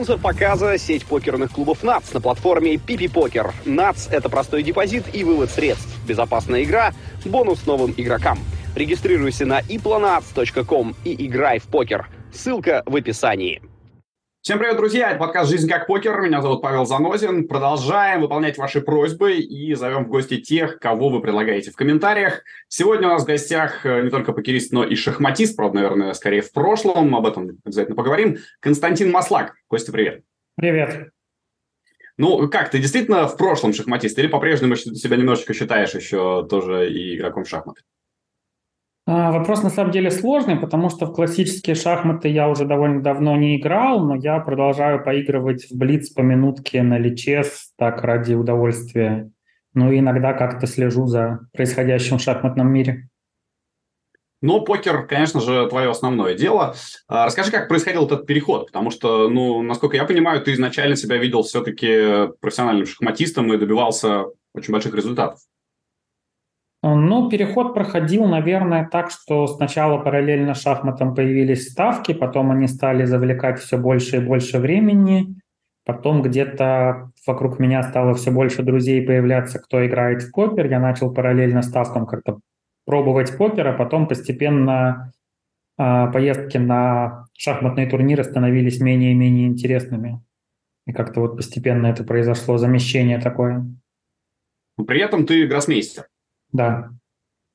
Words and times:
Спонсор 0.00 0.18
показа– 0.18 0.78
сеть 0.78 1.04
покерных 1.04 1.52
клубов 1.52 1.82
НАЦ 1.82 2.14
на 2.14 2.22
платформе 2.22 2.78
Пипи 2.78 3.06
Покер. 3.06 3.52
НАЦ– 3.66 4.08
это 4.10 4.30
простой 4.30 4.62
депозит 4.62 5.04
и 5.14 5.24
вывод 5.24 5.50
средств, 5.50 5.94
безопасная 6.08 6.62
игра, 6.62 6.94
бонус 7.26 7.66
новым 7.66 7.92
игрокам. 7.94 8.38
Регистрируйся 8.74 9.44
на 9.44 9.60
iplonats.com 9.60 10.96
и 11.04 11.26
играй 11.26 11.58
в 11.58 11.64
покер. 11.64 12.08
Ссылка 12.32 12.82
в 12.86 12.96
описании. 12.96 13.60
Всем 14.42 14.58
привет, 14.58 14.78
друзья! 14.78 15.10
Это 15.10 15.18
подкаст 15.18 15.50
«Жизнь 15.50 15.68
как 15.68 15.86
покер». 15.86 16.18
Меня 16.22 16.40
зовут 16.40 16.62
Павел 16.62 16.86
Занозин. 16.86 17.46
Продолжаем 17.46 18.22
выполнять 18.22 18.56
ваши 18.56 18.80
просьбы 18.80 19.34
и 19.34 19.74
зовем 19.74 20.06
в 20.06 20.08
гости 20.08 20.38
тех, 20.40 20.78
кого 20.78 21.10
вы 21.10 21.20
предлагаете 21.20 21.70
в 21.70 21.76
комментариях. 21.76 22.42
Сегодня 22.66 23.08
у 23.08 23.10
нас 23.10 23.24
в 23.24 23.26
гостях 23.26 23.84
э, 23.84 24.00
не 24.00 24.08
только 24.08 24.32
покерист, 24.32 24.72
но 24.72 24.82
и 24.82 24.94
шахматист, 24.94 25.56
правда, 25.56 25.80
наверное, 25.80 26.14
скорее 26.14 26.40
в 26.40 26.52
прошлом. 26.52 27.14
Об 27.14 27.26
этом 27.26 27.58
обязательно 27.62 27.94
поговорим. 27.94 28.38
Константин 28.60 29.10
Маслак. 29.10 29.56
Костя, 29.68 29.92
привет. 29.92 30.22
Привет. 30.56 31.10
Ну, 32.16 32.48
как, 32.48 32.70
ты 32.70 32.78
действительно 32.78 33.28
в 33.28 33.36
прошлом 33.36 33.74
шахматист 33.74 34.18
или 34.18 34.26
по-прежнему 34.26 34.74
себя 34.74 35.18
немножечко 35.18 35.52
считаешь 35.52 35.94
еще 35.94 36.46
тоже 36.48 36.90
и 36.90 37.14
игроком 37.14 37.44
в 37.44 37.48
шахматы? 37.50 37.82
А, 39.12 39.32
вопрос 39.32 39.64
на 39.64 39.70
самом 39.70 39.90
деле 39.90 40.08
сложный, 40.08 40.54
потому 40.54 40.88
что 40.88 41.06
в 41.06 41.12
классические 41.12 41.74
шахматы 41.74 42.28
я 42.28 42.48
уже 42.48 42.64
довольно 42.64 43.02
давно 43.02 43.36
не 43.36 43.58
играл, 43.58 44.04
но 44.04 44.14
я 44.14 44.38
продолжаю 44.38 45.02
поигрывать 45.02 45.68
в 45.68 45.76
блиц 45.76 46.10
по 46.10 46.20
минутке 46.20 46.84
на 46.84 46.96
личес, 46.96 47.72
так 47.76 48.04
ради 48.04 48.34
удовольствия. 48.34 49.28
Ну 49.74 49.90
и 49.90 49.98
иногда 49.98 50.32
как-то 50.32 50.68
слежу 50.68 51.08
за 51.08 51.40
происходящим 51.52 52.18
в 52.18 52.22
шахматном 52.22 52.72
мире. 52.72 53.08
Но 54.42 54.60
покер, 54.60 55.04
конечно 55.08 55.40
же, 55.40 55.66
твое 55.68 55.90
основное 55.90 56.36
дело. 56.36 56.76
А, 57.08 57.26
расскажи, 57.26 57.50
как 57.50 57.66
происходил 57.66 58.06
этот 58.06 58.26
переход, 58.26 58.66
потому 58.66 58.92
что, 58.92 59.28
ну, 59.28 59.60
насколько 59.62 59.96
я 59.96 60.04
понимаю, 60.04 60.40
ты 60.40 60.52
изначально 60.52 60.94
себя 60.94 61.16
видел 61.16 61.42
все-таки 61.42 62.28
профессиональным 62.40 62.86
шахматистом 62.86 63.52
и 63.52 63.58
добивался 63.58 64.26
очень 64.54 64.72
больших 64.72 64.94
результатов. 64.94 65.40
Ну, 66.82 67.28
переход 67.28 67.74
проходил, 67.74 68.24
наверное, 68.24 68.88
так, 68.90 69.10
что 69.10 69.46
сначала 69.46 69.98
параллельно 69.98 70.54
шахматам 70.54 71.14
появились 71.14 71.70
ставки, 71.70 72.14
потом 72.14 72.50
они 72.50 72.68
стали 72.68 73.04
завлекать 73.04 73.58
все 73.58 73.76
больше 73.76 74.16
и 74.16 74.20
больше 74.20 74.58
времени, 74.58 75.36
потом 75.84 76.22
где-то 76.22 77.10
вокруг 77.26 77.58
меня 77.58 77.82
стало 77.82 78.14
все 78.14 78.30
больше 78.30 78.62
друзей 78.62 79.04
появляться, 79.06 79.58
кто 79.58 79.86
играет 79.86 80.22
в 80.22 80.32
покер, 80.32 80.66
я 80.70 80.80
начал 80.80 81.12
параллельно 81.12 81.60
ставкам 81.60 82.06
как-то 82.06 82.40
пробовать 82.86 83.36
покер, 83.36 83.68
а 83.68 83.72
потом 83.74 84.08
постепенно 84.08 85.12
э, 85.78 86.10
поездки 86.12 86.56
на 86.56 87.26
шахматные 87.36 87.88
турниры 87.88 88.24
становились 88.24 88.80
менее 88.80 89.12
и 89.12 89.16
менее 89.16 89.48
интересными. 89.48 90.22
И 90.86 90.92
как-то 90.92 91.20
вот 91.20 91.36
постепенно 91.36 91.88
это 91.88 92.04
произошло, 92.04 92.56
замещение 92.56 93.20
такое. 93.20 93.66
При 94.86 95.00
этом 95.02 95.26
ты 95.26 95.46
гроссмейстер. 95.46 96.06
Да. 96.52 96.90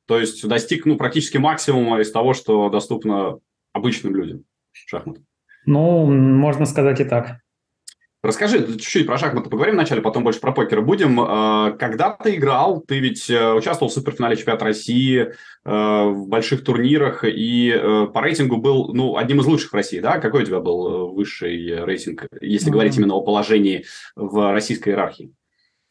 То 0.08 0.20
есть 0.20 0.48
достиг 0.48 0.86
ну, 0.86 0.98
практически 0.98 1.38
максимума 1.38 2.00
из 2.00 2.12
того, 2.12 2.34
что 2.34 2.70
доступно 2.70 3.40
обычным 3.74 4.16
людям 4.16 4.44
шахмат. 4.72 5.18
Ну, 5.66 6.06
можно 6.06 6.66
сказать 6.66 7.00
и 7.00 7.06
так. 7.06 7.38
Расскажи 8.26 8.66
чуть-чуть 8.66 9.06
про 9.06 9.20
шахматы 9.20 9.52
поговорим 9.52 9.76
вначале, 9.76 10.02
потом 10.02 10.24
больше 10.24 10.40
про 10.40 10.52
покер 10.52 10.82
будем. 10.82 11.20
А, 11.22 11.72
когда 11.74 12.10
ты 12.12 12.36
играл, 12.36 12.82
ты 12.82 13.00
ведь 13.00 13.30
э, 13.30 13.54
участвовал 13.54 13.92
в 13.92 13.94
суперфинале 13.94 14.36
чемпионата 14.36 14.66
России, 14.66 15.20
э, 15.22 15.30
в 15.64 16.28
больших 16.28 16.64
турнирах 16.64 17.24
и 17.24 17.70
э, 17.70 18.08
по 18.12 18.22
рейтингу 18.22 18.58
был 18.58 18.96
ну, 18.96 19.18
одним 19.18 19.42
из 19.42 19.46
лучших 19.46 19.72
в 19.72 19.76
России, 19.76 20.00
да? 20.00 20.18
Какой 20.18 20.42
у 20.42 20.46
тебя 20.46 20.60
был 20.60 21.14
высший 21.14 21.86
рейтинг, 21.86 22.26
если 22.42 22.70
mm-hmm. 22.70 22.72
говорить 22.72 22.98
именно 22.98 23.14
о 23.14 23.22
положении 23.22 23.86
в 24.16 24.52
российской 24.52 24.90
иерархии? 24.90 25.32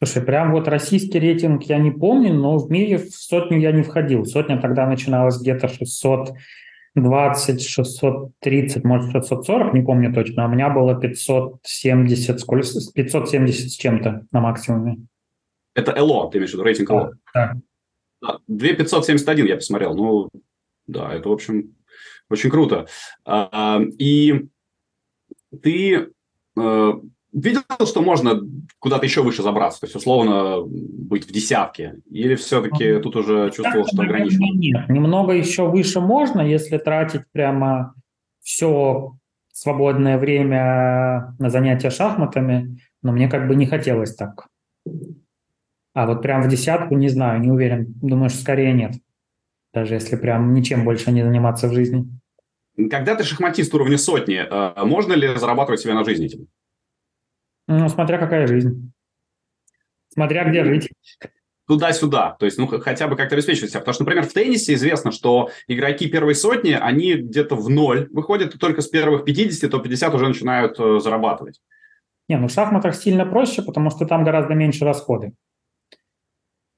Слушай, 0.03 0.22
прям 0.22 0.53
вот 0.53 0.69
российский 0.69 1.19
рейтинг 1.19 1.62
я 1.65 1.78
не 1.78 1.91
помню, 1.91 2.34
но 2.34 2.59
в 2.59 2.71
мире 2.71 2.99
в 2.99 3.10
сотню 3.10 3.59
я 3.59 3.72
не 3.72 3.82
входил. 3.82 4.25
Сотня 4.27 4.60
тогда 4.60 4.87
начиналась 4.87 5.41
где-то 5.41 5.69
620, 5.69 7.66
630, 7.66 8.84
может 8.84 9.12
640, 9.12 9.72
не 9.72 9.82
помню 9.82 10.12
точно. 10.12 10.44
А 10.44 10.49
у 10.49 10.50
меня 10.50 10.69
было 10.71 10.94
570, 11.00 12.41
сколько, 12.41 12.66
570 12.94 13.71
с 13.71 13.77
чем-то 13.77 14.27
на 14.31 14.41
максимуме. 14.41 15.06
Это 15.75 15.93
ЭЛО, 15.97 16.31
ты 16.31 16.38
имеешь 16.38 16.50
в 16.50 16.55
виду, 16.55 16.65
рейтинг 16.65 16.91
ЭЛО? 16.91 17.12
Да. 17.32 17.55
2571 18.49 19.47
я 19.47 19.56
посмотрел. 19.56 19.94
Ну, 19.94 20.28
да, 20.87 21.12
это, 21.15 21.28
в 21.28 21.32
общем, 21.32 21.75
очень 22.31 22.50
круто. 22.50 22.87
А, 23.25 23.81
и 23.99 24.47
ты 25.62 26.11
э, 26.56 26.93
видел, 27.34 27.62
что 27.84 28.00
можно 28.00 28.40
куда-то 28.78 29.04
еще 29.04 29.22
выше 29.22 29.42
забраться, 29.42 29.80
то 29.80 29.86
есть 29.86 29.96
условно 29.96 30.62
быть 30.64 31.28
в 31.28 31.32
десятке, 31.32 31.96
или 32.10 32.36
все-таки 32.36 32.98
тут 33.00 33.16
уже 33.16 33.50
чувствовал, 33.50 33.86
что 33.86 34.02
ограничено? 34.02 34.46
Нет, 34.54 34.88
немного 34.88 35.32
еще 35.32 35.68
выше 35.68 36.00
можно, 36.00 36.40
если 36.40 36.78
тратить 36.78 37.22
прямо 37.32 37.94
все 38.40 39.12
свободное 39.52 40.18
время 40.18 41.34
на 41.38 41.50
занятия 41.50 41.90
шахматами, 41.90 42.78
но 43.02 43.12
мне 43.12 43.28
как 43.28 43.48
бы 43.48 43.56
не 43.56 43.66
хотелось 43.66 44.14
так. 44.14 44.48
А 45.94 46.06
вот 46.06 46.22
прям 46.22 46.42
в 46.42 46.48
десятку 46.48 46.96
не 46.96 47.08
знаю, 47.08 47.40
не 47.40 47.50
уверен. 47.50 47.94
Думаю, 48.02 48.28
что 48.30 48.40
скорее 48.40 48.72
нет. 48.72 48.94
Даже 49.72 49.94
если 49.94 50.16
прям 50.16 50.52
ничем 50.52 50.84
больше 50.84 51.12
не 51.12 51.22
заниматься 51.22 51.68
в 51.68 51.72
жизни. 51.72 52.06
Когда 52.90 53.14
ты 53.14 53.22
шахматист 53.22 53.72
уровня 53.72 53.96
сотни, 53.96 54.36
э, 54.36 54.84
можно 54.84 55.12
ли 55.12 55.36
зарабатывать 55.36 55.80
себя 55.80 55.94
на 55.94 56.04
жизнь 56.04 56.24
этим? 56.24 56.48
Ну, 57.66 57.88
смотря 57.88 58.19
какая 58.19 58.47
жизнь. 58.47 58.92
Смотря 60.08 60.44
где 60.44 60.64
жить. 60.64 60.91
Туда-сюда. 61.66 62.36
То 62.38 62.44
есть, 62.44 62.58
ну, 62.58 62.66
хотя 62.66 63.08
бы 63.08 63.16
как-то 63.16 63.34
обеспечивать 63.34 63.70
себя. 63.70 63.80
Потому 63.80 63.94
что, 63.94 64.04
например, 64.04 64.26
в 64.26 64.32
теннисе 64.32 64.75
известно, 64.75 65.12
что 65.12 65.50
игроки 65.66 66.08
первой 66.08 66.34
сотни, 66.34 66.72
они 66.72 67.14
где-то 67.14 67.56
в 67.56 67.70
ноль 67.70 68.08
выходят, 68.10 68.54
и 68.54 68.58
только 68.58 68.82
с 68.82 68.88
первых 68.88 69.25
50, 69.25 69.70
то 69.70 69.78
50 69.78 70.14
уже 70.14 70.28
начинают 70.28 70.78
э, 70.78 71.00
зарабатывать. 71.00 71.60
Не, 72.28 72.36
ну 72.36 72.48
в 72.48 72.52
шахматах 72.52 72.94
сильно 72.94 73.26
проще, 73.26 73.62
потому 73.62 73.91
что 73.91 74.06
там 74.06 74.25
гораздо 74.25 74.54
меньше 74.54 74.84
расходы. 74.84 75.32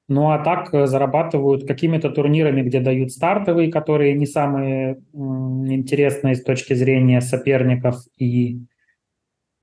Ну 0.09 0.31
а 0.31 0.39
так 0.39 0.73
э, 0.73 0.87
зарабатывают 0.87 1.67
какими-то 1.67 2.09
турнирами, 2.09 2.61
где 2.61 2.79
дают 2.79 3.11
стартовые, 3.11 3.71
которые 3.71 4.13
не 4.13 4.25
самые 4.25 5.01
интересные 5.13 6.35
с 6.35 6.43
точки 6.43 6.73
зрения 6.73 7.19
соперников 7.19 7.97
и 8.17 8.61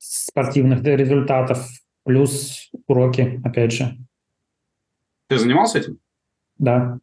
спортивных 0.04 0.82
результатов, 0.82 1.66
плюс 2.04 2.70
уроки, 2.86 3.40
опять 3.44 3.72
же. 3.72 3.96
Ты 5.28 5.38
занимался 5.38 5.78
этим? 5.78 5.98
Да. 6.58 6.98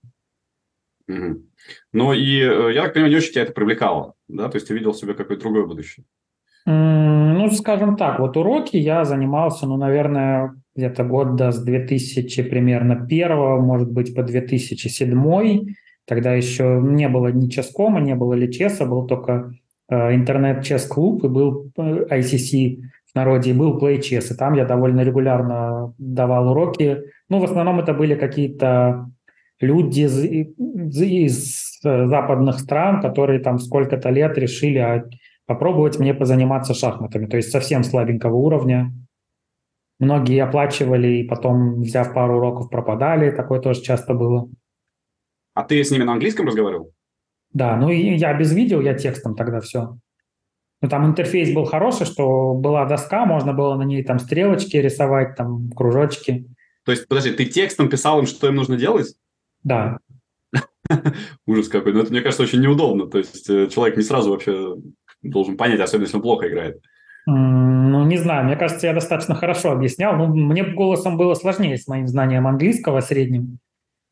Угу. 1.08 1.42
Ну 1.94 2.14
и, 2.14 2.40
э, 2.40 2.74
я 2.74 2.84
так 2.84 2.94
понимаю, 2.94 3.12
не 3.12 3.18
очень 3.18 3.34
тебя 3.34 3.44
это 3.44 3.54
привлекало, 3.54 4.14
да? 4.28 4.50
То 4.50 4.58
есть 4.58 4.68
ты 4.68 4.74
видел 4.74 4.94
себе 4.94 5.14
какое-то 5.14 5.42
другое 5.42 5.66
будущее? 5.66 6.06
Ну, 6.66 7.50
скажем 7.50 7.98
так, 7.98 8.20
вот 8.20 8.38
уроки 8.38 8.78
я 8.78 9.04
занимался, 9.04 9.66
ну, 9.66 9.78
наверное, 9.78 10.62
где-то 10.76 11.04
года 11.04 11.52
с 11.52 11.62
2000 11.64 12.44
примерно 12.44 13.08
первого, 13.08 13.60
может 13.60 13.92
быть, 13.92 14.14
по 14.14 14.22
2007. 14.22 15.74
Тогда 16.06 16.34
еще 16.34 16.80
не 16.84 17.10
было 17.10 17.30
ни 17.30 17.50
ческома, 17.50 18.00
не 18.00 18.14
было 18.16 18.34
личеса, 18.34 18.86
был 18.86 19.08
только 19.08 19.54
интернет-чес-клуб 19.96 21.24
и 21.26 21.28
был 21.28 21.72
э, 21.78 22.06
ICC 22.10 22.82
в 23.12 23.16
народе, 23.16 23.50
и 23.50 23.54
был 23.54 23.78
PlayChess, 23.78 24.34
и 24.34 24.38
там 24.38 24.54
я 24.54 24.66
довольно 24.66 25.02
регулярно 25.02 25.94
давал 25.98 26.52
уроки. 26.52 27.04
Ну, 27.30 27.40
в 27.40 27.44
основном 27.44 27.80
это 27.80 27.94
были 27.94 28.16
какие-то 28.16 29.10
люди 29.60 30.02
из, 30.02 30.24
из 31.02 31.80
западных 31.84 32.60
стран, 32.60 33.02
которые 33.02 33.40
там 33.40 33.60
сколько-то 33.60 34.10
лет 34.10 34.38
решили 34.38 34.78
а, 34.78 35.06
попробовать 35.46 36.00
мне 36.00 36.14
позаниматься 36.14 36.74
шахматами, 36.74 37.28
то 37.28 37.38
есть 37.38 37.52
совсем 37.52 37.84
слабенького 37.84 38.36
уровня. 38.36 38.94
Многие 40.00 40.42
оплачивали 40.42 41.18
и 41.18 41.24
потом, 41.24 41.82
взяв 41.82 42.14
пару 42.14 42.38
уроков, 42.38 42.70
пропадали. 42.70 43.30
Такое 43.30 43.60
тоже 43.60 43.82
часто 43.82 44.16
было. 44.16 44.50
А 45.54 45.64
ты 45.64 45.84
с 45.84 45.92
ними 45.92 46.04
на 46.04 46.14
английском 46.14 46.48
разговаривал? 46.48 46.92
Да, 47.54 47.76
ну 47.76 47.90
и 47.90 48.16
я 48.16 48.34
без 48.34 48.54
видео, 48.54 48.82
я 48.82 48.94
текстом 48.94 49.36
тогда 49.36 49.60
все. 49.60 49.98
Ну, 50.82 50.90
там 50.90 51.06
интерфейс 51.06 51.54
был 51.54 51.66
хороший, 51.66 52.06
что 52.06 52.54
была 52.56 52.86
доска, 52.86 53.26
можно 53.26 53.54
было 53.54 53.76
на 53.76 53.84
ней 53.84 54.04
там 54.04 54.20
стрелочки 54.20 54.78
рисовать, 54.78 55.36
там 55.36 55.70
кружочки. 55.72 56.48
То 56.86 56.92
есть, 56.92 57.08
подожди, 57.08 57.32
ты 57.32 57.46
текстом 57.46 57.90
писал 57.90 58.20
им, 58.20 58.26
что 58.26 58.48
им 58.48 58.56
нужно 58.56 58.78
делать? 58.78 59.16
Да. 59.64 60.00
Ужас 61.46 61.68
какой. 61.68 61.92
Но 61.92 62.00
ну, 62.00 62.04
это, 62.04 62.12
мне 62.12 62.22
кажется, 62.22 62.44
очень 62.44 62.62
неудобно. 62.62 63.08
То 63.08 63.20
есть, 63.20 63.48
э, 63.50 63.68
человек 63.68 63.98
не 63.98 64.04
сразу 64.04 64.32
вообще 64.32 64.76
должен 65.22 65.56
понять, 65.56 65.80
особенно 65.80 66.06
если 66.06 66.18
он 66.18 66.24
плохо 66.24 66.48
играет. 66.48 66.82
Ну, 67.28 68.04
не 68.06 68.18
знаю, 68.18 68.46
мне 68.46 68.56
кажется, 68.56 68.88
я 68.88 68.94
достаточно 68.94 69.36
хорошо 69.36 69.72
объяснял. 69.72 70.16
Ну, 70.16 70.28
мне 70.28 70.64
голосом 70.64 71.18
было 71.18 71.36
сложнее 71.36 71.78
с 71.78 71.88
моим 71.88 72.08
знанием 72.08 72.48
английского 72.48 73.02
средним. 73.02 73.60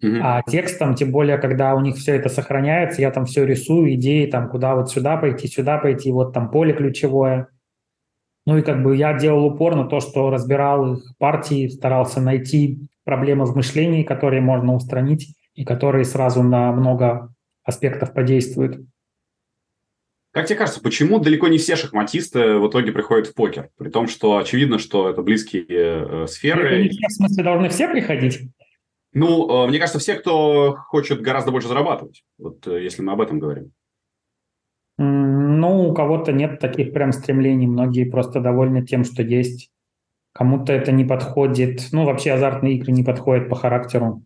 Uh-huh. 0.01 0.19
А 0.23 0.41
текстом, 0.43 0.95
тем 0.95 1.11
более, 1.11 1.37
когда 1.37 1.75
у 1.75 1.81
них 1.81 1.97
все 1.97 2.15
это 2.15 2.29
сохраняется, 2.29 3.01
я 3.01 3.11
там 3.11 3.25
все 3.25 3.45
рисую, 3.45 3.93
идеи, 3.95 4.27
там, 4.27 4.49
куда 4.49 4.75
вот 4.75 4.89
сюда 4.89 5.17
пойти, 5.17 5.47
сюда 5.47 5.77
пойти, 5.77 6.11
вот 6.11 6.33
там 6.33 6.49
поле 6.49 6.73
ключевое. 6.73 7.49
Ну 8.45 8.57
и 8.57 8.61
как 8.61 8.81
бы 8.81 8.95
я 8.95 9.13
делал 9.13 9.45
упор 9.45 9.75
на 9.75 9.85
то, 9.85 9.99
что 9.99 10.29
разбирал 10.29 10.93
их 10.93 11.17
партии, 11.17 11.67
старался 11.67 12.21
найти 12.21 12.79
проблемы 13.03 13.45
в 13.45 13.55
мышлении, 13.55 14.03
которые 14.03 14.41
можно 14.41 14.73
устранить 14.73 15.35
и 15.53 15.65
которые 15.65 16.05
сразу 16.05 16.43
на 16.43 16.71
много 16.71 17.33
аспектов 17.63 18.13
подействуют. 18.13 18.81
Как 20.31 20.45
тебе 20.45 20.59
кажется, 20.59 20.79
почему 20.79 21.19
далеко 21.19 21.47
не 21.47 21.57
все 21.57 21.75
шахматисты 21.75 22.59
в 22.59 22.69
итоге 22.69 22.91
приходят 22.91 23.27
в 23.27 23.33
покер? 23.33 23.69
При 23.77 23.89
том, 23.89 24.07
что 24.07 24.37
очевидно, 24.37 24.77
что 24.77 25.09
это 25.09 25.23
близкие 25.23 25.65
э, 25.67 26.27
сферы. 26.27 26.83
Не 26.83 27.07
в 27.07 27.11
смысле 27.11 27.43
должны 27.43 27.69
все 27.69 27.87
приходить? 27.89 28.41
Ну, 29.13 29.65
э, 29.65 29.67
мне 29.67 29.79
кажется, 29.79 29.99
все, 29.99 30.15
кто 30.15 30.75
хочет 30.87 31.21
гораздо 31.21 31.51
больше 31.51 31.67
зарабатывать. 31.67 32.23
Вот 32.37 32.67
э, 32.67 32.83
если 32.83 33.01
мы 33.01 33.13
об 33.13 33.21
этом 33.21 33.39
говорим. 33.39 33.71
Ну, 34.97 35.89
у 35.89 35.93
кого-то 35.93 36.31
нет 36.33 36.59
таких 36.59 36.93
прям 36.93 37.11
стремлений. 37.11 37.67
Многие 37.67 38.03
просто 38.03 38.41
довольны 38.41 38.85
тем, 38.85 39.03
что 39.03 39.23
есть. 39.23 39.71
Кому-то 40.33 40.73
это 40.73 40.91
не 40.91 41.05
подходит. 41.05 41.87
Ну, 41.91 42.05
вообще 42.05 42.33
азартные 42.33 42.75
игры 42.75 42.91
не 42.91 43.03
подходят 43.03 43.49
по 43.49 43.55
характеру. 43.55 44.23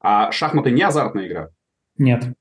А 0.00 0.32
шахматы 0.32 0.70
не 0.70 0.82
азартная 0.82 1.28
игра? 1.28 1.50
Нет. 1.98 2.34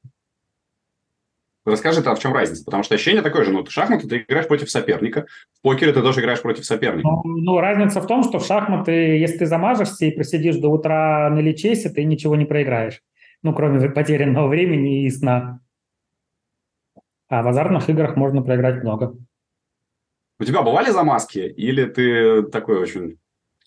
Расскажи, 1.71 2.01
а 2.05 2.15
в 2.15 2.19
чем 2.19 2.33
разница? 2.33 2.65
Потому 2.65 2.83
что 2.83 2.95
ощущение 2.95 3.21
такое 3.21 3.43
же, 3.45 3.51
ну, 3.51 3.63
ты 3.63 3.71
шахматы 3.71 4.07
ты 4.07 4.19
играешь 4.19 4.47
против 4.47 4.69
соперника, 4.69 5.25
в 5.59 5.61
покере 5.61 5.93
ты 5.93 6.01
тоже 6.01 6.21
играешь 6.21 6.41
против 6.41 6.65
соперника. 6.65 7.07
Ну, 7.07 7.21
ну, 7.23 7.59
разница 7.59 8.01
в 8.01 8.07
том, 8.07 8.23
что 8.23 8.39
в 8.39 8.45
шахматы, 8.45 8.91
если 8.91 9.39
ты 9.39 9.45
замажешься 9.45 10.05
и 10.05 10.11
просидишь 10.11 10.57
до 10.57 10.69
утра 10.69 11.29
на 11.29 11.39
лечейсе, 11.39 11.89
ты 11.89 12.03
ничего 12.03 12.35
не 12.35 12.45
проиграешь. 12.45 13.01
Ну, 13.43 13.53
кроме 13.53 13.89
потерянного 13.89 14.47
времени 14.47 15.05
и 15.05 15.09
сна. 15.09 15.59
А 17.29 17.43
в 17.43 17.47
азартных 17.47 17.89
играх 17.89 18.15
можно 18.15 18.41
проиграть 18.41 18.83
много. 18.83 19.15
У 20.39 20.43
тебя 20.43 20.61
бывали 20.61 20.89
замазки? 20.89 21.39
Или 21.39 21.85
ты 21.85 22.43
такой 22.43 22.79
очень 22.79 23.17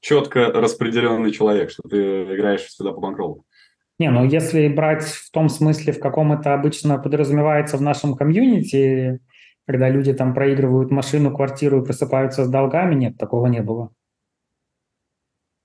четко 0.00 0.46
распределенный 0.46 1.30
человек, 1.30 1.70
что 1.70 1.82
ты 1.88 2.24
играешь 2.24 2.62
всегда 2.62 2.92
по 2.92 3.00
банкролу? 3.00 3.44
Не, 4.02 4.10
ну 4.10 4.24
если 4.24 4.66
брать 4.66 5.04
в 5.04 5.30
том 5.30 5.48
смысле, 5.48 5.92
в 5.92 6.00
каком 6.00 6.32
это 6.32 6.54
обычно 6.54 6.98
подразумевается 6.98 7.76
в 7.76 7.82
нашем 7.82 8.16
комьюнити, 8.16 9.20
когда 9.64 9.88
люди 9.88 10.12
там 10.12 10.34
проигрывают 10.34 10.90
машину, 10.90 11.32
квартиру 11.32 11.80
и 11.80 11.84
просыпаются 11.84 12.44
с 12.44 12.48
долгами, 12.48 12.96
нет, 12.96 13.16
такого 13.16 13.46
не 13.46 13.62
было. 13.62 13.90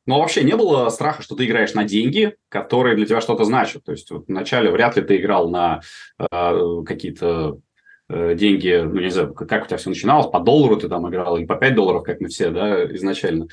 Ну, 0.05 0.13
а 0.13 0.19
вообще 0.19 0.43
не 0.43 0.55
было 0.55 0.87
страха, 0.89 1.23
что 1.23 1.35
ты 1.35 1.47
играешь 1.47 1.73
на 1.73 1.83
деньги, 1.83 2.35
которые 2.49 2.95
для 2.95 3.07
тебя 3.07 3.21
что-то 3.21 3.43
значат? 3.43 3.83
То 3.83 3.93
есть 3.93 4.11
вот 4.11 4.25
вначале 4.27 4.69
вряд 4.69 4.95
ли 4.97 5.01
ты 5.01 5.17
играл 5.17 5.49
на 5.49 5.81
э, 6.19 6.83
какие-то 6.85 7.59
э, 8.07 8.35
деньги, 8.35 8.83
ну, 8.85 9.01
не 9.01 9.09
знаю, 9.09 9.33
как 9.33 9.63
у 9.63 9.65
тебя 9.65 9.77
все 9.77 9.89
начиналось, 9.89 10.27
по 10.27 10.39
доллару 10.39 10.77
ты 10.77 10.87
там 10.89 11.09
играл 11.09 11.37
или 11.37 11.47
по 11.47 11.55
5 11.55 11.73
долларов, 11.73 12.03
как 12.03 12.21
мы 12.21 12.27
все, 12.27 12.51
да, 12.51 12.85
изначально. 12.93 13.47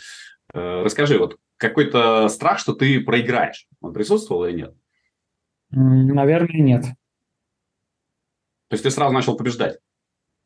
Э, 0.52 0.82
расскажи, 0.82 1.18
вот 1.18 1.38
какой-то 1.68 2.28
страх, 2.28 2.58
что 2.58 2.74
ты 2.74 3.00
проиграешь, 3.00 3.66
он 3.80 3.92
присутствовал 3.92 4.44
или 4.44 4.56
нет? 4.56 4.74
Наверное, 5.70 6.60
нет. 6.60 6.82
То 8.68 8.74
есть 8.74 8.84
ты 8.84 8.90
сразу 8.90 9.12
начал 9.12 9.36
побеждать? 9.36 9.78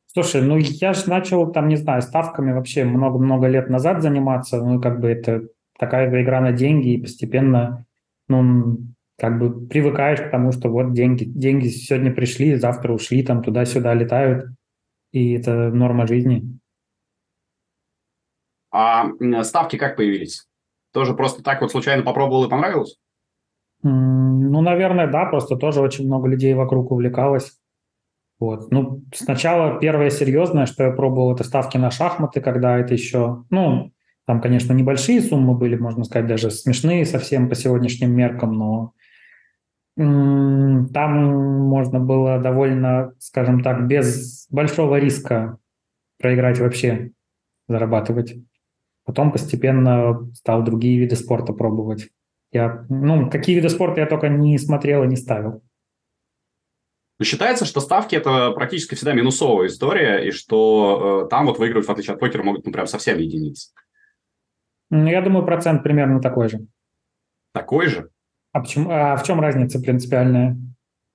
Слушай, 0.06 0.42
ну 0.42 0.56
я 0.56 0.94
же 0.94 1.08
начал 1.08 1.52
там, 1.52 1.68
не 1.68 1.76
знаю, 1.76 2.02
ставками 2.02 2.52
вообще 2.52 2.84
много-много 2.84 3.46
лет 3.46 3.68
назад 3.68 4.02
заниматься, 4.02 4.62
ну 4.62 4.80
как 4.80 5.00
бы 5.00 5.08
это 5.08 5.48
такая 5.78 6.08
игра 6.22 6.40
на 6.40 6.52
деньги, 6.52 6.94
и 6.94 7.00
постепенно, 7.00 7.86
ну, 8.26 8.78
как 9.18 9.38
бы 9.38 9.66
привыкаешь 9.66 10.20
к 10.20 10.30
тому, 10.30 10.52
что 10.52 10.70
вот 10.70 10.92
деньги, 10.92 11.24
деньги 11.24 11.68
сегодня 11.68 12.12
пришли, 12.12 12.56
завтра 12.56 12.92
ушли, 12.92 13.22
там 13.22 13.42
туда-сюда 13.42 13.94
летают, 13.94 14.46
и 15.12 15.34
это 15.34 15.70
норма 15.70 16.06
жизни. 16.06 16.58
А 18.70 19.10
ставки 19.44 19.76
как 19.76 19.96
появились? 19.96 20.48
Тоже 20.92 21.14
просто 21.14 21.42
так 21.42 21.60
вот 21.60 21.70
случайно 21.70 22.02
попробовал 22.02 22.44
и 22.44 22.50
понравилось? 22.50 22.96
Ну, 23.82 24.60
наверное, 24.60 25.06
да, 25.06 25.26
просто 25.26 25.56
тоже 25.56 25.80
очень 25.80 26.06
много 26.06 26.28
людей 26.28 26.54
вокруг 26.54 26.90
увлекалось. 26.90 27.52
Вот. 28.40 28.70
Ну, 28.70 29.02
сначала 29.14 29.78
первое 29.80 30.10
серьезное, 30.10 30.66
что 30.66 30.84
я 30.84 30.90
пробовал, 30.92 31.34
это 31.34 31.44
ставки 31.44 31.76
на 31.76 31.90
шахматы, 31.90 32.40
когда 32.40 32.78
это 32.78 32.94
еще, 32.94 33.44
ну, 33.50 33.92
там, 34.26 34.40
конечно, 34.40 34.72
небольшие 34.72 35.20
суммы 35.20 35.54
были, 35.56 35.76
можно 35.76 36.04
сказать, 36.04 36.26
даже 36.28 36.50
смешные 36.50 37.04
совсем 37.04 37.48
по 37.48 37.54
сегодняшним 37.54 38.14
меркам, 38.14 38.52
но 38.52 38.92
там 39.96 41.66
можно 41.66 41.98
было 41.98 42.38
довольно, 42.38 43.14
скажем 43.18 43.62
так, 43.62 43.88
без 43.88 44.46
большого 44.50 44.96
риска 45.00 45.58
проиграть 46.20 46.60
вообще, 46.60 47.10
зарабатывать. 47.66 48.36
Потом 49.08 49.32
постепенно 49.32 50.30
стал 50.34 50.62
другие 50.62 51.00
виды 51.00 51.16
спорта 51.16 51.54
пробовать. 51.54 52.10
Я, 52.52 52.84
ну, 52.90 53.30
какие 53.30 53.56
виды 53.56 53.70
спорта 53.70 54.02
я 54.02 54.06
только 54.06 54.28
не 54.28 54.58
смотрел 54.58 55.02
и 55.02 55.06
не 55.06 55.16
ставил. 55.16 55.62
Но 57.18 57.24
считается, 57.24 57.64
что 57.64 57.80
ставки– 57.80 58.14
это 58.16 58.50
практически 58.50 58.96
всегда 58.96 59.14
минусовая 59.14 59.68
история, 59.68 60.28
и 60.28 60.30
что 60.30 61.24
э, 61.24 61.28
там 61.30 61.46
вот 61.46 61.58
выигрывать, 61.58 61.88
в 61.88 61.90
отличие 61.90 62.12
от 62.12 62.20
покера, 62.20 62.42
могут 62.42 62.66
ну, 62.66 62.70
прям 62.70 62.86
совсем 62.86 63.16
единицы. 63.16 63.70
Ну, 64.90 65.06
я 65.06 65.22
думаю, 65.22 65.46
процент 65.46 65.82
примерно 65.82 66.20
такой 66.20 66.50
же. 66.50 66.66
Такой 67.54 67.86
же? 67.86 68.10
А, 68.52 68.60
почему, 68.60 68.90
а 68.90 69.16
в 69.16 69.22
чем 69.24 69.40
разница 69.40 69.80
принципиальная? 69.80 70.58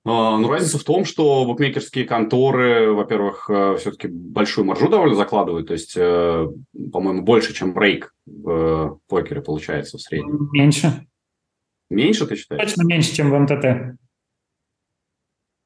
А, 0.06 0.36
ну, 0.36 0.48
разница 0.50 0.78
в 0.78 0.84
том, 0.84 1.06
что 1.06 1.46
букмекерские 1.46 2.04
конторы, 2.04 2.92
во-первых, 2.92 3.48
э, 3.48 3.76
все-таки 3.78 4.08
большую 4.08 4.66
маржу 4.66 4.90
довольно 4.90 5.14
закладывают, 5.14 5.68
то 5.68 5.72
есть, 5.72 5.96
э, 5.96 6.46
по-моему, 6.92 7.22
больше, 7.22 7.54
чем 7.54 7.72
брейк 7.72 8.14
в 8.26 8.98
покере 9.08 9.40
получается 9.40 9.96
в 9.96 10.02
среднем. 10.02 10.50
Меньше. 10.52 11.06
Меньше, 11.88 12.26
ты 12.26 12.36
считаешь? 12.36 12.62
Точно 12.62 12.84
меньше, 12.86 13.14
чем 13.14 13.30
в 13.30 13.38
МТТ. 13.38 13.98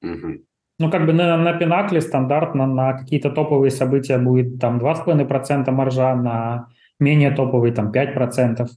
Угу. 0.02 0.44
Ну, 0.80 0.90
как 0.90 1.06
бы 1.06 1.12
на, 1.12 1.36
на 1.36 1.54
Пинакле 1.54 2.00
стандартно 2.00 2.68
на 2.68 2.92
какие-то 2.92 3.30
топовые 3.30 3.72
события 3.72 4.18
будет 4.18 4.60
там 4.60 4.78
2,5% 4.78 5.68
маржа, 5.72 6.14
на 6.14 6.68
менее 7.00 7.32
топовые 7.32 7.74
там 7.74 7.90
5%. 7.90 8.68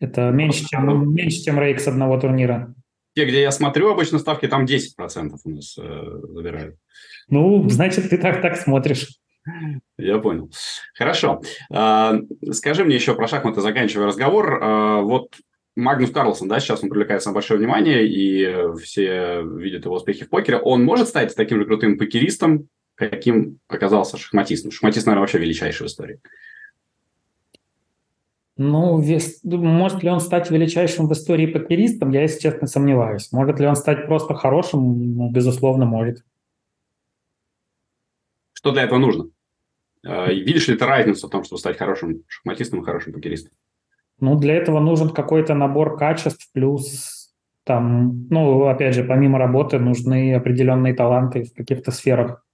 Это 0.00 0.30
меньше, 0.30 0.64
чем, 0.64 1.12
меньше, 1.12 1.42
чем 1.42 1.60
рейк 1.60 1.80
с 1.80 1.88
одного 1.88 2.18
турнира. 2.18 2.74
Те, 3.14 3.26
где 3.26 3.42
я 3.42 3.50
смотрю 3.50 3.90
обычно 3.90 4.18
ставки, 4.18 4.46
там 4.46 4.64
10% 4.64 5.36
у 5.44 5.50
нас 5.50 5.76
э, 5.78 5.82
забирают. 6.28 6.76
Ну, 7.28 7.68
значит, 7.68 8.08
ты 8.10 8.18
так, 8.18 8.40
так 8.40 8.56
смотришь. 8.56 9.08
Я 9.98 10.18
понял. 10.18 10.50
Хорошо. 10.94 11.42
А, 11.72 12.14
скажи 12.52 12.84
мне 12.84 12.94
еще 12.94 13.14
про 13.14 13.26
шахматы, 13.26 13.60
заканчивая 13.60 14.06
разговор. 14.06 14.60
А, 14.62 15.00
вот 15.00 15.34
Магнус 15.76 16.10
Карлсон, 16.10 16.48
да, 16.48 16.60
сейчас 16.60 16.82
он 16.82 16.90
привлекает 16.90 17.22
самое 17.22 17.36
большое 17.36 17.58
внимание, 17.58 18.06
и 18.06 18.76
все 18.82 19.42
видят 19.42 19.84
его 19.84 19.96
успехи 19.96 20.24
в 20.24 20.28
покере. 20.28 20.58
Он 20.58 20.84
может 20.84 21.08
стать 21.08 21.34
таким 21.34 21.58
же 21.58 21.64
крутым 21.64 21.98
покеристом, 21.98 22.68
каким 22.94 23.58
оказался 23.68 24.18
шахматистом? 24.18 24.70
Шахматист, 24.70 25.06
наверное, 25.06 25.22
вообще 25.22 25.38
величайший 25.38 25.86
в 25.86 25.88
истории. 25.88 26.20
Ну, 28.62 29.00
вес, 29.00 29.40
может 29.42 30.02
ли 30.02 30.10
он 30.10 30.20
стать 30.20 30.50
величайшим 30.50 31.08
в 31.08 31.12
истории 31.14 31.46
покеристом, 31.46 32.10
я, 32.10 32.20
если 32.20 32.40
честно, 32.40 32.66
сомневаюсь. 32.66 33.32
Может 33.32 33.58
ли 33.58 33.66
он 33.66 33.74
стать 33.74 34.04
просто 34.04 34.34
хорошим? 34.34 35.14
Ну, 35.16 35.30
безусловно, 35.30 35.86
может. 35.86 36.22
Что 38.52 38.72
для 38.72 38.82
этого 38.82 38.98
нужно? 38.98 39.30
А, 40.04 40.30
видишь 40.30 40.68
ли 40.68 40.76
ты 40.76 40.84
разницу 40.84 41.26
в 41.26 41.30
том, 41.30 41.42
чтобы 41.42 41.58
стать 41.58 41.78
хорошим 41.78 42.22
шахматистом 42.28 42.82
и 42.82 42.84
хорошим 42.84 43.14
покеристом? 43.14 43.52
Ну, 44.20 44.38
для 44.38 44.56
этого 44.56 44.78
нужен 44.78 45.08
какой-то 45.08 45.54
набор 45.54 45.96
качеств, 45.96 46.50
плюс 46.52 47.32
там, 47.64 48.26
ну, 48.28 48.66
опять 48.66 48.94
же, 48.94 49.04
помимо 49.04 49.38
работы 49.38 49.78
нужны 49.78 50.34
определенные 50.34 50.92
таланты 50.92 51.44
в 51.44 51.54
каких-то 51.54 51.92
сферах. 51.92 52.44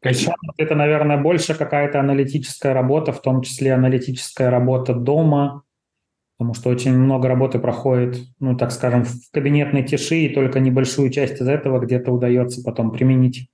Конечно. 0.00 0.34
Это, 0.56 0.74
наверное, 0.74 1.16
больше 1.16 1.54
какая-то 1.54 2.00
аналитическая 2.00 2.72
работа, 2.72 3.12
в 3.12 3.22
том 3.22 3.42
числе 3.42 3.74
аналитическая 3.74 4.50
работа 4.50 4.94
дома, 4.94 5.62
потому 6.38 6.54
что 6.54 6.70
очень 6.70 6.96
много 6.96 7.28
работы 7.28 7.58
проходит, 7.58 8.18
ну, 8.38 8.56
так 8.56 8.72
скажем, 8.72 9.04
в 9.04 9.30
кабинетной 9.32 9.82
тиши, 9.82 10.16
и 10.16 10.34
только 10.34 10.60
небольшую 10.60 11.10
часть 11.10 11.40
из 11.40 11.48
этого 11.48 11.80
где-то 11.80 12.12
удается 12.12 12.62
потом 12.62 12.92
применить. 12.92 13.48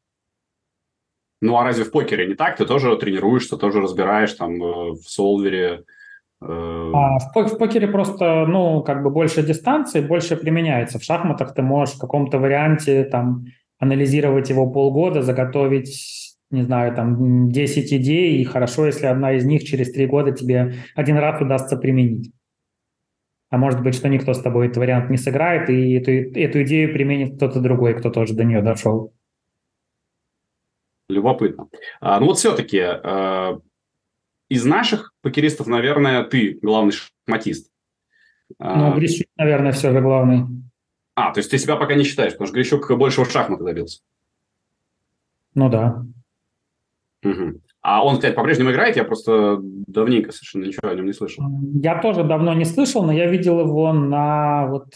Ну, 1.41 1.57
а 1.57 1.65
разве 1.65 1.85
в 1.85 1.91
покере 1.91 2.27
не 2.27 2.35
так? 2.35 2.57
Ты 2.57 2.65
тоже 2.65 2.97
тренируешься, 2.97 3.57
тоже 3.57 3.81
разбираешь 3.81 4.33
там 4.33 4.63
э, 4.63 4.91
в 4.93 5.03
солвере, 5.03 5.85
э, 6.41 6.47
а, 6.95 7.19
в, 7.19 7.35
в 7.35 7.59
покере 7.59 7.89
просто, 7.89 8.47
ну, 8.47 8.83
как 8.83 9.03
бы 9.03 9.11
больше 9.11 9.43
дистанции, 9.43 10.01
больше 10.01 10.37
применяется. 10.37 10.99
В 10.99 11.03
шахматах 11.05 11.55
ты 11.55 11.63
можешь 11.63 11.97
в 11.97 12.01
каком-то 12.01 12.39
варианте 12.39 13.05
там 13.05 13.47
анализировать 13.79 14.49
его 14.49 14.71
полгода, 14.71 15.23
заготовить 15.23 16.26
не 16.51 16.63
знаю, 16.63 16.95
там 16.95 17.51
10 17.51 17.93
идей, 17.93 18.39
и 18.39 18.45
хорошо, 18.45 18.87
если 18.87 19.07
одна 19.07 19.33
из 19.33 19.45
них 19.45 19.65
через 19.65 19.93
три 19.93 20.07
года 20.07 20.33
тебе 20.33 20.75
один 20.95 21.17
раз 21.19 21.41
удастся 21.41 21.77
применить. 21.77 22.33
А 23.49 23.59
может 23.59 23.83
быть, 23.83 23.95
что 23.95 24.09
никто 24.09 24.35
с 24.35 24.43
тобой 24.43 24.67
этот 24.67 24.79
вариант 24.79 25.11
не 25.11 25.17
сыграет, 25.17 25.71
и 25.71 25.93
эту, 25.95 26.11
эту 26.11 26.63
идею 26.63 26.93
применит 26.93 27.37
кто-то 27.37 27.61
другой, 27.61 27.95
кто 27.95 28.11
тоже 28.11 28.35
до 28.35 28.45
нее 28.45 28.63
дошел. 28.63 29.13
Любопытно. 31.09 31.69
А, 32.01 32.19
ну 32.19 32.27
вот 32.27 32.39
все-таки 32.39 32.79
э, 32.79 33.59
из 34.49 34.65
наших 34.65 35.15
покеристов, 35.23 35.69
наверное, 35.69 36.25
ты 36.25 36.59
главный 36.61 36.93
шахматист. 36.93 37.71
А, 38.59 38.77
ну, 38.77 38.97
Грищук, 38.97 39.27
наверное, 39.37 39.73
все 39.73 39.93
же 39.93 40.01
главный. 40.01 40.47
А, 41.15 41.33
то 41.33 41.39
есть 41.39 41.51
ты 41.51 41.59
себя 41.59 41.77
пока 41.77 41.95
не 41.95 42.05
считаешь, 42.05 42.33
потому 42.33 42.49
что 42.49 42.57
Грищук 42.57 42.99
больше 42.99 43.23
в 43.23 43.31
шахматы 43.31 43.65
добился. 43.65 44.01
Ну 45.55 45.71
да. 45.71 46.05
Угу. 47.31 47.61
А 47.83 48.05
он, 48.05 48.17
кстати, 48.17 48.35
по-прежнему 48.35 48.73
играет? 48.73 48.97
Я 48.97 49.05
просто 49.05 49.59
давненько 49.61 50.33
совершенно 50.33 50.65
ничего 50.65 50.91
о 50.91 50.95
нем 50.95 51.07
не 51.07 51.13
слышал. 51.13 51.45
Я 51.75 52.01
тоже 52.01 52.25
давно 52.25 52.53
не 52.55 52.65
слышал, 52.65 53.05
но 53.05 53.13
я 53.13 53.27
видел 53.31 53.61
его 53.61 53.93
на 53.93 54.67
вот 54.67 54.87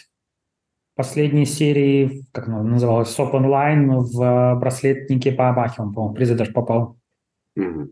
последней 0.97 1.47
серии, 1.47 2.25
как 2.33 2.49
она 2.49 2.63
называлась, 2.63 3.09
СОП 3.11 3.35
онлайн 3.35 3.91
в 3.91 4.59
браслетнике 4.61 5.33
по 5.33 5.49
Абахе, 5.49 5.83
он, 5.83 5.95
по-моему, 5.95 6.15
призы 6.15 6.35
даже 6.35 6.53
попал. 6.53 6.97
Угу. 7.57 7.91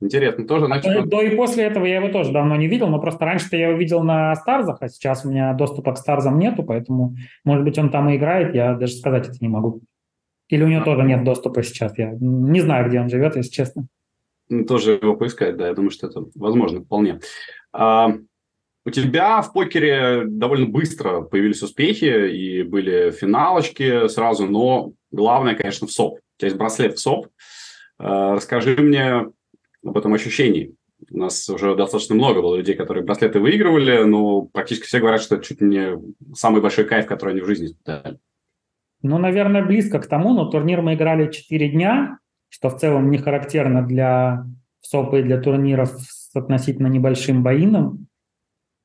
Интересно, 0.00 0.46
тоже 0.46 0.66
значит... 0.66 0.92
До, 0.92 1.04
до 1.04 1.20
и 1.22 1.36
после 1.36 1.64
этого 1.64 1.84
я 1.84 1.96
его 1.96 2.08
тоже 2.08 2.32
давно 2.32 2.54
не 2.56 2.68
видел, 2.68 2.88
но 2.88 3.00
просто 3.00 3.24
раньше-то 3.24 3.56
я 3.56 3.68
его 3.68 3.78
видел 3.78 4.02
на 4.02 4.34
Старзах, 4.36 4.78
а 4.80 4.88
сейчас 4.88 5.24
у 5.24 5.30
меня 5.30 5.52
доступа 5.54 5.92
к 5.92 5.98
Старзам 5.98 6.38
нету, 6.38 6.62
поэтому, 6.62 7.16
может 7.44 7.64
быть, 7.64 7.78
он 7.78 7.90
там 7.90 8.08
и 8.08 8.16
играет, 8.16 8.54
я 8.54 8.74
даже 8.74 8.94
сказать 8.94 9.28
это 9.28 9.36
не 9.40 9.48
могу. 9.48 9.82
Или 10.48 10.64
у 10.64 10.68
него 10.68 10.82
а, 10.82 10.84
тоже 10.84 11.02
нет 11.02 11.24
доступа 11.24 11.62
сейчас, 11.62 11.96
я 11.98 12.12
не 12.18 12.60
знаю, 12.60 12.88
где 12.88 13.00
он 13.00 13.08
живет, 13.08 13.36
если 13.36 13.50
честно. 13.50 13.86
Тоже 14.66 14.92
его 14.92 15.14
поискать, 15.14 15.56
да, 15.56 15.68
я 15.68 15.74
думаю, 15.74 15.90
что 15.90 16.06
это 16.06 16.24
возможно 16.34 16.80
вполне. 16.80 17.20
А, 17.72 18.14
у 18.86 18.90
тебя 18.90 19.42
в 19.42 19.52
покере 19.52 20.22
довольно 20.26 20.66
быстро 20.66 21.20
появились 21.20 21.62
успехи 21.62 22.30
и 22.30 22.62
были 22.62 23.10
финалочки 23.10 24.08
сразу, 24.08 24.46
но 24.46 24.92
главное, 25.10 25.54
конечно, 25.54 25.86
в 25.86 25.92
СОП. 25.92 26.14
У 26.14 26.38
тебя 26.38 26.46
есть 26.46 26.56
браслет 26.56 26.94
в 26.94 27.00
СОП. 27.00 27.26
А, 27.98 28.34
расскажи 28.34 28.76
мне 28.76 29.26
об 29.84 29.98
этом 29.98 30.14
ощущении. 30.14 30.74
У 31.10 31.18
нас 31.18 31.48
уже 31.50 31.76
достаточно 31.76 32.14
много 32.14 32.40
было 32.40 32.56
людей, 32.56 32.74
которые 32.74 33.04
браслеты 33.04 33.40
выигрывали, 33.40 34.04
но 34.04 34.42
практически 34.42 34.86
все 34.86 35.00
говорят, 35.00 35.20
что 35.20 35.36
это 35.36 35.44
чуть 35.44 35.60
не 35.60 35.98
самый 36.34 36.62
большой 36.62 36.86
кайф, 36.86 37.06
который 37.06 37.32
они 37.32 37.42
в 37.42 37.46
жизни 37.46 37.66
испытали. 37.66 38.18
Ну, 39.02 39.18
наверное, 39.18 39.64
близко 39.64 40.00
к 40.00 40.06
тому, 40.06 40.32
но 40.32 40.46
турнир 40.46 40.82
мы 40.82 40.94
играли 40.94 41.30
4 41.30 41.68
дня, 41.70 42.18
что 42.48 42.68
в 42.70 42.76
целом 42.76 43.10
не 43.10 43.18
характерно 43.18 43.82
для 43.82 44.44
СОПа 44.80 45.16
и 45.16 45.22
для 45.22 45.40
турниров 45.40 45.90
с 45.90 46.34
относительно 46.34 46.88
небольшим 46.88 47.42
боином. 47.42 48.06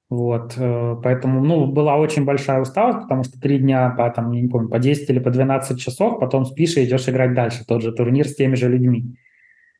Вот, 0.09 0.53
э, 0.57 0.95
поэтому, 1.01 1.43
ну, 1.43 1.65
была 1.65 1.97
очень 1.97 2.25
большая 2.25 2.61
усталость, 2.61 3.01
потому 3.03 3.23
что 3.23 3.39
три 3.39 3.57
дня 3.57 3.89
по, 3.89 4.09
там, 4.11 4.31
я 4.31 4.41
не 4.41 4.47
помню, 4.47 4.69
по 4.69 4.77
10 4.77 5.09
или 5.09 5.17
по 5.17 5.31
12 5.31 5.79
часов, 5.79 6.19
потом 6.19 6.45
спишь 6.45 6.77
и 6.77 6.85
идешь 6.85 7.09
играть 7.09 7.33
дальше, 7.33 7.65
тот 7.65 7.81
же 7.81 7.91
турнир 7.91 8.27
с 8.27 8.35
теми 8.35 8.53
же 8.55 8.69
людьми. 8.69 9.15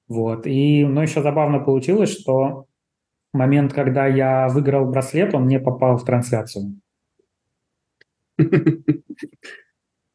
Вот. 0.08 0.48
И, 0.48 0.86
ну, 0.86 1.02
еще 1.02 1.22
забавно 1.22 1.60
получилось, 1.60 2.18
что 2.20 2.66
момент, 3.34 3.74
когда 3.74 4.08
я 4.08 4.48
выиграл 4.48 4.86
браслет, 4.90 5.36
он 5.36 5.48
не 5.48 5.60
попал 5.60 5.98
в 5.98 6.06
трансляцию. 6.06 6.80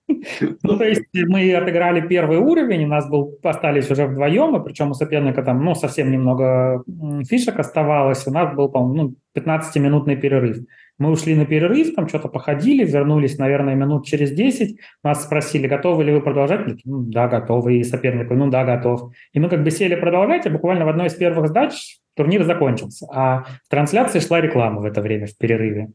Ну, 0.63 0.79
то 0.79 0.85
есть 0.85 1.03
мы 1.13 1.55
отыграли 1.55 2.01
первый 2.07 2.39
уровень, 2.39 2.85
у 2.85 2.89
нас 2.89 3.09
был, 3.09 3.39
остались 3.43 3.91
уже 3.91 4.07
вдвоем, 4.07 4.57
и 4.57 4.65
причем 4.65 4.91
у 4.91 4.95
соперника 4.95 5.43
там, 5.43 5.65
ну, 5.65 5.75
совсем 5.75 6.11
немного 6.11 6.83
фишек 7.29 7.59
оставалось, 7.59 8.27
у 8.27 8.31
нас 8.31 8.55
был, 8.55 8.69
по-моему, 8.69 8.95
ну, 8.95 9.15
15-минутный 9.41 10.17
перерыв. 10.17 10.59
Мы 10.99 11.11
ушли 11.11 11.37
на 11.37 11.47
перерыв, 11.47 11.95
там 11.95 12.09
что-то 12.09 12.29
походили, 12.29 12.85
вернулись, 12.85 13.39
наверное, 13.39 13.77
минут 13.77 14.05
через 14.05 14.33
10. 14.33 14.81
Нас 15.05 15.25
спросили, 15.25 15.69
готовы 15.69 16.03
ли 16.03 16.13
вы 16.13 16.21
продолжать? 16.21 16.85
Ну, 16.85 17.03
да, 17.03 17.29
готовы. 17.29 17.77
И 17.77 17.85
соперник, 17.85 18.31
ну 18.31 18.51
да, 18.51 18.65
готов. 18.65 19.13
И 19.33 19.39
мы 19.39 19.49
как 19.49 19.63
бы 19.63 19.71
сели 19.71 19.95
продолжать, 19.95 20.47
и 20.47 20.51
буквально 20.51 20.85
в 20.85 20.89
одной 20.89 21.07
из 21.07 21.15
первых 21.15 21.49
сдач 21.49 21.99
турнир 22.17 22.43
закончился. 22.43 23.07
А 23.13 23.45
в 23.65 23.69
трансляции 23.69 24.19
шла 24.19 24.41
реклама 24.41 24.81
в 24.81 24.85
это 24.87 25.01
время, 25.01 25.27
в 25.27 25.37
перерыве. 25.37 25.93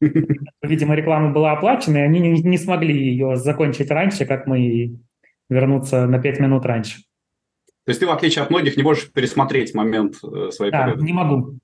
Видимо, 0.62 0.94
реклама 0.94 1.32
была 1.32 1.52
оплачена, 1.52 1.98
и 1.98 2.00
они 2.02 2.20
не, 2.20 2.42
не 2.42 2.58
смогли 2.58 2.96
ее 2.96 3.36
закончить 3.36 3.90
раньше, 3.90 4.26
как 4.26 4.46
мы 4.46 4.98
вернуться 5.48 6.06
на 6.06 6.18
5 6.18 6.40
минут 6.40 6.64
раньше. 6.66 6.98
То 7.84 7.90
есть 7.90 8.00
ты, 8.00 8.06
в 8.06 8.10
отличие 8.10 8.42
от 8.42 8.50
многих, 8.50 8.76
не 8.76 8.82
можешь 8.82 9.10
пересмотреть 9.10 9.74
момент 9.74 10.16
э, 10.22 10.50
своей 10.50 10.70
да, 10.70 10.84
победы? 10.84 11.04
не 11.04 11.12
могу. 11.12 11.58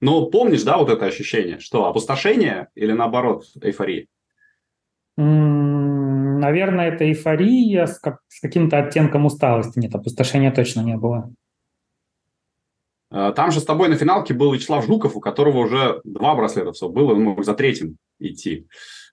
Но 0.00 0.26
помнишь, 0.26 0.62
да, 0.62 0.78
вот 0.78 0.88
это 0.88 1.04
ощущение, 1.04 1.58
что 1.58 1.86
опустошение 1.86 2.68
или 2.74 2.92
наоборот 2.92 3.44
эйфория? 3.60 4.06
Наверное, 5.16 6.88
это 6.88 7.04
эйфория 7.04 7.84
с, 7.84 7.98
как, 7.98 8.20
с 8.28 8.40
каким-то 8.40 8.78
оттенком 8.78 9.26
усталости. 9.26 9.78
Нет, 9.78 9.94
опустошения 9.94 10.50
точно 10.50 10.80
не 10.80 10.96
было. 10.96 11.30
А, 13.10 13.32
там 13.32 13.50
же 13.50 13.60
с 13.60 13.64
тобой 13.64 13.88
на 13.88 13.96
финалке 13.96 14.34
был 14.34 14.52
Вячеслав 14.52 14.86
Жуков, 14.86 15.16
у 15.16 15.20
которого 15.20 15.58
уже 15.58 16.00
два 16.04 16.34
браслета 16.34 16.72
все 16.72 16.88
было, 16.88 17.12
он 17.12 17.22
мог 17.22 17.44
за 17.44 17.54
третьим 17.54 17.96
идти. 18.18 18.66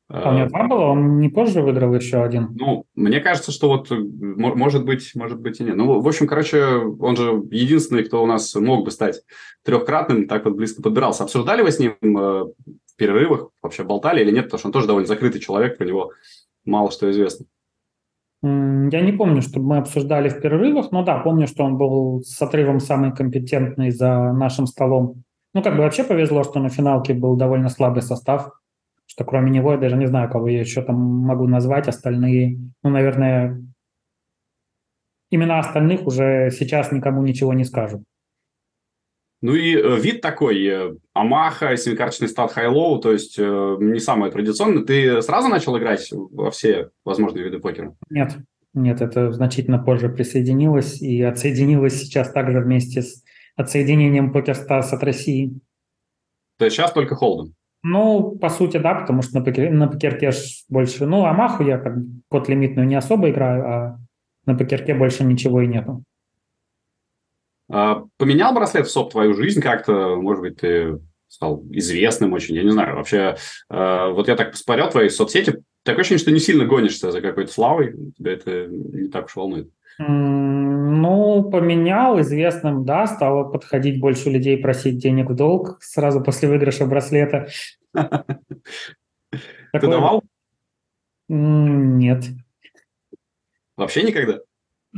А 0.10 0.32
у 0.32 0.38
него 0.38 0.48
два 0.48 0.68
было? 0.68 0.86
Он 0.86 1.20
не 1.20 1.28
позже 1.28 1.62
выиграл 1.62 1.94
еще 1.94 2.24
один? 2.24 2.56
Ну, 2.56 2.86
мне 2.96 3.20
кажется, 3.20 3.52
что 3.52 3.68
вот 3.68 3.90
может 3.90 4.86
быть, 4.86 5.12
может 5.16 5.42
быть 5.42 5.60
и 5.60 5.64
нет. 5.64 5.76
Ну, 5.76 6.00
в 6.00 6.08
общем, 6.08 6.28
короче, 6.28 6.64
он 6.66 7.18
же 7.18 7.44
единственный, 7.52 8.06
кто 8.06 8.24
у 8.24 8.26
нас 8.26 8.56
мог 8.56 8.86
бы 8.86 8.92
стать 8.92 9.22
трехкратным, 9.64 10.28
так 10.28 10.46
вот 10.46 10.56
близко 10.56 10.82
подбирался. 10.82 11.24
Обсуждали 11.24 11.62
вы 11.62 11.72
с 11.72 11.80
ним 11.80 11.96
э, 12.02 12.10
в 12.10 12.96
перерывах, 12.96 13.50
вообще 13.62 13.84
болтали 13.84 14.22
или 14.22 14.32
нет? 14.32 14.46
Потому 14.46 14.60
что 14.60 14.68
он 14.70 14.74
тоже 14.74 14.88
довольно 14.88 15.08
закрытый 15.08 15.42
человек, 15.42 15.78
про 15.78 15.86
него 15.86 16.14
мало 16.64 16.90
что 16.90 17.12
известно. 17.12 17.46
Я 18.92 19.02
не 19.02 19.12
помню, 19.12 19.42
чтобы 19.42 19.68
мы 19.68 19.78
обсуждали 19.78 20.30
в 20.30 20.42
перерывах, 20.42 20.92
но 20.92 21.04
да, 21.04 21.20
помню, 21.20 21.48
что 21.48 21.64
он 21.64 21.78
был 21.78 22.22
с 22.22 22.42
отрывом 22.42 22.80
самый 22.80 23.14
компетентный 23.14 23.92
за 23.92 24.34
нашим 24.34 24.66
столом. 24.66 25.24
Ну, 25.54 25.62
как 25.62 25.76
бы 25.76 25.84
вообще 25.84 26.04
повезло, 26.04 26.44
что 26.44 26.60
на 26.60 26.70
финалке 26.70 27.14
был 27.14 27.36
довольно 27.36 27.70
слабый 27.70 28.02
состав, 28.02 28.52
что 29.06 29.24
кроме 29.24 29.52
него 29.52 29.72
я 29.72 29.78
даже 29.78 29.98
не 29.98 30.06
знаю, 30.06 30.30
кого 30.30 30.48
я 30.48 30.60
еще 30.60 30.82
там 30.82 30.96
могу 30.96 31.48
назвать, 31.48 31.88
остальные, 31.88 32.60
ну, 32.84 32.90
наверное, 32.90 33.64
имена 35.32 35.60
остальных 35.60 36.06
уже 36.06 36.52
сейчас 36.52 36.92
никому 36.92 37.24
ничего 37.24 37.54
не 37.54 37.64
скажу. 37.64 38.04
Ну 39.42 39.54
и 39.54 39.76
э, 39.76 40.00
вид 40.00 40.22
такой, 40.22 40.66
э, 40.66 40.96
Омаха, 41.14 41.78
семикарточный 41.78 42.28
stud 42.28 42.52
hi-lo, 42.52 43.00
то 43.00 43.12
есть 43.12 43.38
э, 43.38 43.78
не 43.80 44.00
самый 44.00 44.32
традиционный. 44.32 44.84
Ты 44.84 45.22
сразу 45.22 45.48
начал 45.48 45.78
играть 45.78 46.10
во 46.12 46.50
все 46.50 46.90
возможные 47.06 47.44
виды 47.44 47.60
покера? 47.60 47.96
Нет, 48.10 48.36
нет, 48.74 49.02
это 49.02 49.32
значительно 49.32 49.78
позже 49.78 50.10
присоединилось 50.10 51.02
и 51.02 51.22
отсоединилось 51.22 52.02
сейчас 52.02 52.32
также 52.32 52.62
вместе 52.62 53.04
с 53.04 53.24
отсоединением 53.56 54.32
PokerStars 54.32 54.90
от 54.92 55.04
России. 55.04 55.60
То 56.58 56.66
есть 56.66 56.76
сейчас 56.76 56.92
только 56.92 57.16
холдом? 57.16 57.54
Ну, 57.84 58.32
по 58.32 58.50
сути, 58.50 58.78
да, 58.78 58.96
потому 58.96 59.22
что 59.22 59.38
на, 59.38 59.46
покер, 59.46 59.72
на 59.72 59.88
покерке 59.88 60.32
больше... 60.68 61.06
Ну, 61.06 61.26
Амаху 61.26 61.64
я 61.64 61.78
как 61.78 61.94
код 62.28 62.50
лимитную 62.50 62.88
не 62.88 62.96
особо 62.96 63.30
играю, 63.30 63.66
а 63.66 64.00
на 64.46 64.56
покерке 64.56 64.96
больше 64.96 65.24
ничего 65.24 65.62
и 65.62 65.68
нету. 65.68 66.04
А, 67.70 68.04
поменял 68.18 68.54
браслет 68.54 68.88
в 68.88 68.92
СОП 68.92 69.12
твою 69.12 69.34
жизнь 69.34 69.62
как-то? 69.62 70.16
Может 70.16 70.42
быть, 70.42 70.58
ты 70.58 71.00
стал 71.28 71.64
известным 71.72 72.34
очень, 72.34 72.56
я 72.56 72.64
не 72.64 72.72
знаю. 72.72 72.96
Вообще, 72.96 73.36
а, 73.70 74.10
вот 74.10 74.28
я 74.28 74.36
так 74.36 74.52
посмотрел 74.52 74.90
твои 74.90 75.10
соцсети, 75.10 75.62
такое 75.84 76.02
ощущение, 76.02 76.22
что 76.22 76.32
не 76.32 76.40
сильно 76.40 76.66
гонишься 76.66 77.12
за 77.12 77.22
какой-то 77.22 77.52
славой, 77.52 77.94
тебя 78.18 78.34
это 78.34 78.68
не 78.68 79.10
так 79.10 79.26
уж 79.26 79.36
волнует. 79.36 79.70
Ну, 80.00 81.50
поменял 81.50 82.22
известным, 82.22 82.86
да, 82.86 83.08
стало 83.08 83.46
подходить 83.46 84.00
больше 84.00 84.30
людей 84.30 84.58
просить 84.58 85.00
денег 85.00 85.32
в 85.32 85.36
долг 85.36 85.80
сразу 85.82 86.22
после 86.22 86.50
выигрыша 86.50 86.86
браслета. 86.86 87.48
Ты 87.94 89.82
давал? 89.82 90.24
Нет. 91.28 92.26
Вообще 93.76 94.04
никогда? 94.04 94.40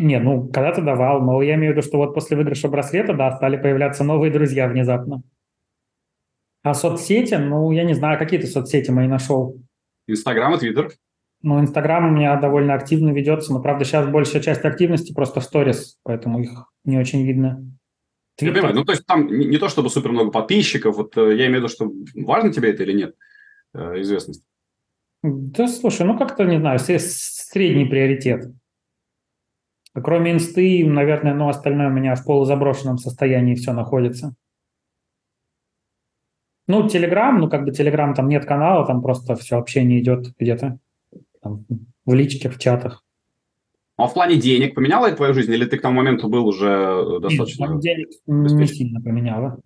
Не, 0.01 0.17
ну, 0.19 0.47
когда-то 0.47 0.81
давал, 0.81 1.21
но 1.21 1.41
я 1.41 1.55
имею 1.55 1.73
в 1.73 1.75
виду, 1.75 1.85
что 1.85 1.97
вот 1.97 2.13
после 2.13 2.37
выигрыша 2.37 2.69
браслета, 2.69 3.13
да, 3.13 3.35
стали 3.35 3.57
появляться 3.57 4.05
новые 4.05 4.31
друзья 4.31 4.69
внезапно. 4.69 5.23
А 6.63 6.73
соцсети, 6.73 7.33
ну, 7.33 7.69
я 7.71 7.83
не 7.83 7.93
знаю, 7.93 8.17
какие 8.17 8.39
ты 8.39 8.47
соцсети 8.47 8.91
мои 8.91 9.09
нашел? 9.09 9.61
Инстаграм 10.07 10.55
и 10.55 10.57
Твиттер. 10.57 10.91
Ну, 11.41 11.59
Инстаграм 11.59 12.07
у 12.07 12.11
меня 12.15 12.37
довольно 12.37 12.75
активно 12.75 13.09
ведется, 13.09 13.51
но, 13.51 13.61
правда, 13.61 13.83
сейчас 13.83 14.07
большая 14.07 14.41
часть 14.41 14.63
активности 14.63 15.13
просто 15.13 15.41
в 15.41 15.43
сторис, 15.43 15.97
поэтому 16.03 16.39
их 16.39 16.71
не 16.85 16.97
очень 16.97 17.27
видно. 17.27 17.65
Twitter. 18.39 18.47
Я 18.47 18.53
понимаю, 18.53 18.75
ну, 18.75 18.85
то 18.85 18.93
есть 18.93 19.05
там 19.05 19.27
не, 19.27 19.47
не 19.47 19.57
то, 19.57 19.67
чтобы 19.67 19.89
супер 19.89 20.13
много 20.13 20.31
подписчиков, 20.31 20.95
вот 20.95 21.17
э, 21.17 21.35
я 21.35 21.47
имею 21.47 21.55
в 21.55 21.63
виду, 21.63 21.67
что 21.67 21.91
важно 22.15 22.53
тебе 22.53 22.71
это 22.71 22.83
или 22.83 22.93
нет, 22.93 23.15
э, 23.73 23.99
известность? 23.99 24.45
Да, 25.23 25.67
слушай, 25.67 26.05
ну, 26.05 26.17
как-то, 26.17 26.45
не 26.45 26.57
знаю, 26.57 26.79
средний 26.79 27.83
приоритет. 27.83 28.45
Кроме 29.93 30.31
инсты, 30.31 30.85
наверное, 30.85 31.33
ну, 31.33 31.49
остальное 31.49 31.87
у 31.87 31.91
меня 31.91 32.15
в 32.15 32.23
полузаброшенном 32.23 32.97
состоянии 32.97 33.55
все 33.55 33.73
находится. 33.73 34.35
Ну, 36.67 36.87
Телеграм, 36.87 37.39
ну, 37.39 37.49
как 37.49 37.65
бы 37.65 37.71
Телеграм, 37.71 38.13
там 38.13 38.27
нет 38.29 38.45
канала, 38.45 38.85
там 38.85 39.01
просто 39.01 39.35
все 39.35 39.57
общение 39.57 39.99
идет 39.99 40.35
где-то 40.37 40.77
там, 41.41 41.65
в 42.05 42.13
личке, 42.13 42.49
в 42.49 42.59
чатах. 42.59 43.03
А 43.97 44.07
в 44.07 44.13
плане 44.13 44.37
денег 44.37 44.75
поменяло 44.75 45.07
это 45.07 45.17
твою 45.17 45.33
жизнь, 45.33 45.51
или 45.51 45.65
ты 45.65 45.77
к 45.77 45.81
тому 45.81 45.97
моменту 45.97 46.29
был 46.29 46.47
уже 46.47 46.67
э, 46.67 47.19
достаточно... 47.21 47.65
Нет, 47.65 47.79
денег 47.81 48.09
не 48.27 48.67
сильно 48.67 49.01
поменяло. 49.01 49.59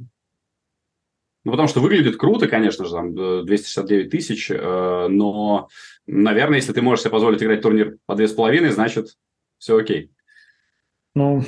Ну, 1.44 1.52
потому 1.52 1.68
что 1.68 1.82
выглядит 1.82 2.16
круто, 2.16 2.48
конечно 2.48 2.86
же, 2.86 2.92
там 2.92 3.14
269 3.14 4.10
тысяч, 4.10 4.50
э, 4.50 5.08
но, 5.10 5.68
наверное, 6.08 6.56
если 6.56 6.72
ты 6.72 6.82
можешь 6.82 7.04
себе 7.04 7.12
позволить 7.12 7.44
играть 7.44 7.62
турнир 7.62 7.98
по 8.06 8.14
2,5, 8.14 8.72
значит, 8.72 9.10
все 9.58 9.78
окей. 9.78 10.10
Ну, 11.16 11.44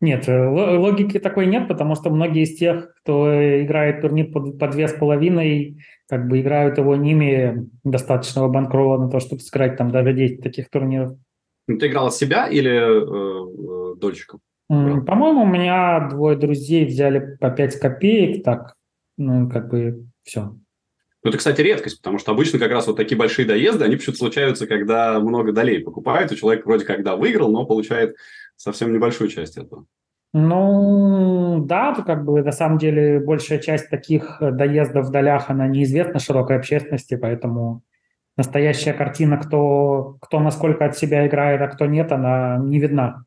нет, 0.00 0.28
э, 0.28 0.48
логики 0.48 1.18
такой 1.18 1.46
нет, 1.46 1.68
потому 1.68 1.94
что 1.94 2.10
многие 2.10 2.42
из 2.42 2.56
тех, 2.56 2.94
кто 2.96 3.62
играет 3.62 4.00
турнир 4.00 4.30
по, 4.30 4.40
по 4.40 4.64
2,5, 4.64 5.76
как 6.08 6.28
бы 6.28 6.40
играют 6.40 6.78
его 6.78 6.96
не 6.96 7.12
имея 7.12 7.66
достаточного 7.84 8.48
банкрола 8.48 8.98
на 8.98 9.08
то, 9.08 9.20
чтобы 9.20 9.40
сыграть 9.40 9.76
там 9.76 9.90
даже 9.90 10.12
10 10.12 10.42
таких 10.42 10.68
турниров. 10.70 11.16
Ну, 11.68 11.78
ты 11.78 11.86
играл 11.86 12.08
от 12.08 12.14
себя 12.14 12.48
или 12.48 12.70
э, 12.70 13.94
э 13.94 13.98
дольщиком? 13.98 14.40
По-моему, 14.68 15.42
у 15.42 15.46
меня 15.46 16.08
двое 16.08 16.36
друзей 16.36 16.86
взяли 16.86 17.36
по 17.36 17.50
5 17.50 17.78
копеек, 17.78 18.42
так, 18.42 18.74
ну, 19.18 19.48
как 19.48 19.68
бы 19.68 20.06
все. 20.22 20.54
Ну, 21.22 21.28
это, 21.28 21.38
кстати, 21.38 21.60
редкость, 21.60 21.98
потому 21.98 22.18
что 22.18 22.32
обычно 22.32 22.58
как 22.58 22.72
раз 22.72 22.86
вот 22.88 22.96
такие 22.96 23.16
большие 23.16 23.46
доезды, 23.46 23.84
они 23.84 23.96
почему-то 23.96 24.18
случаются, 24.18 24.66
когда 24.66 25.20
много 25.20 25.52
долей 25.52 25.78
покупают, 25.78 26.32
и 26.32 26.36
человек 26.36 26.66
вроде 26.66 26.84
когда 26.84 27.14
выиграл, 27.14 27.52
но 27.52 27.64
получает 27.64 28.16
совсем 28.62 28.92
небольшую 28.92 29.28
часть 29.28 29.56
этого. 29.56 29.86
Ну, 30.32 31.62
да, 31.66 31.94
как 31.94 32.24
бы 32.24 32.42
на 32.42 32.52
самом 32.52 32.78
деле 32.78 33.20
большая 33.20 33.58
часть 33.58 33.90
таких 33.90 34.38
доездов 34.40 35.06
в 35.06 35.10
долях, 35.10 35.50
она 35.50 35.66
неизвестна 35.66 36.20
широкой 36.20 36.56
общественности, 36.56 37.16
поэтому 37.16 37.82
настоящая 38.36 38.94
картина, 38.94 39.36
кто, 39.36 40.16
кто 40.22 40.40
насколько 40.40 40.86
от 40.86 40.96
себя 40.96 41.26
играет, 41.26 41.60
а 41.60 41.68
кто 41.68 41.84
нет, 41.84 42.12
она 42.12 42.56
не 42.58 42.80
видна. 42.80 43.24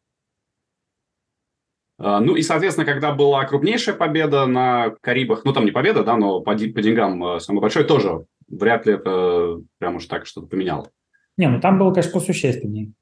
А, 1.97 2.19
ну 2.19 2.35
и, 2.35 2.41
соответственно, 2.41 2.85
когда 2.85 3.13
была 3.13 3.45
крупнейшая 3.45 3.95
победа 3.95 4.47
на 4.47 4.95
Карибах, 5.01 5.45
ну 5.45 5.53
там 5.53 5.65
не 5.65 5.71
победа, 5.71 6.03
да, 6.03 6.17
но 6.17 6.39
по, 6.39 6.53
по 6.53 6.57
деньгам 6.57 7.23
а, 7.23 7.39
самый 7.39 7.59
большой, 7.59 7.83
тоже 7.83 8.25
вряд 8.47 8.85
ли 8.87 8.93
это 8.93 9.61
прям 9.77 9.97
уж 9.97 10.05
так 10.05 10.25
что-то 10.25 10.47
поменяло. 10.47 10.89
Не, 11.37 11.49
ну 11.49 11.61
там 11.61 11.77
было, 11.77 11.91
конечно, 11.91 12.13
посущественнее. 12.13 12.93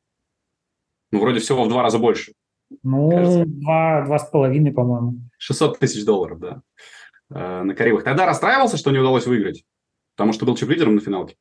Ну, 1.14 1.20
вроде 1.20 1.40
всего 1.40 1.64
в 1.64 1.70
два 1.70 1.84
раза 1.84 2.00
больше. 2.00 2.34
Ну, 2.82 3.46
два, 3.46 4.04
два 4.04 4.18
с 4.18 4.28
половиной, 4.32 4.72
по-моему. 4.72 5.20
600 5.38 5.78
тысяч 5.78 6.04
долларов, 6.06 6.40
да, 6.40 6.64
а, 7.30 7.64
на 7.64 7.76
Карибах. 7.76 8.04
Тогда 8.04 8.26
расстраивался, 8.26 8.78
что 8.78 8.90
не 8.90 8.98
удалось 8.98 9.28
выиграть? 9.28 9.64
Потому 10.16 10.34
что 10.34 10.48
был 10.48 10.56
чип-лидером 10.56 10.96
на 10.96 11.02
финалке. 11.02 11.36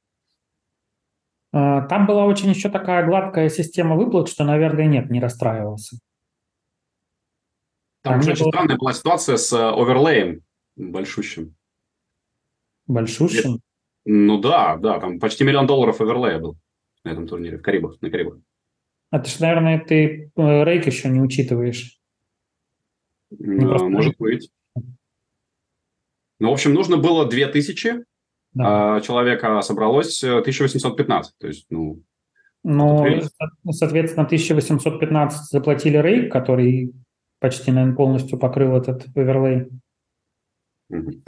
Там 1.53 2.07
была 2.07 2.27
очень 2.27 2.51
еще 2.51 2.69
такая 2.69 3.07
гладкая 3.07 3.49
система 3.49 3.97
выплат, 3.97 4.29
что, 4.29 4.45
наверное, 4.45 4.85
нет, 4.85 5.11
не 5.11 5.21
расстраивался. 5.21 5.97
Там 8.03 8.19
уже 8.19 8.33
очень 8.33 8.45
было... 8.45 8.51
странная 8.51 8.77
была 8.77 8.93
ситуация 8.93 9.37
с 9.39 9.53
э, 9.55 9.71
оверлеем 9.71 10.43
большущим. 10.77 11.55
Большущим? 12.87 13.61
Ну 14.05 14.39
да, 14.39 14.77
да, 14.77 15.01
там 15.01 15.19
почти 15.19 15.45
миллион 15.45 15.67
долларов 15.67 16.03
оверлея 16.03 16.39
был 16.41 16.57
на 17.05 17.11
этом 17.11 17.27
турнире 17.27 17.57
в 17.57 17.63
Карибах, 17.63 17.97
на 18.03 18.11
Карибах. 18.11 18.37
А 19.13 19.19
ты 19.19 19.29
же, 19.29 19.37
наверное, 19.41 19.79
ты 19.79 20.33
э, 20.35 20.65
рейк 20.65 20.87
еще 20.87 21.11
не 21.11 21.21
учитываешь. 21.21 22.01
Не 23.31 23.67
а, 23.67 23.85
может 23.85 24.17
быть. 24.19 24.51
Ну, 26.41 26.49
в 26.49 26.53
общем, 26.55 26.73
нужно 26.73 26.97
было 26.97 27.29
2000, 27.29 28.05
да. 28.55 28.97
а 28.97 29.01
человека 29.03 29.61
собралось 29.61 30.25
1815. 30.25 31.31
Э, 31.31 31.35
То 31.39 31.47
есть, 31.47 31.67
ну... 31.69 32.03
Ну, 32.65 33.05
соответственно, 33.71 34.25
1815 34.25 35.51
заплатили 35.51 35.99
рейк, 35.99 36.33
который 36.33 36.95
почти, 37.39 37.71
наверное, 37.71 37.97
полностью 37.97 38.39
покрыл 38.39 38.79
этот 38.79 39.07
оверлей. 39.15 39.69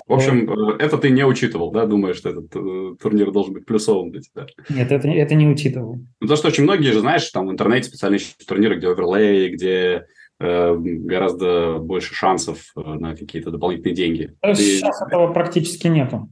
В 0.06 0.12
общем, 0.12 0.46
вот. 0.46 0.80
Э, 0.80 0.84
это 0.84 0.98
ты 0.98 1.10
не 1.10 1.24
учитывал, 1.24 1.70
да? 1.70 1.86
Думаешь, 1.86 2.16
что 2.16 2.30
этот 2.30 2.54
э, 2.54 2.96
турнир 3.00 3.30
должен 3.30 3.54
быть 3.54 3.64
плюсовым 3.64 4.10
для 4.10 4.20
тебя? 4.20 4.46
Нет, 4.68 4.92
это, 4.92 5.08
это 5.08 5.34
не 5.34 5.48
учитывал. 5.48 5.94
Ну, 5.96 6.06
потому 6.20 6.36
что 6.36 6.48
очень 6.48 6.64
многие 6.64 6.92
же, 6.92 7.00
знаешь, 7.00 7.28
там 7.30 7.46
в 7.46 7.50
интернете 7.50 7.88
специально 7.88 8.16
ищут 8.16 8.36
турниры, 8.46 8.76
где 8.76 8.88
оверлей, 8.88 9.48
где 9.50 10.06
э, 10.38 10.74
гораздо 10.76 11.78
больше 11.78 12.14
шансов 12.14 12.72
э, 12.76 12.80
на 12.80 13.16
какие-то 13.16 13.50
дополнительные 13.50 13.94
деньги. 13.94 14.36
Ты... 14.42 14.54
Сейчас 14.54 15.00
этого 15.00 15.32
практически 15.32 15.86
нету. 15.86 16.28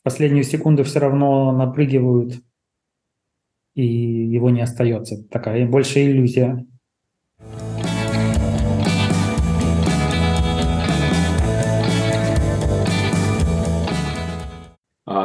В 0.00 0.04
последнюю 0.04 0.44
секунду 0.44 0.84
все 0.84 1.00
равно 1.00 1.50
напрыгивают, 1.52 2.34
и 3.74 3.84
его 3.84 4.50
не 4.50 4.60
остается. 4.60 5.16
Такая 5.30 5.66
большая 5.66 6.10
иллюзия. 6.10 6.64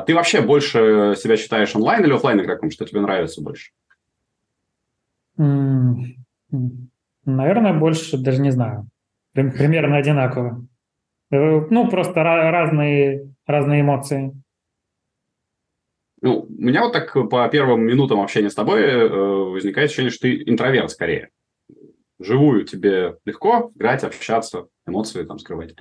Ты 0.08 0.16
вообще 0.16 0.42
больше 0.42 1.16
себя 1.18 1.36
считаешь 1.36 1.76
онлайн 1.76 2.04
или 2.06 2.14
офлайн 2.14 2.40
игроком? 2.40 2.72
Что 2.72 2.86
тебе 2.86 3.02
нравится 3.02 3.42
больше? 3.42 3.72
Наверное, 7.26 7.74
больше, 7.74 8.18
даже 8.18 8.42
не 8.42 8.52
знаю. 8.52 8.88
Примерно 9.34 9.98
одинаково. 9.98 10.66
Э, 11.30 11.60
ну, 11.70 11.90
просто 11.90 12.24
разные, 12.24 13.34
разные 13.46 13.82
эмоции. 13.82 14.34
Ну, 16.22 16.48
у 16.50 16.62
меня 16.62 16.84
вот 16.84 16.94
так 16.94 17.14
по 17.30 17.48
первым 17.50 17.82
минутам 17.82 18.22
общения 18.22 18.50
с 18.50 18.56
тобой 18.56 18.82
э, 18.82 19.08
возникает 19.08 19.90
ощущение, 19.90 20.10
что 20.10 20.22
ты 20.22 20.42
интроверт 20.44 20.90
скорее. 20.90 21.30
Живую 22.18 22.64
тебе 22.64 23.18
легко 23.26 23.72
играть, 23.76 24.04
общаться, 24.06 24.68
эмоции 24.88 25.24
там 25.24 25.38
скрывать. 25.38 25.76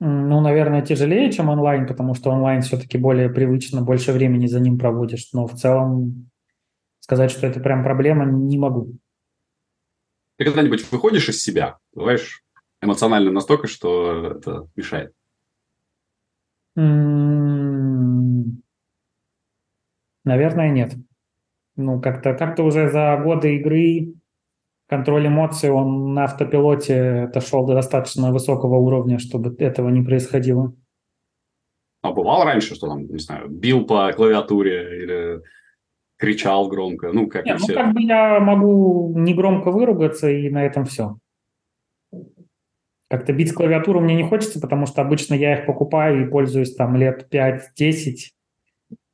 Ну, 0.00 0.40
наверное, 0.40 0.82
тяжелее, 0.82 1.30
чем 1.32 1.48
онлайн, 1.48 1.86
потому 1.86 2.14
что 2.14 2.30
онлайн 2.30 2.62
все-таки 2.62 2.98
более 2.98 3.30
привычно, 3.30 3.82
больше 3.82 4.12
времени 4.12 4.46
за 4.46 4.60
ним 4.60 4.78
проводишь. 4.78 5.28
Но 5.32 5.46
в 5.46 5.54
целом 5.54 6.30
сказать, 7.00 7.30
что 7.30 7.46
это 7.46 7.60
прям 7.60 7.84
проблема, 7.84 8.24
не 8.24 8.58
могу. 8.58 8.96
Ты 10.36 10.44
когда-нибудь 10.44 10.90
выходишь 10.90 11.28
из 11.28 11.42
себя? 11.42 11.78
Бываешь 11.92 12.42
эмоционально 12.82 13.30
настолько, 13.30 13.68
что 13.68 14.32
это 14.32 14.68
мешает? 14.74 15.12
Наверное, 20.24 20.70
нет. 20.70 20.94
Ну, 21.76 22.00
как-то 22.00 22.34
как 22.34 22.58
уже 22.58 22.90
за 22.90 23.20
годы 23.22 23.56
игры 23.56 24.14
контроль 24.86 25.26
эмоций, 25.26 25.70
он 25.70 26.14
на 26.14 26.24
автопилоте 26.24 27.30
дошел 27.32 27.66
до 27.66 27.74
достаточно 27.74 28.32
высокого 28.32 28.76
уровня, 28.76 29.18
чтобы 29.18 29.54
этого 29.58 29.88
не 29.88 30.02
происходило. 30.02 30.74
А 32.02 32.12
бывало 32.12 32.44
раньше, 32.44 32.74
что 32.74 32.88
там, 32.88 33.06
не 33.06 33.18
знаю, 33.18 33.48
бил 33.48 33.86
по 33.86 34.12
клавиатуре 34.12 35.02
или 35.02 35.42
кричал 36.16 36.68
громко, 36.68 37.12
ну, 37.12 37.28
как 37.28 37.46
Нет, 37.46 37.56
и 37.56 37.58
все. 37.62 37.72
Ну, 37.72 37.78
как 37.78 37.94
бы 37.94 38.02
я 38.02 38.40
могу 38.40 39.12
не 39.16 39.34
громко 39.34 39.70
выругаться, 39.70 40.30
и 40.30 40.50
на 40.50 40.64
этом 40.64 40.84
все. 40.84 41.16
Как-то 43.08 43.32
бить 43.32 43.52
клавиатуру 43.52 44.00
мне 44.00 44.16
не 44.16 44.24
хочется, 44.24 44.60
потому 44.60 44.86
что 44.86 45.02
обычно 45.02 45.34
я 45.34 45.58
их 45.58 45.66
покупаю 45.66 46.26
и 46.26 46.30
пользуюсь 46.30 46.74
там 46.74 46.96
лет 46.96 47.28
5-10 47.32 48.32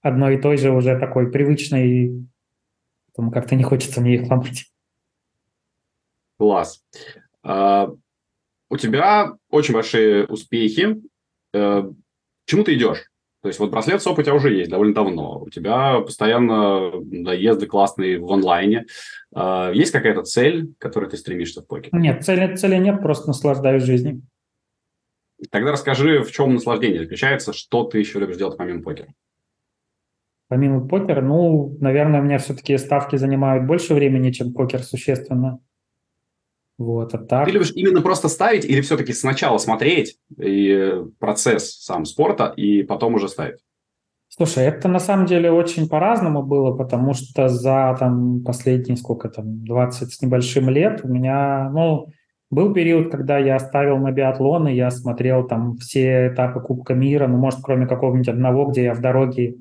одной 0.02 0.36
и 0.36 0.40
той 0.40 0.56
же 0.56 0.70
уже 0.70 0.98
такой 0.98 1.30
привычной, 1.30 2.26
поэтому 3.06 3.30
как-то 3.30 3.54
не 3.54 3.62
хочется 3.62 4.00
мне 4.00 4.14
их 4.14 4.30
ломать. 4.30 4.66
Класс. 6.40 6.82
А, 7.42 7.90
у 8.70 8.76
тебя 8.78 9.34
очень 9.50 9.74
большие 9.74 10.24
успехи. 10.24 10.96
Э, 11.52 11.82
чему 12.46 12.64
ты 12.64 12.76
идешь? 12.76 13.10
То 13.42 13.48
есть 13.48 13.60
вот 13.60 13.70
браслет 13.70 14.00
СОП 14.00 14.20
у 14.20 14.22
тебя 14.22 14.32
уже 14.32 14.54
есть 14.54 14.70
довольно 14.70 14.94
давно. 14.94 15.40
У 15.40 15.50
тебя 15.50 16.00
постоянно 16.00 16.92
доезды 17.02 17.66
классные 17.66 18.18
в 18.18 18.32
онлайне. 18.32 18.86
А, 19.34 19.70
есть 19.74 19.92
какая-то 19.92 20.22
цель, 20.22 20.72
к 20.72 20.78
которой 20.78 21.10
ты 21.10 21.18
стремишься 21.18 21.60
в 21.60 21.66
покере? 21.66 21.90
Нет, 21.92 22.24
цели, 22.24 22.56
цели 22.56 22.76
нет, 22.76 23.02
просто 23.02 23.26
наслаждаюсь 23.26 23.82
жизнью. 23.82 24.22
Тогда 25.50 25.72
расскажи, 25.72 26.22
в 26.22 26.32
чем 26.32 26.54
наслаждение 26.54 27.00
заключается, 27.02 27.52
что 27.52 27.84
ты 27.84 27.98
еще 27.98 28.18
любишь 28.18 28.38
делать 28.38 28.56
помимо 28.56 28.82
покера? 28.82 29.12
Помимо 30.48 30.88
покера, 30.88 31.20
ну, 31.20 31.76
наверное, 31.80 32.22
у 32.22 32.24
меня 32.24 32.38
все-таки 32.38 32.78
ставки 32.78 33.16
занимают 33.16 33.66
больше 33.66 33.92
времени, 33.92 34.30
чем 34.30 34.54
покер 34.54 34.82
существенно. 34.82 35.60
Вот, 36.80 37.14
а 37.14 37.18
так... 37.18 37.44
Ты 37.44 37.50
любишь 37.50 37.72
именно 37.74 38.00
просто 38.00 38.30
ставить 38.30 38.64
или 38.64 38.80
все-таки 38.80 39.12
сначала 39.12 39.58
смотреть 39.58 40.16
и 40.38 40.94
процесс 41.18 41.74
сам 41.74 42.06
спорта 42.06 42.54
и 42.56 42.82
потом 42.84 43.16
уже 43.16 43.28
ставить? 43.28 43.58
Слушай, 44.28 44.64
это 44.64 44.88
на 44.88 44.98
самом 44.98 45.26
деле 45.26 45.52
очень 45.52 45.90
по-разному 45.90 46.42
было, 46.42 46.74
потому 46.74 47.12
что 47.12 47.50
за 47.50 47.94
там 48.00 48.42
последние 48.42 48.96
сколько 48.96 49.28
там, 49.28 49.62
20 49.62 50.10
с 50.10 50.22
небольшим 50.22 50.70
лет 50.70 51.00
у 51.04 51.08
меня, 51.08 51.68
ну, 51.70 52.06
был 52.48 52.72
период, 52.72 53.10
когда 53.10 53.36
я 53.36 53.58
ставил 53.58 53.98
на 53.98 54.10
биатлон, 54.10 54.68
и 54.68 54.74
я 54.74 54.90
смотрел 54.90 55.46
там 55.46 55.76
все 55.76 56.28
этапы 56.28 56.60
Кубка 56.60 56.94
мира, 56.94 57.26
ну, 57.26 57.36
может, 57.36 57.60
кроме 57.62 57.86
какого-нибудь 57.86 58.28
одного, 58.28 58.64
где 58.64 58.84
я 58.84 58.94
в 58.94 59.02
дороге 59.02 59.56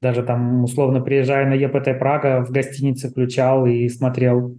Даже 0.00 0.22
там, 0.22 0.64
условно, 0.64 1.02
приезжая 1.02 1.46
на 1.46 1.52
ЕПТ 1.52 1.98
Прага, 1.98 2.42
в 2.46 2.50
гостинице 2.50 3.10
включал 3.10 3.66
и 3.66 3.86
смотрел. 3.90 4.56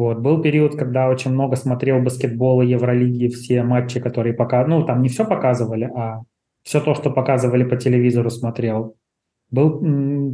Вот. 0.00 0.20
Был 0.20 0.40
период, 0.40 0.76
когда 0.76 1.10
очень 1.10 1.30
много 1.30 1.56
смотрел 1.56 2.00
баскетбол 2.00 2.62
и 2.62 2.68
Евролиги, 2.68 3.28
все 3.28 3.62
матчи, 3.62 4.00
которые 4.00 4.32
показывали. 4.32 4.80
Ну, 4.80 4.86
там 4.86 5.02
не 5.02 5.10
все 5.10 5.26
показывали, 5.26 5.90
а 5.94 6.22
все 6.62 6.80
то, 6.80 6.94
что 6.94 7.10
показывали 7.10 7.64
по 7.64 7.76
телевизору, 7.76 8.30
смотрел. 8.30 8.96
Был 9.50 9.78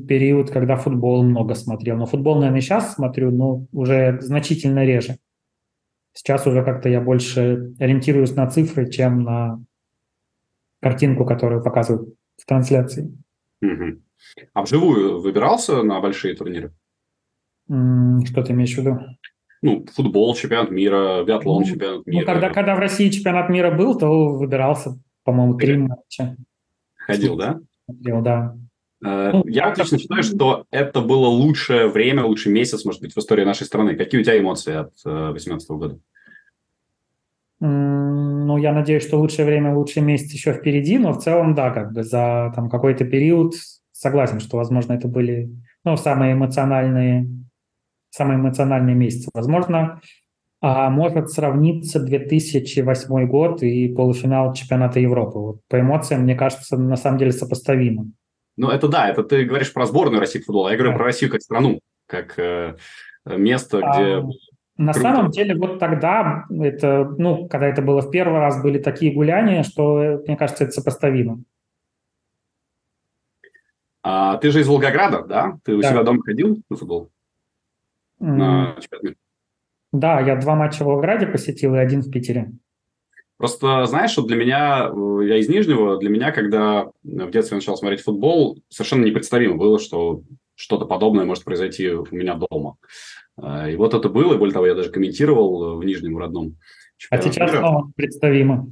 период, 0.06 0.52
когда 0.52 0.76
футбол 0.76 1.24
много 1.24 1.56
смотрел. 1.56 1.96
Но 1.96 2.06
футбол, 2.06 2.36
наверное, 2.36 2.60
сейчас 2.60 2.94
смотрю, 2.94 3.32
но 3.32 3.66
уже 3.72 4.20
значительно 4.20 4.84
реже. 4.84 5.16
Сейчас 6.12 6.46
уже 6.46 6.62
как-то 6.62 6.88
я 6.88 7.00
больше 7.00 7.74
ориентируюсь 7.80 8.36
на 8.36 8.46
цифры, 8.46 8.88
чем 8.88 9.24
на 9.24 9.60
картинку, 10.80 11.24
которую 11.24 11.64
показывают 11.64 12.14
в 12.36 12.46
трансляции. 12.46 13.12
Угу. 13.62 14.00
А 14.52 14.62
вживую 14.62 15.20
выбирался 15.20 15.82
на 15.82 16.00
большие 16.00 16.36
турниры? 16.36 16.72
Что 17.66 18.44
ты 18.44 18.52
имеешь 18.52 18.76
в 18.76 18.78
виду? 18.78 19.00
Ну, 19.62 19.86
футбол, 19.92 20.34
чемпионат 20.34 20.70
мира, 20.70 21.24
биатлон, 21.24 21.62
ну, 21.62 21.68
чемпионат 21.68 22.06
ну, 22.06 22.12
мира. 22.12 22.26
Ну, 22.26 22.32
когда, 22.32 22.50
когда 22.50 22.74
в 22.76 22.78
России 22.78 23.08
чемпионат 23.08 23.48
мира 23.48 23.70
был, 23.70 23.98
то 23.98 24.30
выбирался, 24.30 24.98
по-моему, 25.24 25.54
три 25.54 25.76
матча. 25.78 26.36
Ходил, 26.96 27.36
да? 27.36 27.58
Ходил, 27.86 28.20
да. 28.20 28.56
Э, 29.04 29.30
ну, 29.32 29.46
я 29.46 29.66
отлично 29.66 29.98
считаю, 29.98 30.22
что 30.22 30.64
это 30.70 31.00
было 31.00 31.26
лучшее 31.26 31.88
время, 31.88 32.24
лучший 32.24 32.52
месяц, 32.52 32.84
может 32.84 33.00
быть, 33.00 33.14
в 33.14 33.18
истории 33.18 33.44
нашей 33.44 33.66
страны. 33.66 33.96
Какие 33.96 34.20
у 34.20 34.24
тебя 34.24 34.38
эмоции 34.38 34.74
от 34.74 34.92
2018 35.04 35.70
э, 35.70 35.74
года? 35.74 35.98
Ну, 37.58 38.58
я 38.58 38.72
надеюсь, 38.72 39.06
что 39.06 39.18
лучшее 39.18 39.46
время, 39.46 39.74
лучший 39.74 40.02
месяц 40.02 40.30
еще 40.32 40.52
впереди, 40.52 40.98
но 40.98 41.12
в 41.12 41.22
целом, 41.22 41.54
да, 41.54 41.70
как 41.70 41.92
бы 41.92 42.02
за 42.02 42.52
там 42.54 42.68
какой-то 42.68 43.06
период 43.06 43.54
согласен, 43.92 44.40
что, 44.40 44.58
возможно, 44.58 44.92
это 44.92 45.08
были, 45.08 45.50
ну, 45.84 45.96
самые 45.96 46.34
эмоциональные, 46.34 47.26
самые 48.10 48.38
эмоциональные 48.38 48.94
месяцы. 48.94 49.28
Возможно, 49.34 50.00
а 50.62 50.88
может 50.90 51.30
сравниться 51.30 52.00
2008 52.00 53.26
год 53.26 53.62
и 53.62 53.88
полуфинал 53.88 54.54
чемпионата 54.54 54.98
Европы. 54.98 55.38
Вот 55.38 55.56
по 55.68 55.78
эмоциям, 55.78 56.22
мне 56.22 56.34
кажется, 56.34 56.76
на 56.76 56.96
самом 56.96 57.18
деле 57.18 57.32
сопоставимо. 57.32 58.06
Ну, 58.56 58.70
это 58.70 58.88
да, 58.88 59.08
это 59.08 59.22
ты 59.22 59.44
говоришь 59.44 59.72
про 59.72 59.84
сборную 59.84 60.18
России 60.18 60.40
футбола. 60.40 60.70
Я 60.70 60.76
говорю 60.76 60.92
да. 60.92 60.96
про 60.96 61.04
Россию 61.04 61.30
как 61.30 61.42
страну, 61.42 61.80
как 62.06 62.38
э, 62.38 62.76
место, 63.26 63.80
а, 63.82 63.92
где... 63.92 64.22
На 64.78 64.92
круто. 64.92 65.08
самом 65.08 65.30
деле, 65.30 65.54
вот 65.54 65.78
тогда, 65.78 66.44
это, 66.50 67.14
ну, 67.18 67.48
когда 67.48 67.66
это 67.66 67.82
было 67.82 68.00
в 68.00 68.10
первый 68.10 68.40
раз, 68.40 68.62
были 68.62 68.78
такие 68.78 69.12
гуляния, 69.12 69.62
что, 69.62 70.22
мне 70.26 70.36
кажется, 70.36 70.64
это 70.64 70.72
сопоставимо. 70.72 71.42
А, 74.02 74.36
ты 74.38 74.50
же 74.50 74.60
из 74.60 74.68
Волгограда, 74.68 75.22
да? 75.22 75.58
Ты 75.64 75.74
у 75.74 75.82
да. 75.82 75.90
себя 75.90 76.02
дома 76.02 76.22
ходил 76.22 76.62
на 76.70 76.76
футбол? 76.76 77.10
На 78.18 78.76
Да, 79.92 80.20
я 80.20 80.36
два 80.36 80.54
матча 80.54 80.82
в 80.82 80.86
Волгограде 80.86 81.26
посетил 81.26 81.74
и 81.74 81.78
один 81.78 82.02
в 82.02 82.10
Питере. 82.10 82.52
Просто 83.36 83.84
знаешь, 83.84 84.12
что 84.12 84.22
для 84.22 84.36
меня, 84.36 84.90
э, 84.90 85.26
я 85.26 85.36
из 85.36 85.48
Нижнего, 85.48 85.98
для 85.98 86.08
меня, 86.08 86.32
когда 86.32 86.86
в 87.02 87.30
детстве 87.30 87.56
начал 87.56 87.76
смотреть 87.76 88.00
футбол, 88.00 88.58
совершенно 88.70 89.04
непредставимо 89.04 89.56
было, 89.56 89.78
что 89.78 90.22
что-то 90.54 90.86
подобное 90.86 91.26
может 91.26 91.44
произойти 91.44 91.90
у 91.90 92.06
меня 92.10 92.34
дома. 92.34 92.76
Э, 93.40 93.70
и 93.70 93.76
вот 93.76 93.92
это 93.92 94.08
было, 94.08 94.34
и 94.34 94.38
более 94.38 94.54
того, 94.54 94.66
я 94.66 94.74
даже 94.74 94.90
комментировал 94.90 95.76
в 95.76 95.84
Нижнем 95.84 96.16
родном. 96.16 96.56
А 97.10 97.20
сейчас 97.20 97.50
снова 97.50 97.90
представимо. 97.94 98.70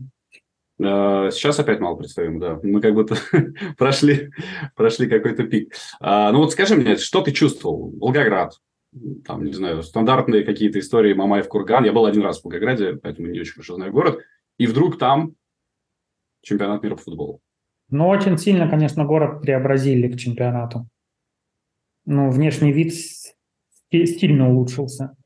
Э, 0.78 1.28
сейчас 1.30 1.58
опять 1.58 1.80
мало 1.80 1.96
представимо, 1.96 2.40
да. 2.40 2.60
Мы 2.62 2.80
как 2.80 2.94
будто 2.94 3.16
прошли, 3.76 4.30
прошли 4.76 5.08
какой-то 5.08 5.44
пик. 5.44 5.74
А, 6.00 6.32
ну 6.32 6.38
вот 6.38 6.52
скажи 6.52 6.74
мне, 6.74 6.96
что 6.96 7.20
ты 7.20 7.32
чувствовал? 7.32 7.92
Волгоград, 8.00 8.54
там, 9.24 9.44
не 9.44 9.52
знаю, 9.52 9.82
стандартные 9.82 10.44
какие-то 10.44 10.78
истории 10.78 11.14
Мамаев 11.14 11.48
Курган. 11.48 11.84
Я 11.84 11.92
был 11.92 12.06
один 12.06 12.22
раз 12.22 12.40
в 12.40 12.44
Волгограде, 12.44 12.94
поэтому 12.94 13.28
не 13.28 13.40
очень 13.40 13.54
хорошо 13.54 13.74
знаю 13.74 13.92
город 13.92 14.20
и 14.58 14.66
вдруг 14.66 14.98
там 14.98 15.34
чемпионат 16.42 16.82
мира 16.82 16.96
по 16.96 17.02
футболу. 17.02 17.40
Ну, 17.90 18.08
очень 18.08 18.38
сильно, 18.38 18.68
конечно, 18.68 19.04
город 19.04 19.42
преобразили 19.42 20.08
к 20.08 20.16
чемпионату. 20.16 20.88
Ну, 22.06 22.30
внешний 22.30 22.72
вид 22.72 22.94
сильно 23.90 24.50
улучшился. 24.50 25.16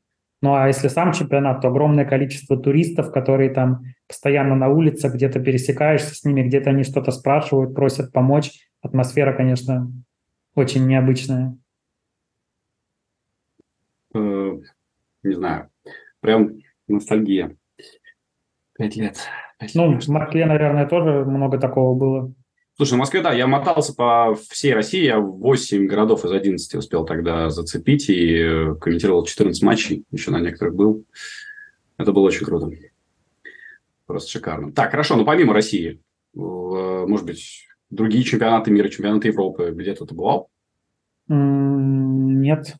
Ну, 0.41 0.53
а 0.55 0.67
если 0.67 0.87
сам 0.87 1.11
чемпионат, 1.11 1.61
то 1.61 1.67
огромное 1.67 2.05
количество 2.05 2.57
туристов, 2.57 3.11
которые 3.11 3.49
там 3.49 3.83
постоянно 4.07 4.55
на 4.55 4.69
улице, 4.69 5.09
где-то 5.09 5.39
пересекаешься 5.41 6.15
с 6.15 6.23
ними, 6.23 6.43
где-то 6.43 6.69
они 6.69 6.83
что-то 6.83 7.11
спрашивают, 7.11 7.75
просят 7.75 8.13
помочь. 8.13 8.51
Атмосфера, 8.81 9.33
конечно, 9.33 9.91
очень 10.55 10.87
необычная. 10.87 11.57
Э, 14.13 14.57
не 15.23 15.35
знаю, 15.35 15.69
прям 16.21 16.51
ностальгия. 16.87 17.55
Пять 18.77 18.95
лет. 18.95 19.17
Пять 19.59 19.75
ну, 19.75 19.91
лет. 19.91 20.03
в 20.03 20.09
Москве, 20.09 20.45
наверное, 20.45 20.87
тоже 20.87 21.25
много 21.25 21.59
такого 21.59 21.97
было. 21.97 22.33
Слушай, 22.77 22.93
в 22.93 22.97
Москве, 22.97 23.21
да, 23.21 23.33
я 23.33 23.45
мотался 23.45 23.93
по 23.93 24.35
всей 24.49 24.73
России, 24.73 25.03
я 25.03 25.19
8 25.19 25.85
городов 25.85 26.23
из 26.23 26.31
11 26.31 26.75
успел 26.75 27.05
тогда 27.05 27.49
зацепить 27.49 28.09
и 28.09 28.37
э, 28.37 28.75
комментировал 28.75 29.25
14 29.25 29.61
матчей, 29.63 30.05
еще 30.11 30.31
на 30.31 30.39
некоторых 30.39 30.75
был. 30.75 31.05
Это 31.97 32.13
было 32.13 32.23
очень 32.23 32.45
круто. 32.45 32.71
Просто 34.05 34.31
шикарно. 34.31 34.71
Так, 34.71 34.91
хорошо, 34.91 35.17
но 35.17 35.25
помимо 35.25 35.53
России, 35.53 36.01
может 36.33 37.25
быть, 37.25 37.67
другие 37.89 38.23
чемпионаты 38.23 38.71
мира, 38.71 38.87
чемпионаты 38.87 39.27
Европы, 39.27 39.71
где-то 39.75 40.05
ты 40.05 40.15
бывал? 40.15 40.49
Нет. 41.27 42.75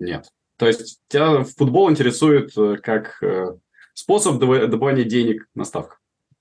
Нет. 0.00 0.32
То 0.58 0.66
есть 0.66 1.00
тебя 1.08 1.44
футбол 1.44 1.90
интересует 1.90 2.50
э, 2.58 2.76
как 2.82 3.22
э, 3.22 3.56
способ 3.94 4.38
добывания 4.38 5.04
денег 5.04 5.48
на 5.54 5.64
ставках? 5.64 6.00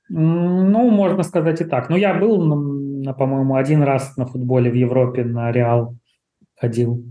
Ну, 0.10 0.90
можно 0.90 1.24
сказать 1.24 1.62
и 1.62 1.66
так. 1.66 1.90
Ну, 1.90 1.98
я 1.98 2.14
был, 2.14 2.40
по-моему, 3.14 3.56
один 3.56 3.84
раз 3.84 4.18
на 4.18 4.26
футболе 4.26 4.72
в 4.72 4.74
Европе 4.74 5.24
на 5.24 5.52
Реал 5.52 5.96
ходил 6.56 7.04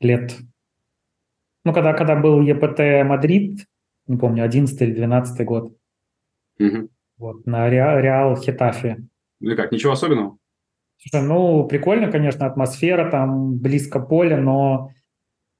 лет. 0.00 0.34
Ну, 1.64 1.72
когда, 1.72 1.92
когда 1.92 2.16
был 2.16 2.40
ЕПТ 2.40 3.06
Мадрид, 3.06 3.66
не 4.06 4.16
помню, 4.16 4.44
11 4.44 4.80
или 4.82 4.94
12 4.94 5.46
год. 5.46 5.76
Угу. 6.58 6.88
Вот, 7.18 7.46
на 7.46 7.70
Реал, 7.70 8.00
Реал 8.00 8.36
Хетафе. 8.36 8.98
Ну 9.40 9.50
и 9.52 9.56
как, 9.56 9.70
ничего 9.70 9.92
особенного? 9.92 10.38
Слушай, 10.98 11.24
ну, 11.24 11.66
прикольно, 11.68 12.10
конечно, 12.10 12.46
атмосфера, 12.46 13.10
там 13.10 13.58
близко 13.58 14.00
поле, 14.00 14.36
но 14.36 14.90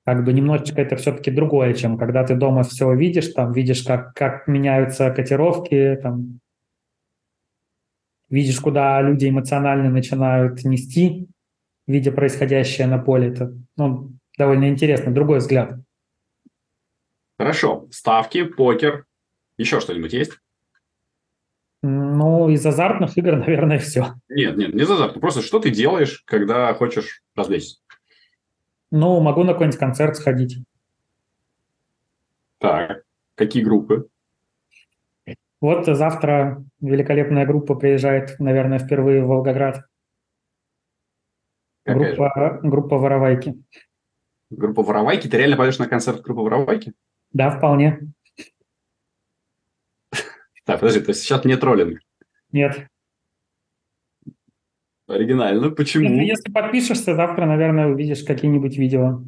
как 0.05 0.25
бы 0.25 0.33
немножечко 0.33 0.81
это 0.83 0.97
все-таки 0.97 1.31
другое, 1.31 1.73
чем 1.75 1.97
когда 1.97 2.25
ты 2.25 2.35
дома 2.35 2.62
все 2.62 2.93
видишь, 2.95 3.33
там 3.33 3.53
видишь, 3.53 3.83
как, 3.83 4.14
как 4.14 4.47
меняются 4.47 5.11
котировки, 5.11 5.99
там 6.03 6.40
видишь, 8.29 8.61
куда 8.61 9.01
люди 9.01 9.29
эмоционально 9.29 9.90
начинают 9.90 10.62
нести, 10.64 11.29
видя 11.87 12.12
происходящее 12.12 12.87
на 12.87 12.99
поле. 12.99 13.29
Это 13.29 13.57
ну, 13.77 14.12
довольно 14.37 14.69
интересно, 14.69 15.12
другой 15.12 15.38
взгляд. 15.38 15.79
Хорошо. 17.38 17.88
Ставки, 17.90 18.45
покер, 18.45 19.07
еще 19.57 19.81
что-нибудь 19.81 20.12
есть? 20.12 20.38
Ну, 21.83 22.49
из 22.49 22.64
азартных 22.64 23.17
игр, 23.19 23.37
наверное, 23.37 23.79
все. 23.79 24.14
Нет, 24.29 24.57
нет, 24.57 24.75
не 24.75 24.83
из 24.83 24.90
азартных. 24.90 25.21
Просто 25.21 25.43
что 25.43 25.59
ты 25.59 25.71
делаешь, 25.71 26.23
когда 26.27 26.73
хочешь 26.75 27.23
развлечься? 27.35 27.79
Ну, 28.90 29.20
могу 29.20 29.44
на 29.44 29.53
какой-нибудь 29.53 29.79
концерт 29.79 30.16
сходить. 30.16 30.59
Так, 32.59 33.05
какие 33.35 33.62
группы? 33.62 34.09
Вот 35.61 35.87
завтра 35.87 36.62
великолепная 36.81 37.47
группа 37.47 37.75
приезжает, 37.75 38.38
наверное, 38.38 38.79
впервые 38.79 39.25
в 39.25 39.29
Волгоград. 39.29 39.85
группа, 41.87 42.61
группа 42.62 42.99
«Воровайки». 42.99 43.55
Группа 44.51 44.83
«Воровайки»? 44.83 45.29
Ты 45.29 45.38
реально 45.38 45.57
пойдешь 45.57 45.79
на 45.79 45.88
концерт 45.88 46.20
группы 46.23 46.42
«Воровайки»? 46.42 46.92
Да, 47.33 47.51
вполне. 47.51 48.12
Так, 50.64 50.81
подожди, 50.81 51.01
то 51.01 51.11
есть 51.11 51.23
сейчас 51.23 51.44
не 51.44 51.57
троллинг? 51.57 52.01
Нет. 52.53 52.88
Оригинально. 55.07 55.71
Почему? 55.71 56.05
Если, 56.05 56.25
если 56.25 56.53
подпишешься, 56.53 57.14
завтра, 57.14 57.47
наверное, 57.47 57.88
увидишь 57.88 58.25
какие-нибудь 58.25 58.79
видео. 58.79 59.23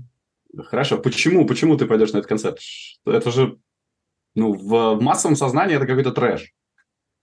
Хорошо. 0.57 0.99
Почему? 0.99 1.47
Почему 1.47 1.77
ты 1.77 1.87
пойдешь 1.87 2.12
на 2.12 2.19
этот 2.19 2.29
концерт? 2.29 2.59
Это 3.05 3.31
же 3.31 3.59
ну, 4.37 4.53
в, 4.53 4.97
в 4.97 5.03
массовом 5.03 5.35
сознании 5.35 5.77
это 5.77 5.87
какой-то 5.87 6.12
трэш. 6.12 6.53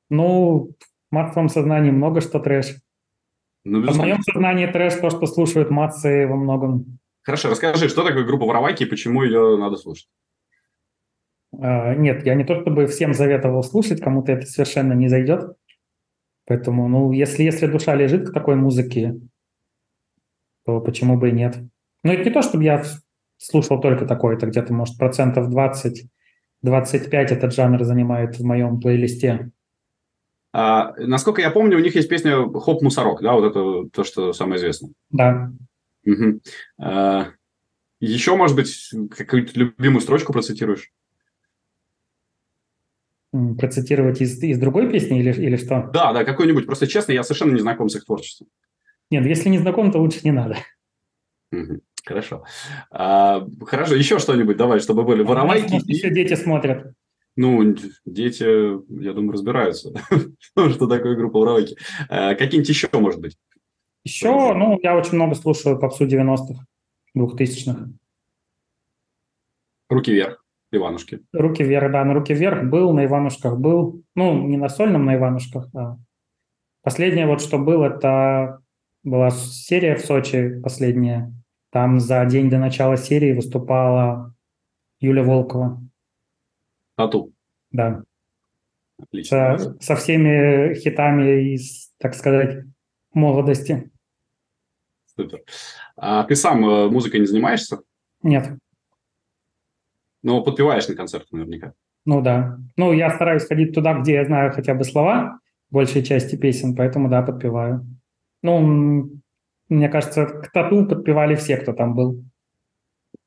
Ну, 0.09 0.75
в 1.09 1.13
массовом 1.13 1.47
сознании 1.47 1.91
много 1.91 2.21
что 2.21 2.39
трэш. 2.39 2.75
Ну, 3.63 3.81
в 3.81 3.97
моем 3.97 4.21
сознании 4.23 4.65
трэш 4.65 4.95
то, 4.95 5.09
что 5.09 5.25
слушают 5.27 5.69
массы 5.69 6.27
во 6.27 6.35
многом. 6.35 6.99
Хорошо, 7.21 7.49
расскажи, 7.49 7.87
что 7.87 8.03
такое 8.03 8.25
группа 8.25 8.45
Воровайки 8.45 8.83
и 8.83 8.87
почему 8.87 9.23
ее 9.23 9.57
надо 9.57 9.77
слушать? 9.77 10.09
А, 11.57 11.93
нет, 11.95 12.25
я 12.25 12.33
не 12.33 12.43
то 12.43 12.59
чтобы 12.59 12.87
всем 12.87 13.13
заветовал 13.13 13.63
слушать, 13.63 14.01
кому-то 14.01 14.31
это 14.31 14.45
совершенно 14.45 14.93
не 14.93 15.07
зайдет. 15.07 15.55
Поэтому, 16.45 16.87
ну, 16.87 17.11
если, 17.11 17.43
если 17.43 17.67
душа 17.67 17.95
лежит 17.95 18.29
к 18.29 18.33
такой 18.33 18.55
музыке, 18.55 19.15
то 20.65 20.81
почему 20.81 21.17
бы 21.17 21.29
и 21.29 21.33
нет. 21.33 21.57
Но 22.03 22.13
это 22.13 22.23
не 22.23 22.31
то, 22.31 22.41
чтобы 22.41 22.63
я 22.63 22.83
слушал 23.37 23.79
только 23.79 24.05
такое, 24.05 24.35
это 24.35 24.47
где-то, 24.47 24.73
может, 24.73 24.97
процентов 24.97 25.49
20, 25.49 26.05
25 26.61 27.31
этот 27.31 27.53
жанр 27.53 27.83
занимает 27.83 28.37
в 28.37 28.45
моем 28.45 28.79
плейлисте. 28.79 29.51
А, 30.53 30.93
насколько 30.97 31.41
я 31.41 31.49
помню, 31.49 31.77
у 31.77 31.81
них 31.81 31.95
есть 31.95 32.09
песня 32.09 32.47
«Хоп, 32.59 32.81
мусорок», 32.81 33.21
да, 33.21 33.33
вот 33.33 33.45
это 33.45 33.89
то, 33.89 34.03
что 34.03 34.33
самое 34.33 34.57
известное. 34.57 34.91
Да. 35.09 35.51
Угу. 36.05 36.41
А, 36.79 37.29
еще, 37.99 38.35
может 38.35 38.55
быть, 38.55 38.91
какую-то 39.15 39.57
любимую 39.59 40.01
строчку 40.01 40.33
процитируешь? 40.33 40.91
Процитировать 43.57 44.21
из, 44.21 44.41
из 44.43 44.59
другой 44.59 44.91
песни 44.91 45.19
или, 45.19 45.33
или 45.33 45.57
что? 45.57 45.89
Да, 45.91 46.13
да, 46.13 46.23
какой-нибудь. 46.23 46.67
Просто 46.67 46.85
честно, 46.85 47.13
я 47.13 47.23
совершенно 47.23 47.53
не 47.53 47.61
знаком 47.61 47.89
с 47.89 47.95
их 47.95 48.05
творчеством. 48.05 48.47
Нет, 49.09 49.25
если 49.25 49.49
не 49.49 49.57
знаком, 49.57 49.91
то 49.91 49.99
лучше 49.99 50.19
не 50.23 50.31
надо. 50.31 50.57
Угу. 51.51 51.81
Хорошо. 52.05 52.43
А, 52.91 53.47
хорошо, 53.65 53.95
еще 53.95 54.19
что-нибудь 54.19 54.57
давай, 54.57 54.79
чтобы 54.79 55.03
были 55.03 55.23
воровайки. 55.23 55.81
И... 55.85 55.93
Еще 55.93 56.09
дети 56.09 56.35
смотрят. 56.35 56.93
Ну, 57.35 57.75
дети, 58.05 58.43
я 59.03 59.13
думаю, 59.13 59.31
разбираются, 59.31 59.91
что 60.41 60.87
такое 60.87 61.15
группа 61.15 61.39
воровайки. 61.39 61.75
А, 62.09 62.35
какие-нибудь 62.35 62.69
еще, 62.69 62.89
может 62.93 63.19
быть? 63.19 63.37
Еще, 64.03 64.53
ну, 64.53 64.79
я 64.83 64.95
очень 64.97 65.15
много 65.15 65.33
слушаю 65.33 65.79
попсу 65.79 66.05
90-х, 66.05 66.65
2000-х. 67.17 67.89
Руки 69.89 70.11
вверх, 70.11 70.42
Иванушки. 70.75 71.21
Руки 71.31 71.63
вверх, 71.63 71.91
да, 71.91 72.03
на 72.03 72.13
руки 72.13 72.33
вверх 72.33 72.69
был, 72.69 72.93
на 72.93 73.05
Иванушках 73.05 73.57
был. 73.57 74.03
Ну, 74.15 74.47
не 74.47 74.57
на 74.57 74.69
сольном, 74.69 75.05
на 75.05 75.15
Иванушках, 75.15 75.67
а 75.75 75.97
Последнее 76.83 77.27
вот, 77.27 77.41
что 77.41 77.57
было, 77.57 77.85
это 77.85 78.59
была 79.03 79.31
серия 79.31 79.95
в 79.95 80.01
Сочи 80.01 80.59
последняя, 80.61 81.33
там 81.71 81.99
за 81.99 82.25
день 82.25 82.49
до 82.49 82.59
начала 82.59 82.97
серии 82.97 83.33
выступала 83.33 84.35
Юля 84.99 85.23
Волкова. 85.23 85.81
Тату. 86.95 87.33
Да. 87.71 88.03
Отлично. 89.01 89.57
Со, 89.57 89.79
со 89.79 89.95
всеми 89.95 90.73
хитами 90.75 91.53
из, 91.53 91.91
так 91.97 92.13
сказать, 92.15 92.65
молодости. 93.13 93.89
Супер. 95.15 95.41
А 95.95 96.23
ты 96.25 96.35
сам 96.35 96.65
э, 96.65 96.89
музыкой 96.89 97.21
не 97.21 97.25
занимаешься? 97.25 97.79
Нет. 98.21 98.57
Но 100.23 100.41
подпеваешь 100.41 100.87
на 100.87 100.95
концертах 100.95 101.31
наверняка. 101.31 101.73
Ну 102.05 102.21
да. 102.21 102.57
Ну, 102.75 102.91
я 102.93 103.11
стараюсь 103.11 103.45
ходить 103.45 103.73
туда, 103.73 103.93
где 103.93 104.13
я 104.13 104.25
знаю 104.25 104.51
хотя 104.51 104.73
бы 104.73 104.83
слова 104.83 105.39
большей 105.69 106.03
части 106.03 106.35
песен, 106.35 106.75
поэтому 106.75 107.09
да, 107.09 107.21
подпеваю. 107.21 107.85
Ну, 108.41 109.09
мне 109.69 109.89
кажется, 109.89 110.25
к 110.25 110.51
тату 110.51 110.85
подпевали 110.85 111.35
все, 111.35 111.57
кто 111.57 111.73
там 111.73 111.95
был. 111.95 112.23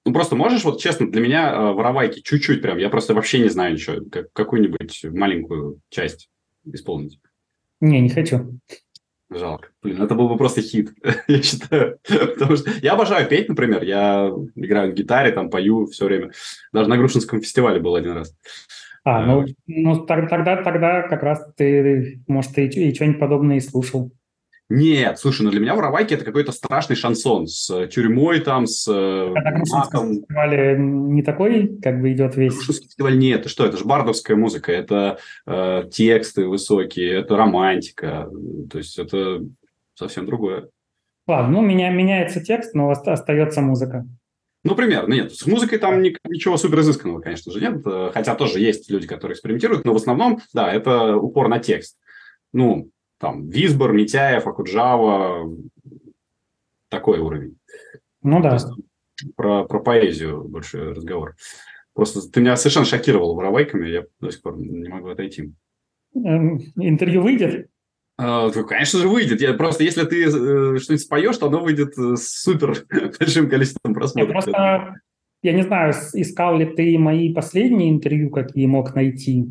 Ну, 0.05 0.13
просто 0.13 0.37
можешь, 0.37 0.65
вот 0.65 0.81
честно, 0.81 1.11
для 1.11 1.21
меня 1.21 1.53
э, 1.53 1.73
воровайки 1.73 2.21
чуть-чуть 2.21 2.63
прям, 2.63 2.79
я 2.79 2.89
просто 2.89 3.13
вообще 3.15 3.41
не 3.41 3.49
знаю 3.49 3.73
ничего, 3.73 3.97
как, 4.11 4.33
какую-нибудь 4.33 5.05
маленькую 5.13 5.81
часть 5.89 6.31
исполнить. 6.65 7.19
Не, 7.81 8.01
не 8.01 8.09
хочу. 8.09 8.61
Жалко. 9.29 9.69
Блин, 9.83 10.01
это 10.01 10.15
был 10.15 10.29
бы 10.29 10.37
просто 10.37 10.62
хит, 10.62 10.95
я 11.29 11.43
считаю. 11.43 11.99
Потому 12.07 12.57
что 12.57 12.71
я 12.81 12.93
обожаю 12.93 13.29
петь, 13.29 13.49
например. 13.49 13.83
Я 13.83 14.33
играю 14.55 14.89
на 14.91 14.93
гитаре, 14.93 15.33
там 15.33 15.51
пою 15.51 15.87
все 15.87 16.05
время. 16.05 16.31
Даже 16.73 16.89
на 16.89 16.97
Грушинском 16.97 17.41
фестивале 17.41 17.81
был 17.81 17.97
один 17.97 18.12
раз. 18.12 18.37
А, 19.05 19.25
ну, 19.25 19.43
э, 19.45 19.47
ну 19.67 20.05
тогда, 20.05 20.62
тогда 20.62 21.03
как 21.03 21.23
раз 21.23 21.45
ты, 21.57 22.21
может, 22.27 22.59
и, 22.59 22.67
и 22.67 22.95
что-нибудь 22.95 23.21
подобное 23.21 23.57
и 23.57 23.61
слушал. 23.61 24.12
Нет, 24.69 25.19
слушай, 25.21 25.43
ну 25.43 25.51
для 25.51 25.61
меня 25.61 25.77
воровайки 25.77 26.13
это 26.15 26.25
какой-то 26.25 26.51
страшный 26.51 26.97
шансон 26.97 27.47
с 27.47 27.71
э, 27.71 27.87
тюрьмой 27.87 28.41
там, 28.41 28.67
с 28.67 28.89
э, 28.89 29.33
а 29.33 29.59
матом. 29.71 30.15
фестивале 30.15 30.77
не 30.77 31.23
такой, 31.23 31.79
как 31.81 32.01
бы 32.01 32.13
идет 32.13 32.35
весь? 32.35 32.55
Грушинский 32.55 32.89
фестиваль 32.89 33.17
нет, 33.17 33.41
это 33.41 33.49
что, 33.49 33.65
это 33.65 33.77
же 33.77 33.85
бардовская 33.85 34.37
музыка, 34.37 34.73
это 34.73 35.19
э, 35.47 35.85
тексты 35.93 36.49
высокие, 36.49 37.13
это 37.13 37.37
романтика, 37.37 38.29
то 38.69 38.79
есть 38.79 38.99
это 38.99 39.43
совсем 39.95 40.27
другое. 40.27 40.69
Ладно, 41.29 41.61
ну 41.61 41.61
меня, 41.61 41.91
меняется 41.91 42.41
текст, 42.41 42.75
но 42.75 42.91
остается 42.91 43.61
музыка. 43.61 44.05
Ну, 44.65 44.75
примерно, 44.75 45.15
нет. 45.15 45.33
С 45.33 45.47
музыкой 45.47 45.79
там 45.79 46.03
ничего 46.03 46.57
супер 46.57 46.81
изысканного, 46.81 47.21
конечно 47.21 47.53
же, 47.53 47.61
нет. 47.61 47.83
Э, 47.87 48.11
хотя 48.13 48.35
тоже 48.35 48.59
есть 48.59 48.91
люди, 48.91 49.07
которые 49.07 49.35
экспериментируют, 49.35 49.85
но 49.85 49.93
в 49.93 49.97
основном, 49.97 50.41
да, 50.53 50.73
это 50.73 51.15
упор 51.15 51.47
на 51.47 51.61
текст. 51.61 51.97
Ну, 52.53 52.91
там, 53.19 53.49
Визбор, 53.49 53.93
Митяев, 53.93 54.47
Акуджава, 54.47 55.51
такой 56.89 57.19
уровень. 57.19 57.59
Ну 58.23 58.41
да. 58.43 58.59
про, 59.37 59.65
про 59.65 59.81
поэзию 59.81 60.45
больше 60.45 60.95
разговор. 60.95 61.37
Просто 61.95 62.21
ты 62.31 62.41
меня 62.41 62.57
совершенно 62.57 62.85
шокировал 62.85 63.35
воровайками, 63.35 63.89
я 63.89 64.05
до 64.21 64.31
сих 64.31 64.43
пор 64.43 64.59
не 64.59 64.89
могу 64.89 65.09
отойти. 65.09 65.53
Эм, 66.15 66.61
интервью 66.77 67.23
выйдет? 67.23 67.69
А, 68.19 68.51
конечно 68.51 69.01
же, 69.01 69.09
выйдет. 69.09 69.41
Я, 69.41 69.55
просто 69.55 69.85
если 69.85 70.05
ты 70.05 70.25
э, 70.25 70.29
что-нибудь 70.79 71.03
споешь, 71.03 71.37
то 71.37 71.47
оно 71.47 71.61
выйдет 71.61 71.99
э, 71.99 72.17
с 72.17 72.43
супер 72.43 72.87
большим 73.19 73.49
количеством 73.49 73.95
просмотров. 73.95 74.47
Я 74.47 74.53
просто, 74.53 75.01
я 75.43 75.53
не 75.53 75.63
знаю, 75.63 75.93
искал 76.15 76.59
ли 76.59 76.67
ты 76.67 76.99
мои 76.99 77.33
последние 77.33 77.91
интервью, 77.91 78.31
какие 78.31 78.67
мог 78.67 78.95
найти. 78.95 79.47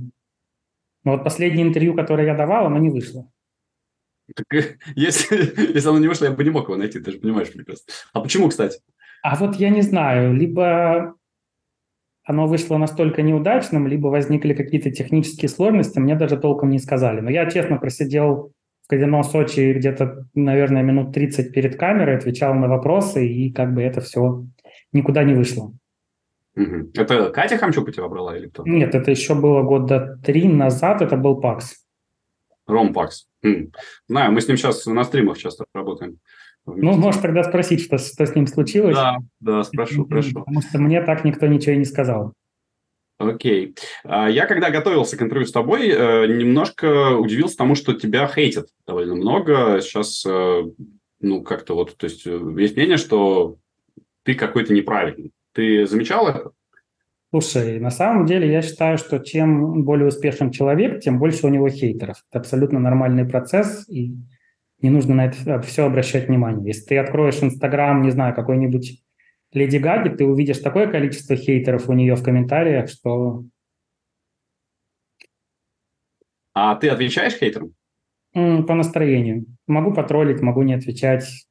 Но 1.04 1.12
вот 1.12 1.24
последнее 1.24 1.68
интервью, 1.68 1.94
которое 1.94 2.26
я 2.26 2.36
давал, 2.36 2.66
оно 2.66 2.80
не 2.80 2.90
вышло. 2.90 3.30
Так, 4.34 4.46
э, 4.54 4.78
если, 4.96 5.74
если 5.74 5.90
оно 5.90 6.00
не 6.00 6.08
вышло, 6.08 6.26
я 6.26 6.32
бы 6.32 6.44
не 6.44 6.50
мог 6.50 6.66
его 6.66 6.78
найти, 6.78 7.00
ты 7.00 7.12
же 7.12 7.20
понимаешь 7.20 7.52
прекрасно. 7.52 7.94
А 8.14 8.22
почему, 8.22 8.50
кстати? 8.50 8.80
А 9.22 9.36
вот 9.36 9.56
я 9.56 9.70
не 9.70 9.82
знаю, 9.82 10.34
либо 10.34 11.16
оно 12.24 12.48
вышло 12.48 12.78
настолько 12.78 13.22
неудачным, 13.22 13.88
либо 13.88 14.08
возникли 14.08 14.54
какие-то 14.54 14.92
технические 14.92 15.50
сложности, 15.50 16.00
мне 16.00 16.16
даже 16.16 16.38
толком 16.38 16.72
не 16.72 16.80
сказали. 16.80 17.22
Но 17.22 17.30
я, 17.30 17.50
честно, 17.50 17.78
просидел 17.78 18.52
в 18.84 18.88
казино 18.88 19.24
Сочи 19.24 19.74
где-то, 19.74 20.26
наверное, 20.34 20.82
минут 20.82 21.14
30 21.14 21.52
перед 21.54 21.78
камерой, 21.78 22.18
отвечал 22.18 22.54
на 22.56 22.68
вопросы, 22.68 23.28
и 23.28 23.52
как 23.52 23.74
бы 23.74 23.84
это 23.84 24.02
все 24.02 24.46
никуда 24.92 25.24
не 25.24 25.34
вышло. 25.36 25.74
Угу. 26.56 26.92
Это 26.96 27.30
Катя 27.30 27.58
Хамчук 27.58 27.92
тебя 27.92 28.08
брала 28.08 28.38
или 28.38 28.48
кто? 28.48 28.64
Нет, 28.66 28.96
это 28.96 29.12
еще 29.12 29.36
было 29.36 29.62
года 29.62 30.20
три 30.24 30.48
назад, 30.48 31.02
это 31.02 31.18
был 31.18 31.42
Пакс. 31.42 31.85
Ром 32.68 32.94
Пакс. 32.94 33.28
Хм. 33.44 33.72
Знаю, 34.08 34.32
мы 34.32 34.42
с 34.42 34.48
ним 34.48 34.58
сейчас 34.58 34.86
на 34.86 35.04
стримах 35.04 35.38
часто 35.38 35.66
работаем. 35.74 36.20
Ну, 36.66 36.96
можешь 36.96 37.22
тогда 37.22 37.44
спросить, 37.44 37.82
что, 37.82 37.98
что 37.98 38.26
с 38.26 38.34
ним 38.34 38.48
случилось. 38.48 38.96
Да, 38.96 39.18
да, 39.40 39.64
спрошу, 39.64 40.06
прошу. 40.06 40.34
Потому 40.34 40.62
что 40.62 40.80
мне 40.80 41.02
так 41.02 41.24
никто 41.24 41.46
ничего 41.46 41.74
и 41.74 41.78
не 41.78 41.86
сказал. 41.86 42.34
Окей. 43.18 43.76
А, 44.04 44.30
я, 44.30 44.46
когда 44.46 44.72
готовился 44.72 45.16
к 45.16 45.22
интервью 45.22 45.46
с 45.46 45.52
тобой, 45.52 45.90
э, 45.90 46.28
немножко 46.28 47.16
удивился 47.16 47.58
тому, 47.58 47.76
что 47.76 47.94
тебя 47.94 48.28
хейтят 48.28 48.68
довольно 48.86 49.16
много. 49.16 49.80
Сейчас, 49.82 50.26
э, 50.26 50.64
ну, 51.22 51.42
как-то 51.44 51.76
вот, 51.76 51.96
то 51.96 52.06
есть, 52.06 52.28
э, 52.28 52.40
есть 52.58 52.76
мнение, 52.76 52.98
что 52.98 53.56
ты 54.24 54.34
какой-то 54.34 54.74
неправильный. 54.74 55.32
Ты 55.54 55.86
замечал 55.86 56.28
это? 56.28 56.52
Слушай, 57.42 57.82
на 57.82 57.90
самом 57.90 58.26
деле 58.26 58.50
я 58.50 58.62
считаю, 58.62 58.98
что 58.98 59.20
чем 59.20 59.84
более 59.84 60.08
успешен 60.08 60.52
человек, 60.52 61.02
тем 61.02 61.20
больше 61.20 61.46
у 61.46 61.50
него 61.50 61.68
хейтеров. 61.68 62.24
Это 62.30 62.40
абсолютно 62.40 62.80
нормальный 62.80 63.28
процесс, 63.28 63.90
и 63.90 64.16
не 64.82 64.90
нужно 64.90 65.16
на 65.16 65.26
это 65.26 65.62
все 65.64 65.86
обращать 65.86 66.30
внимание. 66.30 66.68
Если 66.68 66.86
ты 66.86 66.98
откроешь 66.98 67.44
Инстаграм, 67.44 68.02
не 68.02 68.12
знаю, 68.12 68.34
какой-нибудь 68.34 69.04
Леди 69.52 69.76
Гаги, 69.76 70.16
ты 70.16 70.24
увидишь 70.24 70.60
такое 70.60 70.88
количество 70.88 71.36
хейтеров 71.36 71.90
у 71.90 71.94
нее 71.94 72.16
в 72.16 72.24
комментариях, 72.24 72.90
что... 72.90 73.44
А 76.54 76.76
ты 76.76 76.88
отвечаешь 76.88 77.34
хейтерам? 77.34 77.74
По 78.32 78.76
настроению. 78.76 79.46
Могу 79.68 79.94
потроллить, 79.94 80.40
могу 80.40 80.62
не 80.62 80.74
отвечать. 80.74 81.45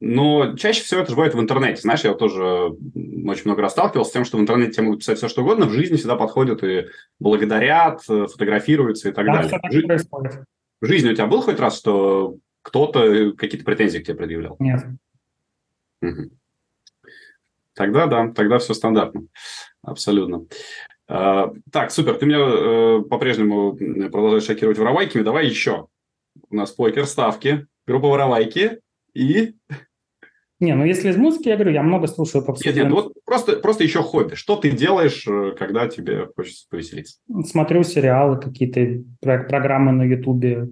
Но 0.00 0.56
чаще 0.56 0.82
всего 0.82 1.00
это 1.00 1.10
же 1.10 1.16
бывает 1.16 1.34
в 1.34 1.40
интернете. 1.40 1.82
Знаешь, 1.82 2.04
я 2.04 2.14
тоже 2.14 2.44
очень 2.44 3.44
много 3.44 3.60
раз 3.60 3.72
сталкивался 3.72 4.10
с 4.10 4.12
тем, 4.14 4.24
что 4.24 4.38
в 4.38 4.40
интернете 4.40 4.72
тебе 4.72 4.84
могут 4.84 5.00
писать 5.00 5.18
все, 5.18 5.28
что 5.28 5.42
угодно, 5.42 5.66
в 5.66 5.72
жизни 5.72 5.96
всегда 5.96 6.16
подходят 6.16 6.64
и 6.64 6.86
благодарят, 7.18 8.02
фотографируются 8.02 9.10
и 9.10 9.12
так 9.12 9.26
да, 9.26 9.42
далее. 9.42 9.60
Жи... 9.70 10.08
В 10.80 10.86
жизни 10.86 11.10
у 11.10 11.14
тебя 11.14 11.26
был 11.26 11.42
хоть 11.42 11.60
раз, 11.60 11.76
что 11.76 12.36
кто-то 12.62 13.32
какие-то 13.32 13.64
претензии 13.64 13.98
к 13.98 14.04
тебе 14.04 14.16
предъявлял? 14.16 14.56
Нет. 14.58 14.86
Угу. 16.00 16.30
Тогда 17.74 18.06
да, 18.06 18.28
тогда 18.28 18.58
все 18.58 18.72
стандартно. 18.72 19.24
Абсолютно. 19.82 20.46
А, 21.08 21.52
так, 21.70 21.90
супер. 21.90 22.14
Ты 22.16 22.24
меня 22.24 22.38
э, 22.38 23.02
по-прежнему 23.02 23.76
продолжаешь 23.76 24.44
шокировать 24.44 24.78
воровайками. 24.78 25.22
Давай 25.22 25.46
еще. 25.46 25.88
У 26.48 26.56
нас 26.56 26.70
покер, 26.70 27.04
ставки, 27.06 27.66
группа 27.86 28.08
воровайки 28.08 28.80
и... 29.12 29.54
Не, 30.60 30.74
ну 30.74 30.84
если 30.84 31.10
из 31.10 31.16
музыки, 31.16 31.48
я 31.48 31.56
говорю, 31.56 31.72
я 31.72 31.82
много 31.82 32.06
слушаю 32.06 32.44
попсу. 32.44 32.66
Нет, 32.66 32.76
нет, 32.76 32.90
вот 32.90 33.14
просто, 33.24 33.56
просто 33.56 33.82
еще 33.82 34.02
хобби. 34.02 34.34
Что 34.34 34.56
ты 34.56 34.70
делаешь, 34.70 35.26
э, 35.26 35.52
когда 35.58 35.88
тебе 35.88 36.28
хочется 36.36 36.66
повеселиться? 36.68 37.18
Смотрю 37.46 37.82
сериалы, 37.82 38.38
какие-то 38.38 39.02
программы 39.20 39.92
на 39.92 40.02
Ютубе. 40.02 40.68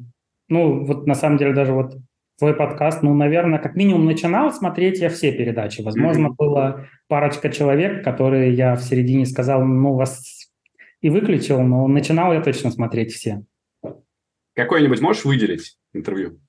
Ну, 0.48 0.84
вот 0.84 1.06
на 1.06 1.14
самом 1.14 1.38
деле 1.38 1.54
даже 1.54 1.72
вот 1.72 1.96
твой 2.38 2.54
подкаст, 2.54 3.02
ну, 3.02 3.14
наверное, 3.14 3.58
как 3.58 3.76
минимум 3.76 4.04
начинал 4.04 4.52
смотреть 4.52 5.00
я 5.00 5.08
все 5.08 5.32
передачи. 5.32 5.80
Возможно, 5.80 6.28
mm-hmm. 6.28 6.36
было 6.36 6.86
парочка 7.08 7.50
человек, 7.50 8.04
которые 8.04 8.52
я 8.52 8.76
в 8.76 8.82
середине 8.82 9.24
сказал, 9.24 9.64
ну, 9.64 9.94
вас 9.94 10.22
и 11.00 11.08
выключил, 11.08 11.62
но 11.62 11.88
начинал 11.88 12.32
я 12.32 12.42
точно 12.42 12.70
смотреть 12.70 13.12
все. 13.12 13.42
Какое-нибудь 14.54 15.00
можешь 15.00 15.24
выделить 15.24 15.78
интервью? 15.94 16.40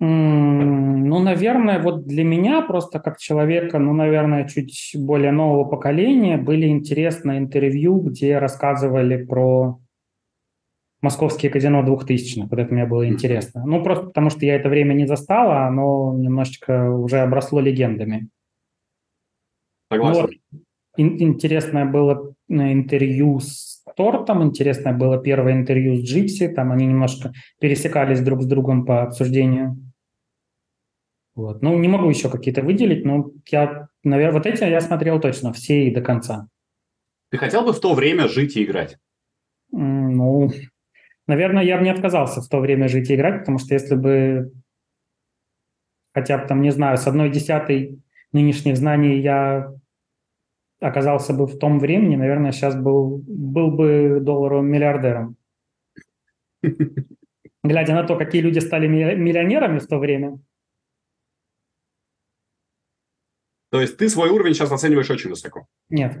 Ну, 0.00 1.18
наверное, 1.20 1.80
вот 1.80 2.06
для 2.06 2.24
меня 2.24 2.62
просто 2.62 2.98
как 2.98 3.18
человека, 3.18 3.78
ну, 3.78 3.92
наверное, 3.92 4.48
чуть 4.48 4.92
более 4.98 5.30
нового 5.30 5.64
поколения 5.64 6.36
были 6.36 6.66
интересные 6.66 7.38
интервью, 7.38 8.00
где 8.00 8.38
рассказывали 8.38 9.24
про 9.24 9.78
московские 11.00 11.52
казино 11.52 11.84
2000-х. 11.84 12.48
Вот 12.50 12.58
это 12.58 12.74
мне 12.74 12.86
было 12.86 13.06
интересно. 13.06 13.64
Ну, 13.64 13.82
просто 13.82 14.06
потому 14.06 14.30
что 14.30 14.44
я 14.46 14.56
это 14.56 14.68
время 14.68 14.94
не 14.94 15.06
застала, 15.06 15.66
оно 15.66 16.14
немножечко 16.16 16.90
уже 16.90 17.20
обросло 17.20 17.60
легендами. 17.60 18.28
Согласен. 19.92 20.22
Вот. 20.22 20.60
интересное 20.96 21.84
было 21.84 22.34
э, 22.48 22.54
интервью 22.72 23.38
с 23.38 23.73
Тортом, 23.96 24.42
интересное 24.42 24.92
было 24.92 25.18
первое 25.18 25.52
интервью 25.52 25.96
с 25.96 26.00
Джипси, 26.00 26.48
там 26.48 26.72
они 26.72 26.86
немножко 26.86 27.32
пересекались 27.60 28.20
друг 28.20 28.42
с 28.42 28.46
другом 28.46 28.84
по 28.84 29.02
обсуждению. 29.02 29.76
Вот. 31.34 31.62
Ну, 31.62 31.78
не 31.78 31.88
могу 31.88 32.08
еще 32.08 32.30
какие-то 32.30 32.62
выделить, 32.62 33.04
но 33.04 33.30
я, 33.50 33.88
наверное, 34.04 34.38
вот 34.38 34.46
эти 34.46 34.62
я 34.64 34.80
смотрел 34.80 35.20
точно 35.20 35.52
все 35.52 35.88
и 35.88 35.94
до 35.94 36.00
конца. 36.00 36.48
Ты 37.30 37.38
хотел 37.38 37.64
бы 37.64 37.72
в 37.72 37.80
то 37.80 37.94
время 37.94 38.28
жить 38.28 38.56
и 38.56 38.64
играть? 38.64 38.98
Ну, 39.72 40.50
Наверное, 41.26 41.62
я 41.62 41.78
бы 41.78 41.84
не 41.84 41.90
отказался 41.90 42.42
в 42.42 42.48
то 42.48 42.60
время 42.60 42.88
жить 42.88 43.08
и 43.10 43.14
играть, 43.14 43.40
потому 43.40 43.58
что 43.58 43.74
если 43.74 43.94
бы 43.94 44.52
хотя 46.12 46.38
бы 46.38 46.46
там, 46.46 46.60
не 46.60 46.70
знаю, 46.70 46.98
с 46.98 47.06
одной 47.06 47.30
десятой 47.30 48.02
нынешних 48.32 48.76
знаний 48.76 49.20
я 49.20 49.72
оказался 50.84 51.32
бы 51.32 51.46
в 51.46 51.58
том 51.58 51.78
времени, 51.78 52.16
наверное, 52.16 52.52
сейчас 52.52 52.76
был, 52.76 53.22
был 53.26 53.70
бы 53.70 54.18
долларовым 54.20 54.66
миллиардером. 54.66 55.36
Глядя 57.62 57.94
на 57.94 58.04
то, 58.04 58.16
какие 58.16 58.42
люди 58.42 58.58
стали 58.58 58.86
миллионерами 58.86 59.78
в 59.78 59.86
то 59.86 59.98
время. 59.98 60.38
То 63.70 63.80
есть 63.80 63.96
ты 63.96 64.08
свой 64.08 64.28
уровень 64.28 64.54
сейчас 64.54 64.70
оцениваешь 64.70 65.10
очень 65.10 65.30
высоко? 65.30 65.66
Нет. 65.88 66.18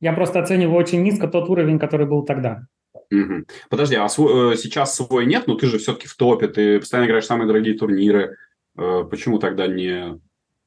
Я 0.00 0.12
просто 0.12 0.40
оцениваю 0.40 0.76
очень 0.76 1.02
низко 1.02 1.28
тот 1.28 1.48
уровень, 1.48 1.78
который 1.78 2.06
был 2.06 2.24
тогда. 2.24 2.66
Угу. 3.12 3.44
Подожди, 3.68 3.94
а 3.96 4.08
свой, 4.08 4.54
э, 4.54 4.56
сейчас 4.56 4.94
свой 4.96 5.26
нет? 5.26 5.46
Ну, 5.46 5.56
ты 5.56 5.66
же 5.66 5.78
все-таки 5.78 6.08
в 6.08 6.16
топе, 6.16 6.48
ты 6.48 6.80
постоянно 6.80 7.06
играешь 7.06 7.26
самые 7.26 7.46
дорогие 7.46 7.78
турниры. 7.78 8.36
Э, 8.76 9.04
почему 9.08 9.38
тогда 9.38 9.66
не, 9.66 10.20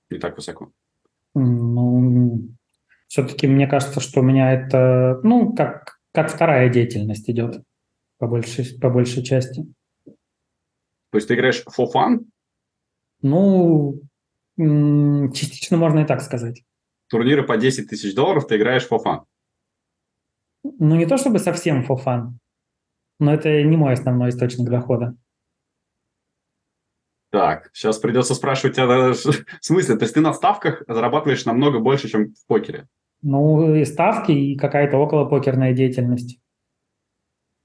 не 0.10 0.20
так 0.20 0.38
высоко? 0.38 0.72
Ну, 1.36 2.50
все-таки 3.08 3.48
мне 3.48 3.68
кажется, 3.68 4.00
что 4.00 4.22
у 4.22 4.24
меня 4.24 4.52
это, 4.54 5.20
ну, 5.24 5.54
как, 5.54 6.00
как 6.12 6.32
вторая 6.32 6.70
деятельность 6.70 7.30
идет 7.30 7.64
по 8.18 8.28
большей, 8.28 8.80
по 8.80 8.90
большей 8.90 9.24
части. 9.24 9.66
То 10.06 11.18
есть 11.18 11.28
ты 11.28 11.36
играешь 11.36 11.64
for 11.64 11.88
fun? 11.94 12.26
Ну, 13.22 14.02
частично 14.58 15.78
можно 15.78 16.00
и 16.00 16.06
так 16.06 16.22
сказать. 16.22 16.64
Турниры 17.08 17.44
по 17.44 17.58
10 17.58 17.90
тысяч 17.90 18.16
долларов 18.16 18.48
ты 18.48 18.58
играешь 18.58 18.88
for 18.90 19.00
fun? 19.04 19.24
Ну, 20.64 20.96
не 20.96 21.06
то 21.06 21.18
чтобы 21.18 21.40
совсем 21.40 21.86
for 21.86 22.04
fun, 22.04 22.32
но 23.20 23.34
это 23.34 23.62
не 23.64 23.78
мой 23.78 23.94
основной 23.94 24.30
источник 24.30 24.70
дохода. 24.70 25.16
Так, 27.34 27.72
сейчас 27.74 27.98
придется 27.98 28.36
спрашивать 28.36 28.76
тебя, 28.76 29.12
в 29.12 29.16
смысле, 29.60 29.96
то 29.96 30.04
есть 30.04 30.14
ты 30.14 30.22
на 30.22 30.34
ставках 30.34 30.84
зарабатываешь 30.88 31.46
намного 31.46 31.80
больше, 31.80 32.08
чем 32.08 32.36
в 32.36 32.46
покере? 32.46 32.88
Ну, 33.24 33.74
и 33.74 33.86
ставки, 33.86 34.32
и 34.32 34.56
какая-то 34.56 34.98
около 34.98 35.26
покерная 35.26 35.74
деятельность. 35.74 36.38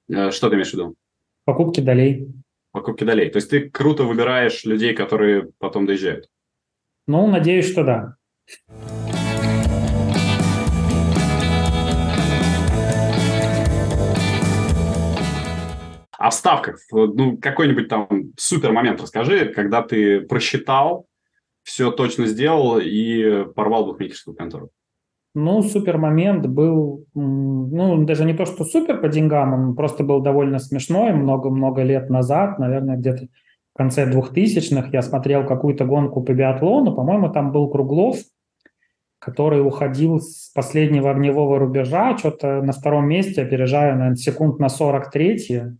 Э, 0.09 0.31
что 0.31 0.49
ты 0.49 0.55
имеешь 0.55 0.71
в 0.71 0.73
виду? 0.73 0.95
Покупки 1.45 1.81
долей. 1.81 2.33
Покупки 2.73 3.05
долей. 3.05 3.29
То 3.29 3.37
есть 3.37 3.51
ты 3.51 3.69
круто 3.69 4.05
выбираешь 4.05 4.65
людей, 4.65 4.95
которые 4.95 5.51
потом 5.59 5.85
доезжают? 5.85 6.31
Ну, 7.07 7.27
надеюсь, 7.27 7.71
что 7.71 7.85
да. 7.85 8.17
В 16.19 16.31
ставках, 16.33 16.81
ну, 16.91 17.37
какой-нибудь 17.39 17.89
там 17.89 18.09
супер 18.37 18.73
момент 18.73 19.01
расскажи, 19.01 19.47
когда 19.47 19.83
ты 19.83 20.21
просчитал, 20.21 21.07
все 21.63 21.93
точно 21.93 22.27
сделал 22.27 22.79
и 22.79 23.45
порвал 23.55 23.87
букмекерскую 23.87 24.35
контору. 24.35 24.71
Ну, 25.35 25.63
супер 25.63 25.99
момент 25.99 26.47
был, 26.47 27.05
ну, 27.15 28.05
даже 28.05 28.25
не 28.25 28.35
то, 28.35 28.47
что 28.47 28.65
супер 28.65 29.01
по 29.01 29.09
деньгам, 29.09 29.53
он 29.53 29.77
просто 29.77 30.03
был 30.03 30.21
довольно 30.21 30.59
смешной. 30.59 31.13
Много-много 31.13 31.83
лет 31.83 32.11
назад, 32.11 32.59
наверное, 32.59 32.97
где-то 32.97 33.27
в 33.75 33.79
конце 33.79 34.11
2000-х 34.11 34.89
я 34.93 35.03
смотрел 35.03 35.47
какую-то 35.47 35.85
гонку 35.85 36.23
по 36.23 36.33
биатлону, 36.33 36.95
по-моему, 36.95 37.31
там 37.31 37.53
был 37.53 37.71
Круглов, 37.71 38.17
который 39.21 39.65
уходил 39.65 40.19
с 40.19 40.51
последнего 40.53 41.11
огневого 41.11 41.61
рубежа, 41.61 42.17
что-то 42.19 42.63
на 42.63 42.73
втором 42.73 43.07
месте, 43.07 43.43
опережая, 43.43 43.95
наверное, 43.95 44.17
секунд 44.17 44.59
на 44.59 44.69
43 44.69 45.77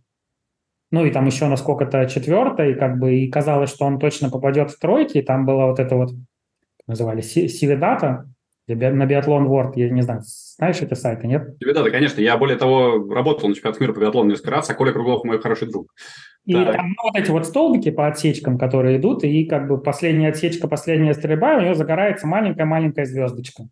ну 0.91 1.05
и 1.05 1.11
там 1.11 1.25
еще 1.25 1.47
на 1.47 1.57
сколько-то 1.57 2.05
четвертой, 2.07 2.75
как 2.75 2.99
бы, 2.99 3.15
и 3.15 3.29
казалось, 3.29 3.69
что 3.69 3.85
он 3.85 3.99
точно 3.99 4.29
попадет 4.29 4.71
в 4.71 4.79
тройки, 4.79 5.17
и 5.19 5.21
там 5.21 5.45
была 5.45 5.67
вот 5.67 5.79
это 5.79 5.95
вот, 5.95 6.11
называли 6.87 7.21
Сивидата, 7.21 8.25
на 8.75 9.05
биатлон 9.05 9.47
World, 9.47 9.73
я 9.75 9.89
не 9.89 10.01
знаю, 10.01 10.21
знаешь 10.23 10.81
эти 10.81 10.93
сайты, 10.93 11.27
нет? 11.27 11.55
Сивидата, 11.59 11.89
конечно, 11.89 12.21
я 12.21 12.37
более 12.37 12.57
того 12.57 13.11
работал 13.11 13.49
на 13.49 13.55
чемпионат 13.55 13.79
мира 13.79 13.93
по 13.93 13.99
биатлону 13.99 14.29
несколько 14.29 14.51
раз, 14.51 14.69
а 14.69 14.75
Коля 14.75 14.91
Круглов 14.91 15.23
мой 15.23 15.39
хороший 15.39 15.69
друг. 15.69 15.91
И 16.45 16.53
так. 16.53 16.75
там 16.75 16.89
ну, 16.89 17.03
вот 17.03 17.15
эти 17.15 17.31
вот 17.31 17.45
столбики 17.45 17.91
по 17.91 18.07
отсечкам, 18.07 18.57
которые 18.57 18.97
идут, 18.97 19.23
и 19.23 19.45
как 19.45 19.67
бы 19.67 19.81
последняя 19.81 20.29
отсечка, 20.29 20.67
последняя 20.67 21.13
стрельба, 21.13 21.57
у 21.57 21.61
нее 21.61 21.75
загорается 21.75 22.27
маленькая-маленькая 22.27 23.05
звездочка. 23.05 23.63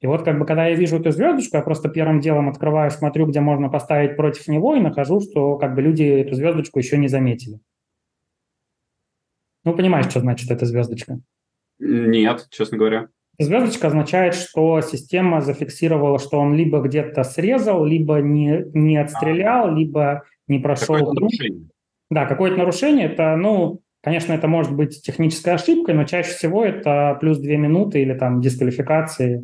И 0.00 0.06
вот 0.06 0.24
как 0.24 0.38
бы 0.38 0.44
когда 0.44 0.66
я 0.66 0.74
вижу 0.74 0.98
эту 0.98 1.10
звездочку, 1.10 1.56
я 1.56 1.62
просто 1.62 1.88
первым 1.88 2.20
делом 2.20 2.48
открываю, 2.48 2.90
смотрю, 2.90 3.26
где 3.26 3.40
можно 3.40 3.68
поставить 3.68 4.16
против 4.16 4.46
него, 4.48 4.76
и 4.76 4.80
нахожу, 4.80 5.20
что 5.20 5.56
как 5.56 5.74
бы 5.74 5.82
люди 5.82 6.02
эту 6.02 6.34
звездочку 6.34 6.78
еще 6.78 6.98
не 6.98 7.08
заметили. 7.08 7.60
Ну, 9.64 9.74
понимаешь, 9.74 10.06
что 10.06 10.20
значит 10.20 10.50
эта 10.50 10.66
звездочка? 10.66 11.18
Нет, 11.78 12.46
честно 12.50 12.78
говоря. 12.78 13.08
Звездочка 13.38 13.88
означает, 13.88 14.34
что 14.34 14.80
система 14.80 15.40
зафиксировала, 15.40 16.18
что 16.18 16.38
он 16.38 16.54
либо 16.54 16.80
где-то 16.80 17.22
срезал, 17.24 17.84
либо 17.84 18.18
не, 18.20 18.64
не 18.72 18.96
отстрелял, 18.96 19.74
либо 19.74 20.22
не 20.46 20.58
прошел. 20.58 20.94
Какое-то 20.94 21.20
нарушение. 21.20 21.68
Да, 22.10 22.26
какое-то 22.26 22.56
нарушение. 22.56 23.06
Это, 23.06 23.36
ну, 23.36 23.82
конечно, 24.02 24.32
это 24.32 24.46
может 24.46 24.74
быть 24.74 25.02
технической 25.02 25.54
ошибкой, 25.54 25.94
но 25.94 26.04
чаще 26.04 26.30
всего 26.30 26.64
это 26.64 27.18
плюс 27.20 27.38
две 27.38 27.56
минуты 27.56 28.00
или 28.00 28.14
там 28.14 28.40
дисквалификации 28.40 29.42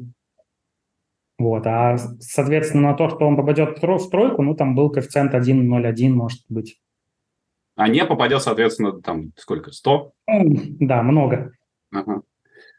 вот. 1.42 1.66
А, 1.66 1.98
соответственно, 2.20 2.90
на 2.90 2.94
то, 2.94 3.08
что 3.08 3.26
он 3.26 3.36
попадет 3.36 3.78
в 3.82 4.10
тройку, 4.10 4.42
ну, 4.42 4.54
там 4.54 4.74
был 4.74 4.90
коэффициент 4.90 5.34
1,01, 5.34 6.08
может 6.10 6.40
быть. 6.48 6.80
А 7.74 7.88
не 7.88 8.04
попадет, 8.04 8.42
соответственно, 8.42 9.00
там 9.00 9.32
сколько, 9.36 9.72
100? 9.72 10.12
Ну, 10.28 10.56
да, 10.80 11.02
много. 11.02 11.52
Ага. 11.90 12.22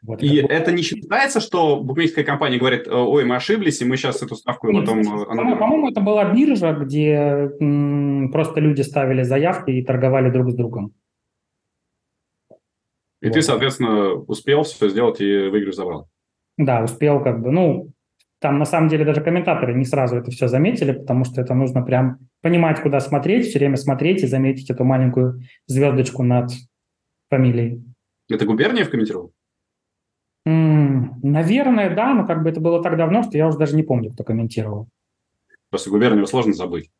Вот, 0.02 0.22
и 0.22 0.36
это, 0.36 0.52
это 0.52 0.72
не 0.72 0.82
считается, 0.82 1.40
что 1.40 1.80
букмекерская 1.80 2.24
компания 2.24 2.58
говорит, 2.58 2.86
ой, 2.88 3.24
мы 3.24 3.36
ошиблись, 3.36 3.80
и 3.80 3.86
мы 3.86 3.96
сейчас 3.96 4.22
эту 4.22 4.36
ставку 4.36 4.70
Нет, 4.70 4.84
потом... 4.84 5.00
Э, 5.00 5.56
по-моему, 5.56 5.86
по 5.86 5.90
это 5.90 6.00
была 6.02 6.30
биржа, 6.30 6.72
где 6.72 7.50
м, 7.58 8.30
просто 8.30 8.60
люди 8.60 8.82
ставили 8.82 9.22
заявки 9.22 9.70
и 9.70 9.82
торговали 9.82 10.30
друг 10.30 10.50
с 10.50 10.54
другом. 10.54 10.92
И 13.22 13.28
вот. 13.28 13.32
ты, 13.32 13.40
соответственно, 13.40 14.12
успел 14.12 14.64
все 14.64 14.90
сделать 14.90 15.22
и 15.22 15.48
выигрыш 15.48 15.76
забрал? 15.76 16.08
Да, 16.58 16.84
успел 16.84 17.22
как 17.22 17.40
бы. 17.40 17.50
Ну, 17.50 17.93
там 18.44 18.58
на 18.58 18.66
самом 18.66 18.90
деле 18.90 19.06
даже 19.06 19.22
комментаторы 19.22 19.72
не 19.72 19.86
сразу 19.86 20.16
это 20.16 20.30
все 20.30 20.48
заметили, 20.48 20.92
потому 20.92 21.24
что 21.24 21.40
это 21.40 21.54
нужно 21.54 21.80
прям 21.80 22.18
понимать, 22.42 22.78
куда 22.82 23.00
смотреть, 23.00 23.46
все 23.46 23.58
время 23.58 23.78
смотреть 23.78 24.22
и 24.22 24.26
заметить 24.26 24.68
эту 24.68 24.84
маленькую 24.84 25.40
звездочку 25.66 26.22
над 26.22 26.50
фамилией. 27.30 27.82
Это 28.28 28.44
губерния 28.44 28.84
комментировал? 28.84 29.32
М-м, 30.44 31.20
наверное, 31.22 31.96
да, 31.96 32.12
но 32.12 32.26
как 32.26 32.42
бы 32.42 32.50
это 32.50 32.60
было 32.60 32.82
так 32.82 32.98
давно, 32.98 33.22
что 33.22 33.38
я 33.38 33.48
уже 33.48 33.56
даже 33.56 33.76
не 33.76 33.82
помню, 33.82 34.10
кто 34.10 34.24
комментировал. 34.24 34.88
Просто 35.70 35.88
губернию 35.88 36.26
сложно 36.26 36.52
забыть. 36.52 36.90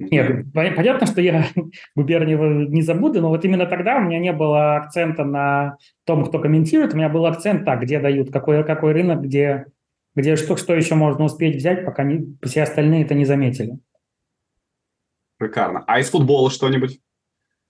Нет, 0.00 0.46
понятно, 0.52 1.06
что 1.06 1.20
я 1.20 1.46
губернию 1.94 2.68
не 2.68 2.82
забуду, 2.82 3.20
но 3.20 3.28
вот 3.28 3.44
именно 3.44 3.66
тогда 3.66 3.98
у 3.98 4.00
меня 4.00 4.18
не 4.18 4.32
было 4.32 4.74
акцента 4.74 5.22
на 5.22 5.76
том, 6.04 6.24
кто 6.24 6.40
комментирует, 6.40 6.94
у 6.94 6.96
меня 6.96 7.08
был 7.08 7.26
акцент 7.26 7.64
так, 7.64 7.82
где 7.82 8.00
дают, 8.00 8.32
какой, 8.32 8.64
какой 8.64 8.92
рынок, 8.92 9.22
где 9.22 9.66
где 10.14 10.36
что, 10.36 10.56
что 10.56 10.74
еще 10.74 10.94
можно 10.94 11.24
успеть 11.24 11.56
взять, 11.56 11.84
пока 11.84 12.04
не, 12.04 12.36
все 12.42 12.62
остальные 12.62 13.04
это 13.04 13.14
не 13.14 13.24
заметили. 13.24 13.78
Шикарно. 15.40 15.84
А 15.86 16.00
из 16.00 16.10
футбола 16.10 16.50
что-нибудь? 16.50 17.00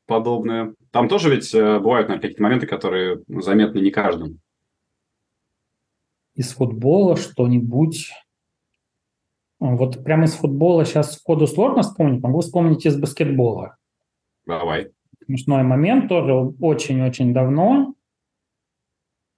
подобное. 0.07 0.75
Там 0.91 1.09
тоже 1.09 1.31
ведь 1.31 1.55
э, 1.55 1.79
бывают 1.79 2.09
наверное, 2.09 2.23
какие-то 2.23 2.43
моменты, 2.43 2.67
которые 2.67 3.23
заметны 3.29 3.79
не 3.79 3.91
каждому. 3.91 4.37
Из 6.35 6.53
футбола 6.53 7.17
что-нибудь... 7.17 8.13
Вот 9.61 10.05
прямо 10.05 10.25
из 10.25 10.35
футбола 10.35 10.85
сейчас 10.85 11.15
сходу 11.15 11.47
сложно 11.47 11.83
вспомнить. 11.83 12.23
Могу 12.23 12.41
вспомнить 12.41 12.85
из 12.85 12.99
баскетбола. 12.99 13.77
Давай. 14.47 14.91
Смешной 15.25 15.63
момент 15.63 16.09
тоже 16.09 16.35
очень-очень 16.35 17.33
давно. 17.33 17.95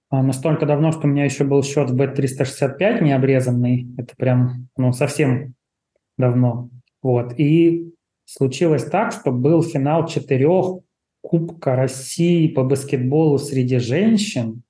А, 0.09 0.23
настолько 0.23 0.65
давно, 0.65 0.91
что 0.91 1.01
у 1.07 1.09
меня 1.09 1.25
еще 1.25 1.43
был 1.43 1.63
счет 1.63 1.89
в 1.89 2.01
Bet365 2.01 3.03
необрезанный. 3.03 3.87
Это 3.97 4.15
прям, 4.15 4.69
ну, 4.77 4.93
совсем 4.93 5.53
давно. 6.17 6.69
Вот. 7.01 7.33
И 7.37 7.93
случилось 8.25 8.85
так, 8.85 9.11
что 9.11 9.31
был 9.31 9.63
финал 9.63 10.07
четырех 10.07 10.79
Кубка 11.21 11.75
России 11.75 12.47
по 12.47 12.63
баскетболу 12.63 13.37
среди 13.37 13.79
женщин. 13.79 14.63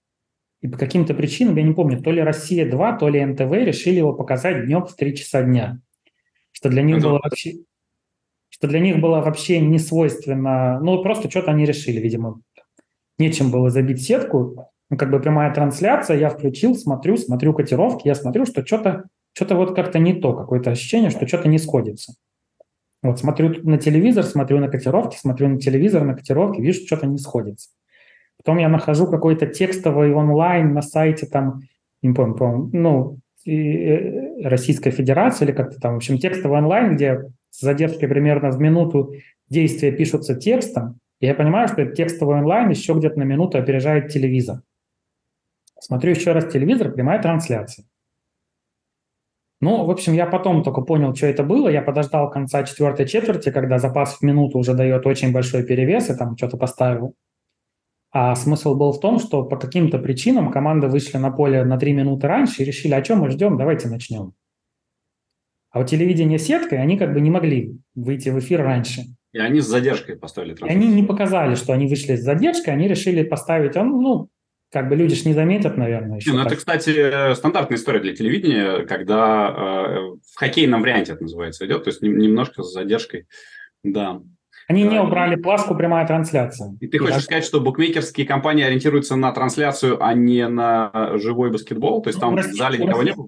И 0.62 0.68
по 0.68 0.78
каким-то 0.78 1.14
причинам, 1.14 1.56
я 1.56 1.62
не 1.62 1.74
помню, 1.74 2.02
то 2.02 2.10
ли 2.10 2.20
«Россия-2», 2.20 2.98
то 2.98 3.10
ли 3.10 3.24
НТВ 3.24 3.52
решили 3.52 3.98
его 3.98 4.14
показать 4.14 4.66
днем 4.66 4.86
в 4.86 4.96
3 4.96 5.16
часа 5.16 5.44
дня. 5.44 5.80
Что 6.52 6.70
для 6.70 6.82
них 6.82 7.00
было 7.00 7.20
вообще 7.24 7.58
что 8.50 8.68
для 8.68 8.80
них 8.80 9.00
было 9.00 9.22
вообще 9.22 9.60
не 9.60 9.78
свойственно, 9.78 10.80
ну, 10.80 11.04
просто 11.04 11.30
что-то 11.30 11.52
они 11.52 11.66
решили, 11.66 12.00
видимо. 12.00 12.42
Нечем 13.20 13.52
было 13.52 13.70
забить 13.70 14.02
сетку, 14.02 14.72
ну, 14.90 14.98
как 14.98 15.12
бы 15.12 15.20
прямая 15.20 15.54
трансляция, 15.54 16.18
я 16.18 16.30
включил, 16.30 16.76
смотрю, 16.76 17.18
смотрю 17.18 17.54
котировки, 17.54 18.08
я 18.08 18.16
смотрю, 18.16 18.46
что 18.46 18.66
что-то 18.66 19.06
что 19.34 19.56
вот 19.56 19.76
как-то 19.76 20.00
не 20.00 20.14
то, 20.14 20.34
какое-то 20.34 20.72
ощущение, 20.72 21.12
что 21.12 21.28
что-то 21.28 21.48
не 21.48 21.60
сходится. 21.60 22.14
Вот 23.04 23.20
смотрю 23.20 23.54
на 23.64 23.78
телевизор, 23.78 24.24
смотрю 24.24 24.60
на 24.60 24.68
котировки, 24.68 25.16
смотрю 25.16 25.50
на 25.50 25.60
телевизор, 25.60 26.04
на 26.04 26.16
котировки, 26.16 26.60
вижу, 26.60 26.86
что-то 26.86 27.06
не 27.06 27.20
сходится. 27.20 27.70
Потом 28.38 28.58
я 28.58 28.70
нахожу 28.70 29.06
какой-то 29.08 29.46
текстовый 29.46 30.14
онлайн 30.14 30.74
на 30.74 30.82
сайте 30.82 31.28
там, 31.28 31.62
не 32.02 32.14
помню, 32.14 32.36
помню 32.36 32.70
ну, 32.74 33.20
э, 33.46 34.42
Российской 34.48 34.90
Федерации 34.90 35.46
или 35.46 35.52
как-то 35.52 35.80
там, 35.80 35.94
в 35.94 35.98
общем, 35.98 36.18
текстовый 36.18 36.58
онлайн, 36.58 36.96
где 36.96 37.22
с 37.52 37.62
задержкой 37.62 38.10
примерно 38.10 38.50
в 38.50 38.60
минуту 38.60 39.14
действия 39.50 39.92
пишутся 39.92 40.36
текстом, 40.36 41.00
и 41.20 41.28
я 41.28 41.36
понимаю, 41.36 41.68
что 41.68 41.82
этот 41.82 41.96
текстовый 41.96 42.38
онлайн 42.38 42.70
еще 42.70 42.94
где-то 42.94 43.20
на 43.20 43.24
минуту 43.24 43.58
опережает 43.58 44.10
телевизор. 44.10 44.62
Смотрю 45.80 46.12
еще 46.12 46.32
раз 46.32 46.52
телевизор, 46.52 46.92
прямая 46.92 47.22
трансляция. 47.22 47.86
Ну, 49.60 49.86
в 49.86 49.92
общем, 49.92 50.14
я 50.14 50.28
потом 50.28 50.64
только 50.64 50.82
понял, 50.82 51.16
что 51.16 51.26
это 51.26 51.44
было. 51.44 51.68
Я 51.68 51.82
подождал 51.82 52.30
конца 52.30 52.64
четвертой 52.64 53.08
четверти, 53.08 53.50
когда 53.50 53.80
запас 53.80 54.18
в 54.18 54.22
минуту 54.22 54.60
уже 54.60 54.74
дает 54.74 55.06
очень 55.08 55.32
большой 55.32 55.64
перевес, 55.64 56.10
и 56.10 56.16
там 56.16 56.38
что-то 56.38 56.58
поставил. 56.58 57.16
А 58.12 58.36
смысл 58.36 58.76
был 58.76 58.94
в 58.94 59.00
том, 59.00 59.20
что 59.20 59.44
по 59.44 59.58
каким-то 59.58 59.98
причинам 59.98 60.52
команды 60.52 60.88
вышли 60.88 61.18
на 61.18 61.32
поле 61.32 61.64
на 61.64 61.78
три 61.78 61.94
минуты 61.94 62.28
раньше 62.28 62.62
и 62.62 62.66
решили, 62.66 62.94
о 62.94 63.02
чем 63.02 63.20
мы 63.20 63.30
ждем, 63.30 63.58
давайте 63.58 63.90
начнем. 63.90 64.34
А 65.72 65.80
у 65.80 65.84
телевидения 65.84 66.40
сеткой 66.40 66.80
они 66.80 66.98
как 66.98 67.14
бы 67.14 67.20
не 67.20 67.30
могли 67.30 67.78
выйти 67.96 68.30
в 68.30 68.40
эфир 68.40 68.62
раньше. 68.62 69.04
И 69.34 69.40
они 69.40 69.60
с 69.60 69.68
задержкой 69.68 70.16
поставили 70.16 70.54
трансляцию. 70.54 70.82
И 70.82 70.86
они 70.86 71.02
не 71.02 71.06
показали, 71.06 71.56
что 71.56 71.74
они 71.74 71.88
вышли 71.88 72.16
с 72.16 72.24
задержкой, 72.24 72.74
они 72.74 72.88
решили 72.88 73.24
поставить, 73.24 73.76
ну, 73.76 74.30
как 74.72 74.90
бы 74.90 74.96
люди 74.96 75.16
ж 75.16 75.26
не 75.26 75.34
заметят, 75.34 75.78
наверное. 75.78 76.18
Еще 76.18 76.32
не, 76.32 76.38
ну, 76.38 76.44
это, 76.44 76.56
кстати, 76.56 77.34
стандартная 77.36 77.78
история 77.78 78.00
для 78.00 78.16
телевидения, 78.16 78.86
когда 78.86 79.48
э, 79.50 80.00
в 80.34 80.36
хоккейном 80.36 80.82
варианте 80.82 81.14
это 81.14 81.24
называется 81.24 81.66
идет, 81.66 81.86
то 81.86 81.90
есть 81.90 82.02
немножко 82.02 82.64
с 82.64 82.74
задержкой, 82.74 83.28
да. 83.84 84.20
Они 84.68 84.84
не 84.84 85.00
убрали 85.00 85.36
плашку 85.36 85.76
«прямая 85.76 86.06
трансляция». 86.06 86.76
И 86.82 86.88
ты 86.88 86.98
и 86.98 87.00
хочешь 87.00 87.16
так... 87.16 87.24
сказать, 87.24 87.46
что 87.46 87.62
букмекерские 87.62 88.28
компании 88.28 88.66
ориентируются 88.66 89.16
на 89.16 89.32
трансляцию, 89.32 90.04
а 90.04 90.14
не 90.14 90.46
на 90.50 91.14
живой 91.16 91.52
баскетбол? 91.52 92.02
То 92.02 92.10
есть 92.10 92.22
ну, 92.22 92.36
там 92.36 92.38
в 92.38 92.54
зале 92.54 92.78
никого 92.78 93.04
не 93.04 93.14
было? 93.14 93.26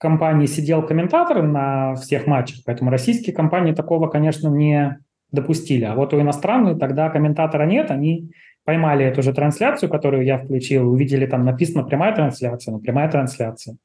компании 0.00 0.46
сидел 0.46 0.82
комментатор 0.84 1.42
на 1.42 1.94
всех 1.94 2.26
матчах, 2.26 2.60
поэтому 2.64 2.90
российские 2.90 3.36
компании 3.36 3.74
такого, 3.74 4.08
конечно, 4.08 4.48
не 4.48 4.98
допустили. 5.30 5.84
А 5.84 5.94
вот 5.94 6.14
у 6.14 6.20
иностранных 6.20 6.78
тогда 6.78 7.10
комментатора 7.10 7.66
нет, 7.66 7.90
они 7.90 8.32
поймали 8.70 9.04
эту 9.04 9.20
же 9.20 9.32
трансляцию, 9.32 9.90
которую 9.90 10.24
я 10.24 10.38
включил, 10.38 10.92
увидели 10.92 11.26
там 11.26 11.44
написано 11.44 11.82
прямая 11.82 12.14
трансляция, 12.14 12.70
ну 12.70 12.78
прямая 12.78 13.10
трансляция. 13.10 13.76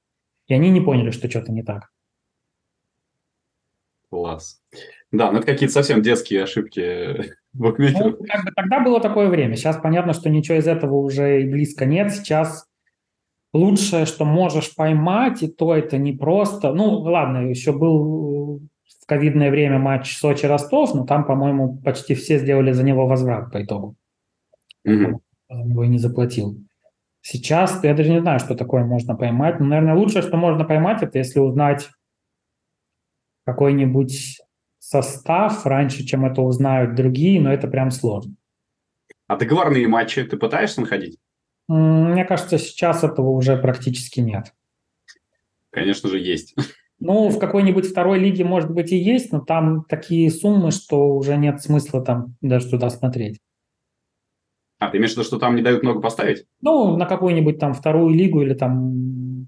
И 0.45 0.53
они 0.53 0.69
не 0.69 0.79
поняли, 0.79 1.09
что 1.09 1.27
что-то 1.27 1.51
не 1.51 1.63
так. 1.63 1.89
Класс. 4.11 4.61
Да, 5.11 5.31
ну 5.31 5.39
это 5.39 5.47
какие-то 5.47 5.73
совсем 5.73 6.03
детские 6.03 6.43
ошибки 6.43 7.31
букмекеров. 7.53 8.19
Ну, 8.19 8.25
как 8.27 8.45
бы 8.45 8.51
тогда 8.55 8.79
было 8.79 9.01
такое 9.01 9.27
время. 9.27 9.55
Сейчас 9.55 9.77
понятно, 9.77 10.13
что 10.13 10.29
ничего 10.29 10.59
из 10.59 10.67
этого 10.67 10.97
уже 10.97 11.41
и 11.41 11.49
близко 11.49 11.87
нет. 11.87 12.13
Сейчас 12.13 12.67
лучшее, 13.51 14.05
что 14.05 14.23
можешь 14.23 14.75
поймать, 14.75 15.41
и 15.41 15.47
то 15.47 15.73
это 15.73 15.97
не 15.97 16.13
просто. 16.13 16.73
Ну, 16.73 16.99
ладно, 16.99 17.49
еще 17.49 17.71
был 17.71 18.61
в 19.01 19.05
ковидное 19.07 19.49
время 19.49 19.79
матч 19.79 20.15
Сочи-Ростов, 20.15 20.93
но 20.93 21.07
там, 21.07 21.25
по-моему, 21.25 21.81
почти 21.83 22.13
все 22.13 22.37
сделали 22.37 22.71
за 22.71 22.83
него 22.83 23.07
возврат 23.07 23.51
по 23.51 23.63
итогу. 23.63 23.95
Mm-hmm. 24.85 25.13
За 25.49 25.63
него 25.63 25.83
и 25.83 25.87
не 25.87 25.97
заплатил. 25.97 26.57
Сейчас 27.21 27.83
я 27.83 27.95
даже 27.95 28.11
не 28.11 28.21
знаю, 28.21 28.39
что 28.39 28.55
такое 28.55 28.83
можно 28.83 29.15
поймать. 29.15 29.59
Но, 29.59 29.65
наверное, 29.65 29.95
лучшее, 29.95 30.21
что 30.21 30.37
можно 30.37 30.63
поймать, 30.63 31.01
это 31.01 31.17
если 31.17 31.39
узнать 31.39 31.89
какой-нибудь 33.45 34.41
состав 34.79 35.65
раньше, 35.65 36.03
чем 36.03 36.25
это 36.25 36.41
узнают 36.41 36.95
другие, 36.95 37.41
но 37.41 37.51
это 37.51 37.67
прям 37.67 37.89
сложно. 37.89 38.35
А 39.27 39.37
договорные 39.37 39.87
матчи 39.87 40.23
ты 40.23 40.37
пытаешься 40.37 40.81
находить? 40.81 41.17
Мне 41.67 42.25
кажется, 42.25 42.59
сейчас 42.59 43.03
этого 43.03 43.29
уже 43.29 43.57
практически 43.57 44.19
нет. 44.19 44.53
Конечно 45.71 46.09
же, 46.09 46.19
есть. 46.19 46.55
Ну, 46.97 47.27
в 47.27 47.39
какой-нибудь 47.39 47.87
второй 47.87 48.19
лиге, 48.19 48.45
может 48.45 48.71
быть, 48.71 48.93
и 48.93 48.95
есть, 48.95 49.33
но 49.33 49.41
там 49.41 49.83
такие 49.83 50.31
суммы, 50.31 50.71
что 50.71 51.13
уже 51.13 51.35
нет 51.35 51.61
смысла 51.61 52.01
там 52.01 52.37
даже 52.39 52.69
туда 52.69 52.89
смотреть. 52.89 53.41
А, 54.85 54.89
ты 54.89 54.97
имеешь 54.97 55.11
в 55.11 55.15
виду, 55.15 55.25
что 55.25 55.39
там 55.39 55.55
не 55.55 55.61
дают 55.61 55.83
много 55.83 56.01
поставить? 56.01 56.45
Ну, 56.61 56.95
на 56.97 57.05
какую-нибудь 57.05 57.59
там 57.59 57.73
вторую 57.73 58.13
лигу 58.13 58.41
или 58.41 58.53
там... 58.53 59.47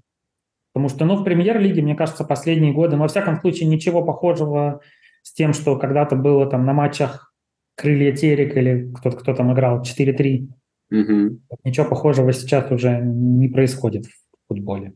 Потому 0.72 0.88
что, 0.88 1.04
ну, 1.04 1.16
в 1.16 1.24
премьер-лиге, 1.24 1.82
мне 1.82 1.94
кажется, 1.94 2.24
последние 2.24 2.72
годы, 2.72 2.96
но, 2.96 3.02
во 3.02 3.08
всяком 3.08 3.40
случае, 3.40 3.68
ничего 3.68 4.04
похожего 4.04 4.80
с 5.22 5.32
тем, 5.32 5.52
что 5.52 5.76
когда-то 5.76 6.16
было 6.16 6.46
там 6.46 6.64
на 6.64 6.72
матчах 6.72 7.32
Крылья 7.76 8.12
Терек 8.14 8.56
или 8.56 8.92
кто-то, 8.94 9.16
кто 9.16 9.34
там 9.34 9.52
играл 9.52 9.82
4-3 9.82 10.48
Угу. 10.90 11.40
Ничего 11.64 11.86
похожего 11.86 12.32
сейчас 12.32 12.70
уже 12.70 12.98
не 13.02 13.48
происходит 13.48 14.06
в 14.06 14.48
футболе. 14.48 14.94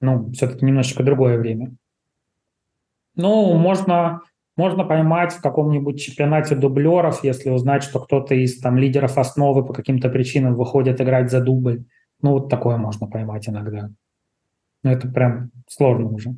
Ну, 0.00 0.30
все-таки 0.32 0.64
немножечко 0.64 1.04
другое 1.04 1.38
время. 1.38 1.76
Ну, 3.14 3.54
можно, 3.54 4.22
можно 4.58 4.84
поймать 4.84 5.32
в 5.32 5.40
каком-нибудь 5.40 6.00
чемпионате 6.00 6.56
дублеров, 6.56 7.22
если 7.22 7.48
узнать, 7.48 7.84
что 7.84 8.00
кто-то 8.00 8.34
из 8.34 8.60
там 8.60 8.76
лидеров 8.76 9.16
основы 9.16 9.64
по 9.64 9.72
каким-то 9.72 10.10
причинам 10.10 10.56
выходит 10.56 11.00
играть 11.00 11.30
за 11.30 11.40
дубль. 11.40 11.84
Ну, 12.22 12.32
вот 12.32 12.50
такое 12.50 12.76
можно 12.76 13.06
поймать 13.06 13.48
иногда. 13.48 13.88
Но 14.82 14.90
это 14.90 15.06
прям 15.06 15.52
сложно 15.68 16.08
уже. 16.08 16.34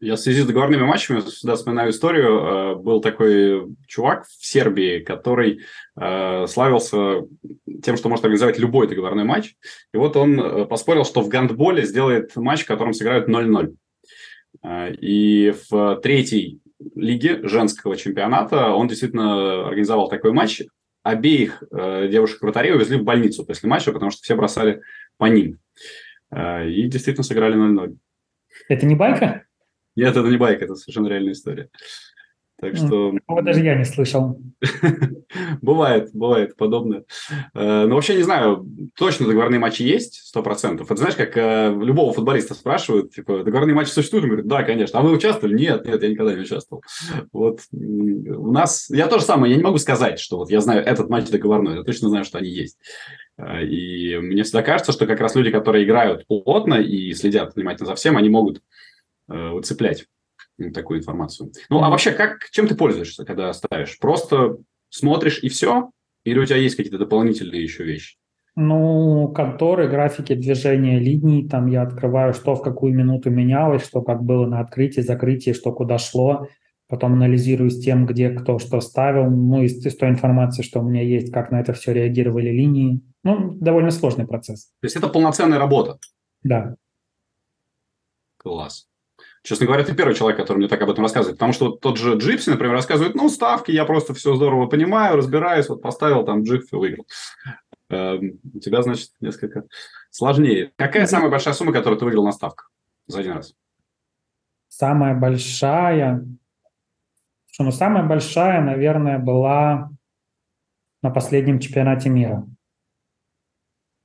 Я 0.00 0.16
в 0.16 0.18
связи 0.18 0.42
с 0.42 0.46
договорными 0.46 0.82
матчами 0.82 1.20
всегда 1.20 1.54
вспоминаю 1.54 1.90
историю. 1.90 2.26
Э, 2.26 2.74
был 2.74 3.00
такой 3.00 3.76
чувак 3.86 4.26
в 4.26 4.44
Сербии, 4.44 4.98
который 4.98 5.60
э, 5.96 6.46
славился 6.48 7.22
тем, 7.84 7.96
что 7.96 8.08
может 8.08 8.24
организовать 8.24 8.58
любой 8.58 8.88
договорной 8.88 9.24
матч. 9.24 9.54
И 9.92 9.96
вот 9.96 10.16
он 10.16 10.40
э, 10.40 10.66
поспорил, 10.66 11.04
что 11.04 11.20
в 11.22 11.28
гандболе 11.28 11.84
сделает 11.84 12.34
матч, 12.34 12.64
в 12.64 12.66
котором 12.66 12.94
сыграют 12.94 13.28
0-0. 13.28 13.76
И 15.00 15.54
в 15.70 16.00
третьей 16.02 16.60
лиге 16.94 17.46
женского 17.46 17.96
чемпионата 17.96 18.68
он 18.68 18.88
действительно 18.88 19.66
организовал 19.68 20.08
такой 20.08 20.32
матч. 20.32 20.62
Обеих 21.02 21.62
девушек-вратарей 21.70 22.74
увезли 22.74 22.96
в 22.96 23.04
больницу 23.04 23.44
после 23.44 23.68
матча, 23.68 23.92
потому 23.92 24.10
что 24.10 24.22
все 24.22 24.34
бросали 24.34 24.80
по 25.18 25.26
ним. 25.26 25.58
И 26.32 26.88
действительно 26.88 27.24
сыграли 27.24 27.56
0-0. 27.56 27.96
Это 28.68 28.86
не 28.86 28.94
байка? 28.94 29.44
Нет, 29.96 30.16
это 30.16 30.28
не 30.28 30.36
байка, 30.36 30.64
это 30.64 30.74
совершенно 30.76 31.08
реальная 31.08 31.32
история. 31.32 31.68
Так 32.64 32.76
что... 32.76 33.12
Такого 33.12 33.42
даже 33.42 33.60
я 33.60 33.74
не 33.74 33.84
слышал. 33.84 34.40
бывает, 35.60 36.08
бывает 36.14 36.56
подобное. 36.56 37.04
Э, 37.52 37.84
ну, 37.86 37.94
вообще 37.94 38.16
не 38.16 38.22
знаю, 38.22 38.66
точно 38.96 39.26
договорные 39.26 39.58
матчи 39.58 39.82
есть, 39.82 40.14
сто 40.14 40.42
процентов. 40.42 40.90
Это 40.90 40.96
знаешь, 40.96 41.14
как 41.14 41.36
э, 41.36 41.76
любого 41.78 42.14
футболиста 42.14 42.54
спрашивают, 42.54 43.12
типа, 43.12 43.44
договорные 43.44 43.74
матчи 43.74 43.90
существуют? 43.90 44.24
Он 44.24 44.30
говорит, 44.30 44.46
да, 44.46 44.62
конечно. 44.62 44.98
А 44.98 45.02
вы 45.02 45.12
участвовали? 45.12 45.58
Нет, 45.58 45.84
нет, 45.84 46.02
я 46.02 46.08
никогда 46.08 46.32
не 46.32 46.40
участвовал. 46.40 46.82
Вот 47.32 47.60
у 47.70 48.50
нас... 48.50 48.88
Я 48.88 49.08
тоже 49.08 49.24
самое, 49.24 49.52
я 49.52 49.58
не 49.58 49.64
могу 49.64 49.76
сказать, 49.76 50.18
что 50.18 50.38
вот 50.38 50.50
я 50.50 50.62
знаю 50.62 50.82
этот 50.82 51.10
матч 51.10 51.28
договорной, 51.28 51.76
я 51.76 51.82
точно 51.82 52.08
знаю, 52.08 52.24
что 52.24 52.38
они 52.38 52.48
есть. 52.48 52.78
Э, 53.36 53.62
и 53.62 54.16
мне 54.16 54.42
всегда 54.42 54.62
кажется, 54.62 54.92
что 54.92 55.06
как 55.06 55.20
раз 55.20 55.34
люди, 55.34 55.50
которые 55.50 55.84
играют 55.84 56.26
плотно 56.26 56.76
и 56.76 57.12
следят 57.12 57.54
внимательно 57.54 57.88
за 57.88 57.94
всем, 57.94 58.16
они 58.16 58.30
могут 58.30 58.62
выцеплять 59.26 60.06
такую 60.72 61.00
информацию. 61.00 61.52
Ну, 61.68 61.82
а 61.82 61.90
вообще, 61.90 62.12
как, 62.12 62.48
чем 62.50 62.68
ты 62.68 62.74
пользуешься, 62.74 63.24
когда 63.24 63.52
ставишь? 63.52 63.98
Просто 63.98 64.58
смотришь 64.88 65.40
и 65.42 65.48
все? 65.48 65.90
Или 66.24 66.38
у 66.38 66.44
тебя 66.44 66.56
есть 66.56 66.76
какие-то 66.76 66.98
дополнительные 66.98 67.62
еще 67.62 67.84
вещи? 67.84 68.16
Ну, 68.56 69.32
конторы, 69.34 69.88
графики 69.88 70.34
движения 70.34 71.00
линий, 71.00 71.48
там 71.48 71.66
я 71.66 71.82
открываю, 71.82 72.34
что 72.34 72.54
в 72.54 72.62
какую 72.62 72.94
минуту 72.94 73.30
менялось, 73.30 73.84
что 73.84 74.00
как 74.00 74.22
было 74.22 74.46
на 74.46 74.60
открытии, 74.60 75.00
закрытии, 75.00 75.52
что 75.52 75.72
куда 75.72 75.98
шло, 75.98 76.46
потом 76.86 77.14
анализирую 77.14 77.70
с 77.70 77.80
тем, 77.80 78.06
где 78.06 78.30
кто 78.30 78.60
что 78.60 78.80
ставил, 78.80 79.28
ну, 79.28 79.62
из, 79.62 79.84
из 79.84 79.96
той 79.96 80.10
информации, 80.10 80.62
что 80.62 80.80
у 80.80 80.88
меня 80.88 81.02
есть, 81.02 81.32
как 81.32 81.50
на 81.50 81.60
это 81.60 81.72
все 81.72 81.92
реагировали 81.92 82.50
линии. 82.50 83.00
Ну, 83.24 83.54
довольно 83.54 83.90
сложный 83.90 84.26
процесс. 84.26 84.66
То 84.80 84.84
есть 84.84 84.94
это 84.94 85.08
полноценная 85.08 85.58
работа? 85.58 85.98
Да. 86.44 86.76
Класс. 88.36 88.86
Честно 89.44 89.66
говоря, 89.66 89.84
ты 89.84 89.94
первый 89.94 90.14
человек, 90.14 90.38
который 90.38 90.56
мне 90.56 90.68
так 90.68 90.80
об 90.80 90.88
этом 90.88 91.04
рассказывает. 91.04 91.36
Потому 91.36 91.52
что 91.52 91.66
вот 91.66 91.80
тот 91.80 91.98
же 91.98 92.16
Джипси, 92.16 92.48
например, 92.48 92.72
рассказывает, 92.72 93.14
ну, 93.14 93.28
ставки, 93.28 93.70
я 93.70 93.84
просто 93.84 94.14
все 94.14 94.34
здорово 94.36 94.66
понимаю, 94.68 95.16
разбираюсь, 95.16 95.68
вот 95.68 95.82
поставил 95.82 96.24
там 96.24 96.44
джип 96.44 96.62
и 96.72 96.76
выиграл. 96.76 97.06
Эм, 97.90 98.40
у 98.54 98.58
тебя, 98.60 98.80
значит, 98.80 99.10
несколько 99.20 99.64
сложнее. 100.08 100.72
Какая 100.76 101.06
самая 101.06 101.30
большая 101.30 101.52
сумма, 101.52 101.74
которую 101.74 101.98
ты 101.98 102.06
выиграл 102.06 102.24
на 102.24 102.32
ставках 102.32 102.70
за 103.06 103.20
один 103.20 103.32
раз? 103.32 103.54
Самая 104.68 105.14
большая... 105.14 106.26
Что, 107.52 107.64
ну, 107.64 107.70
самая 107.70 108.02
большая, 108.02 108.62
наверное, 108.62 109.18
была 109.18 109.90
на 111.02 111.10
последнем 111.10 111.58
чемпионате 111.58 112.08
мира. 112.08 112.46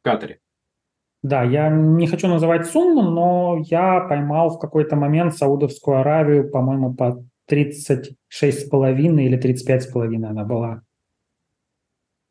В 0.01 0.03
Катаре? 0.03 0.38
Да, 1.22 1.43
я 1.43 1.70
не 1.70 2.07
хочу 2.07 2.28
называть 2.28 2.67
сумму, 2.67 3.01
но 3.01 3.61
я 3.65 3.99
поймал 4.01 4.51
в 4.51 4.59
какой-то 4.59 4.95
момент 4.95 5.36
Саудовскую 5.36 5.97
Аравию, 5.97 6.49
по-моему, 6.49 6.93
по 6.93 7.22
36,5 7.49 9.22
или 9.22 9.38
35,5 9.38 10.26
она 10.26 10.45
была. 10.45 10.82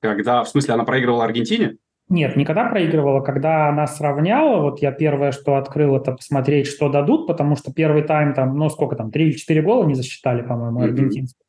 Когда, 0.01 0.43
в 0.43 0.49
смысле, 0.49 0.75
она 0.75 0.85
проигрывала 0.85 1.25
Аргентине? 1.25 1.77
Нет, 2.09 2.37
никогда 2.37 2.71
проигрывала. 2.71 3.21
Когда 3.21 3.69
она 3.69 3.87
сравняла, 3.87 4.63
вот 4.63 4.81
я 4.81 4.93
первое, 4.93 5.33
что 5.33 5.57
открыл, 5.57 5.97
это 5.97 6.13
посмотреть, 6.13 6.67
что 6.67 6.89
дадут, 6.89 7.27
потому 7.27 7.57
что 7.57 7.73
первый 7.73 8.03
тайм 8.03 8.33
там, 8.33 8.57
ну 8.57 8.71
сколько 8.71 8.97
там, 8.97 9.11
3 9.11 9.25
или 9.27 9.33
4 9.33 9.61
гола 9.61 9.85
не 9.85 9.95
засчитали, 9.95 10.41
по-моему, 10.41 10.81
аргентинцы. 10.81 11.35
Mm-hmm. 11.35 11.48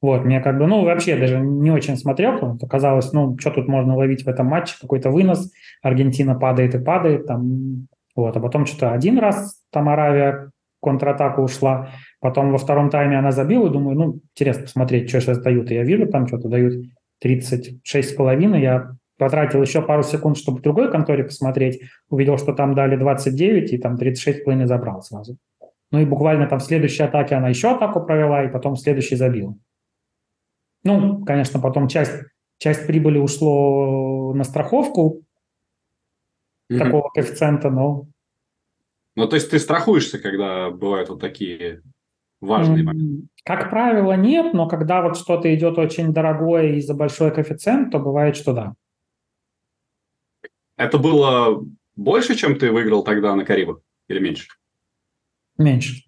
Вот, 0.00 0.24
мне 0.24 0.40
как 0.40 0.58
бы, 0.58 0.66
ну, 0.66 0.84
вообще 0.84 1.16
даже 1.16 1.40
не 1.40 1.72
очень 1.72 1.96
смотрел, 1.96 2.34
потому 2.34 2.56
что 2.56 2.66
казалось, 2.68 3.12
ну, 3.12 3.36
что 3.38 3.50
тут 3.50 3.66
можно 3.66 3.96
ловить 3.96 4.24
в 4.24 4.28
этом 4.28 4.46
матче, 4.46 4.76
какой-то 4.80 5.10
вынос, 5.10 5.50
Аргентина 5.82 6.36
падает 6.36 6.74
и 6.76 6.78
падает, 6.78 7.26
там, 7.26 7.88
вот, 8.14 8.36
а 8.36 8.40
потом 8.40 8.64
что-то 8.64 8.92
один 8.92 9.18
раз 9.18 9.60
там 9.72 9.88
Аравия 9.88 10.50
контратаку 10.80 11.42
ушла, 11.42 11.90
потом 12.20 12.52
во 12.52 12.58
втором 12.58 12.90
тайме 12.90 13.18
она 13.18 13.32
забила, 13.32 13.68
думаю, 13.68 13.98
ну, 13.98 14.20
интересно 14.36 14.62
посмотреть, 14.64 15.08
что 15.08 15.20
сейчас 15.20 15.40
дают, 15.40 15.70
и 15.72 15.74
я 15.74 15.82
вижу, 15.82 16.06
там 16.06 16.28
что-то 16.28 16.48
дают 16.48 16.74
36,5, 17.24 18.58
я 18.60 18.92
потратил 19.18 19.60
еще 19.60 19.82
пару 19.82 20.04
секунд, 20.04 20.38
чтобы 20.38 20.58
в 20.58 20.62
другой 20.62 20.92
конторе 20.92 21.24
посмотреть, 21.24 21.80
увидел, 22.08 22.38
что 22.38 22.52
там 22.52 22.74
дали 22.74 22.96
29, 22.96 23.72
и 23.72 23.78
там 23.78 23.96
36,5 23.96 24.66
забрал 24.66 25.02
сразу. 25.02 25.36
Ну 25.90 26.00
и 26.00 26.04
буквально 26.04 26.46
там 26.46 26.60
в 26.60 26.62
следующей 26.62 27.02
атаке 27.02 27.34
она 27.34 27.48
еще 27.48 27.72
атаку 27.72 28.00
провела, 28.00 28.44
и 28.44 28.48
потом 28.48 28.74
в 28.74 28.80
следующей 28.80 29.16
забила. 29.16 29.56
Ну, 30.84 31.24
конечно, 31.24 31.60
потом 31.60 31.88
часть, 31.88 32.14
часть 32.58 32.86
прибыли 32.86 33.18
ушло 33.18 34.32
на 34.34 34.44
страховку 34.44 35.24
mm-hmm. 36.70 36.78
такого 36.78 37.08
коэффициента, 37.10 37.70
но... 37.70 38.06
Ну, 39.16 39.26
то 39.26 39.36
есть 39.36 39.50
ты 39.50 39.58
страхуешься, 39.58 40.18
когда 40.18 40.70
бывают 40.70 41.08
вот 41.08 41.20
такие 41.20 41.82
важные 42.40 42.84
моменты? 42.84 43.28
Как 43.44 43.70
правило, 43.70 44.12
нет, 44.12 44.54
но 44.54 44.68
когда 44.68 45.02
вот 45.02 45.16
что-то 45.16 45.52
идет 45.54 45.78
очень 45.78 46.12
дорогое 46.12 46.74
и 46.74 46.80
за 46.80 46.94
большой 46.94 47.34
коэффициент, 47.34 47.90
то 47.90 47.98
бывает, 47.98 48.36
что 48.36 48.52
да. 48.52 48.74
Это 50.76 50.98
было 50.98 51.66
больше, 51.96 52.36
чем 52.36 52.56
ты 52.56 52.70
выиграл 52.70 53.02
тогда 53.02 53.34
на 53.34 53.44
Карибах 53.44 53.80
или 54.06 54.20
меньше? 54.20 54.48
Меньше. 55.56 56.07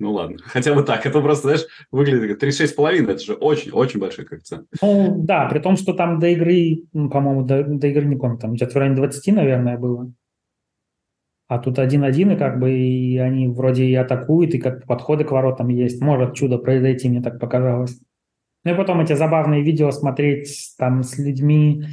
Ну 0.00 0.12
ладно, 0.12 0.38
хотя 0.42 0.74
бы 0.74 0.82
так. 0.82 1.04
Это 1.04 1.20
просто, 1.20 1.48
знаешь, 1.48 1.66
выглядит 1.92 2.30
как 2.30 2.48
36,5. 2.48 3.10
Это 3.10 3.22
же 3.22 3.34
очень-очень 3.34 4.00
большой 4.00 4.24
коэффициент. 4.24 4.66
Ну 4.80 5.14
да, 5.18 5.46
при 5.46 5.58
том, 5.58 5.76
что 5.76 5.92
там 5.92 6.18
до 6.18 6.28
игры, 6.28 6.84
ну, 6.94 7.10
по-моему, 7.10 7.42
до, 7.42 7.62
до 7.62 7.86
игры 7.86 8.06
не 8.06 8.16
помню, 8.16 8.38
там 8.38 8.54
где-то 8.54 8.72
в 8.72 8.76
районе 8.76 8.96
20, 8.96 9.34
наверное, 9.34 9.76
было. 9.76 10.10
А 11.48 11.58
тут 11.58 11.78
один-один, 11.78 12.30
и 12.30 12.36
как 12.36 12.58
бы 12.58 12.70
и 12.72 13.18
они 13.18 13.48
вроде 13.48 13.84
и 13.84 13.94
атакуют, 13.94 14.54
и 14.54 14.58
как 14.58 14.86
подходы 14.86 15.24
к 15.24 15.32
воротам 15.32 15.68
есть. 15.68 16.00
Может 16.00 16.34
чудо 16.34 16.56
произойти, 16.56 17.10
мне 17.10 17.20
так 17.20 17.38
показалось. 17.38 18.00
Ну 18.64 18.72
и 18.72 18.76
потом 18.76 19.00
эти 19.00 19.12
забавные 19.12 19.62
видео 19.62 19.90
смотреть 19.90 20.74
там 20.78 21.02
с 21.02 21.18
людьми 21.18 21.84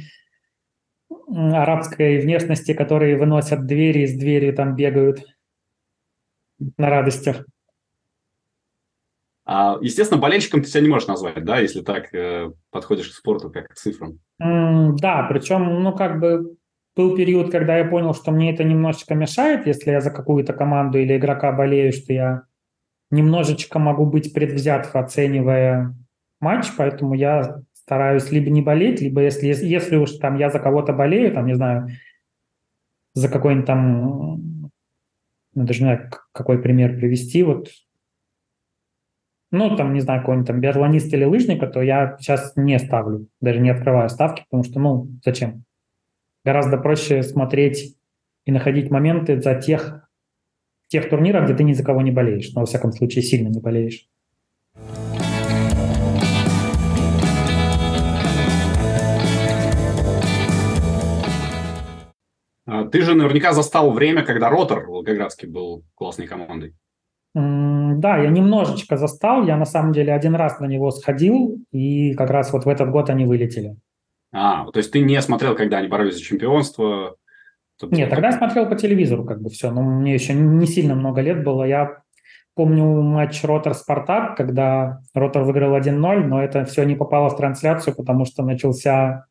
арабской 1.28 2.20
внешности, 2.20 2.72
которые 2.72 3.18
выносят 3.18 3.66
двери 3.66 4.04
из 4.04 4.18
двери, 4.18 4.50
там 4.52 4.76
бегают 4.76 5.26
на 6.78 6.88
радостях. 6.88 7.44
А, 9.50 9.78
естественно, 9.80 10.20
болельщиком 10.20 10.60
ты 10.60 10.68
себя 10.68 10.82
не 10.82 10.90
можешь 10.90 11.08
назвать, 11.08 11.42
да, 11.42 11.58
если 11.58 11.80
так 11.80 12.12
э, 12.14 12.50
подходишь 12.70 13.08
к 13.08 13.14
спорту 13.14 13.48
как 13.50 13.68
к 13.68 13.74
цифрам. 13.76 14.18
Да, 14.38 15.26
причем, 15.30 15.82
ну, 15.82 15.96
как 15.96 16.20
бы 16.20 16.58
был 16.94 17.16
период, 17.16 17.50
когда 17.50 17.78
я 17.78 17.86
понял, 17.86 18.12
что 18.12 18.30
мне 18.30 18.52
это 18.52 18.62
немножечко 18.62 19.14
мешает, 19.14 19.66
если 19.66 19.90
я 19.90 20.02
за 20.02 20.10
какую-то 20.10 20.52
команду 20.52 20.98
или 20.98 21.16
игрока 21.16 21.50
болею, 21.50 21.94
что 21.94 22.12
я 22.12 22.42
немножечко 23.10 23.78
могу 23.78 24.04
быть 24.04 24.34
предвзят, 24.34 24.90
оценивая 24.94 25.96
матч, 26.40 26.66
поэтому 26.76 27.14
я 27.14 27.62
стараюсь 27.72 28.30
либо 28.30 28.50
не 28.50 28.60
болеть, 28.60 29.00
либо 29.00 29.22
если, 29.22 29.46
если 29.46 29.96
уж 29.96 30.12
там 30.18 30.36
я 30.36 30.50
за 30.50 30.58
кого-то 30.58 30.92
болею, 30.92 31.32
там, 31.32 31.46
не 31.46 31.54
знаю, 31.54 31.88
за 33.14 33.30
какой-нибудь 33.30 33.66
там, 33.66 34.02
ну, 34.02 34.70
даже 35.54 35.80
не 35.80 35.86
знаю, 35.86 36.10
какой 36.32 36.60
пример 36.60 36.98
привести, 36.98 37.42
вот 37.42 37.68
ну, 39.50 39.76
там, 39.76 39.94
не 39.94 40.00
знаю, 40.00 40.20
какой-нибудь 40.20 40.46
там 40.46 40.60
биатлонист 40.60 41.12
или 41.14 41.24
лыжника, 41.24 41.66
то 41.66 41.80
я 41.80 42.16
сейчас 42.20 42.52
не 42.56 42.78
ставлю, 42.78 43.28
даже 43.40 43.60
не 43.60 43.70
открываю 43.70 44.08
ставки, 44.10 44.44
потому 44.50 44.64
что, 44.64 44.78
ну, 44.78 45.08
зачем? 45.24 45.64
Гораздо 46.44 46.76
проще 46.76 47.22
смотреть 47.22 47.96
и 48.44 48.52
находить 48.52 48.90
моменты 48.90 49.40
за 49.40 49.54
тех, 49.54 50.08
тех 50.88 51.08
турнирах, 51.08 51.44
где 51.44 51.54
ты 51.54 51.64
ни 51.64 51.72
за 51.72 51.84
кого 51.84 52.02
не 52.02 52.10
болеешь, 52.10 52.52
но, 52.54 52.60
во 52.60 52.66
всяком 52.66 52.92
случае, 52.92 53.22
сильно 53.22 53.48
не 53.48 53.60
болеешь. 53.60 54.06
А 62.66 62.84
ты 62.84 63.00
же 63.00 63.14
наверняка 63.14 63.54
застал 63.54 63.92
время, 63.92 64.22
когда 64.22 64.50
Ротор 64.50 64.86
Волгоградский 64.86 65.48
был 65.48 65.84
классной 65.94 66.26
командой. 66.26 66.74
Да, 67.38 68.18
я 68.18 68.30
немножечко 68.30 68.96
застал. 68.96 69.44
Я 69.44 69.56
на 69.56 69.64
самом 69.64 69.92
деле 69.92 70.12
один 70.12 70.34
раз 70.34 70.60
на 70.60 70.66
него 70.66 70.90
сходил, 70.90 71.58
и 71.72 72.14
как 72.14 72.30
раз 72.30 72.52
вот 72.52 72.64
в 72.64 72.68
этот 72.68 72.90
год 72.90 73.10
они 73.10 73.24
вылетели. 73.24 73.76
А, 74.32 74.70
то 74.70 74.78
есть 74.78 74.92
ты 74.92 75.00
не 75.00 75.20
смотрел, 75.22 75.54
когда 75.54 75.78
они 75.78 75.88
боролись 75.88 76.14
за 76.14 76.22
чемпионство? 76.22 77.16
Нет, 77.82 78.10
тогда 78.10 78.28
я 78.28 78.32
смотрел 78.36 78.68
по 78.68 78.76
телевизору 78.76 79.24
как 79.24 79.40
бы 79.40 79.50
все. 79.50 79.70
Но 79.70 79.82
мне 79.82 80.14
еще 80.14 80.34
не 80.34 80.66
сильно 80.66 80.94
много 80.94 81.20
лет 81.20 81.44
было. 81.44 81.64
Я 81.64 82.02
помню 82.54 82.84
матч 83.02 83.42
Ротор-Спартак, 83.44 84.36
когда 84.36 85.00
Ротор 85.14 85.44
выиграл 85.44 85.76
1-0, 85.76 86.24
но 86.24 86.42
это 86.42 86.64
все 86.64 86.84
не 86.84 86.96
попало 86.96 87.28
в 87.30 87.36
трансляцию, 87.36 87.94
потому 87.94 88.24
что 88.24 88.42
начался 88.42 89.26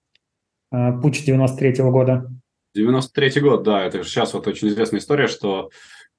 э, 0.71 0.93
путь 1.01 1.27
93-го 1.27 1.91
года. 1.91 2.31
93-й 2.77 3.41
год, 3.41 3.63
да. 3.63 3.83
Это 3.83 4.03
сейчас 4.03 4.33
вот 4.33 4.47
очень 4.47 4.69
известная 4.69 5.01
история, 5.01 5.27
что 5.27 5.69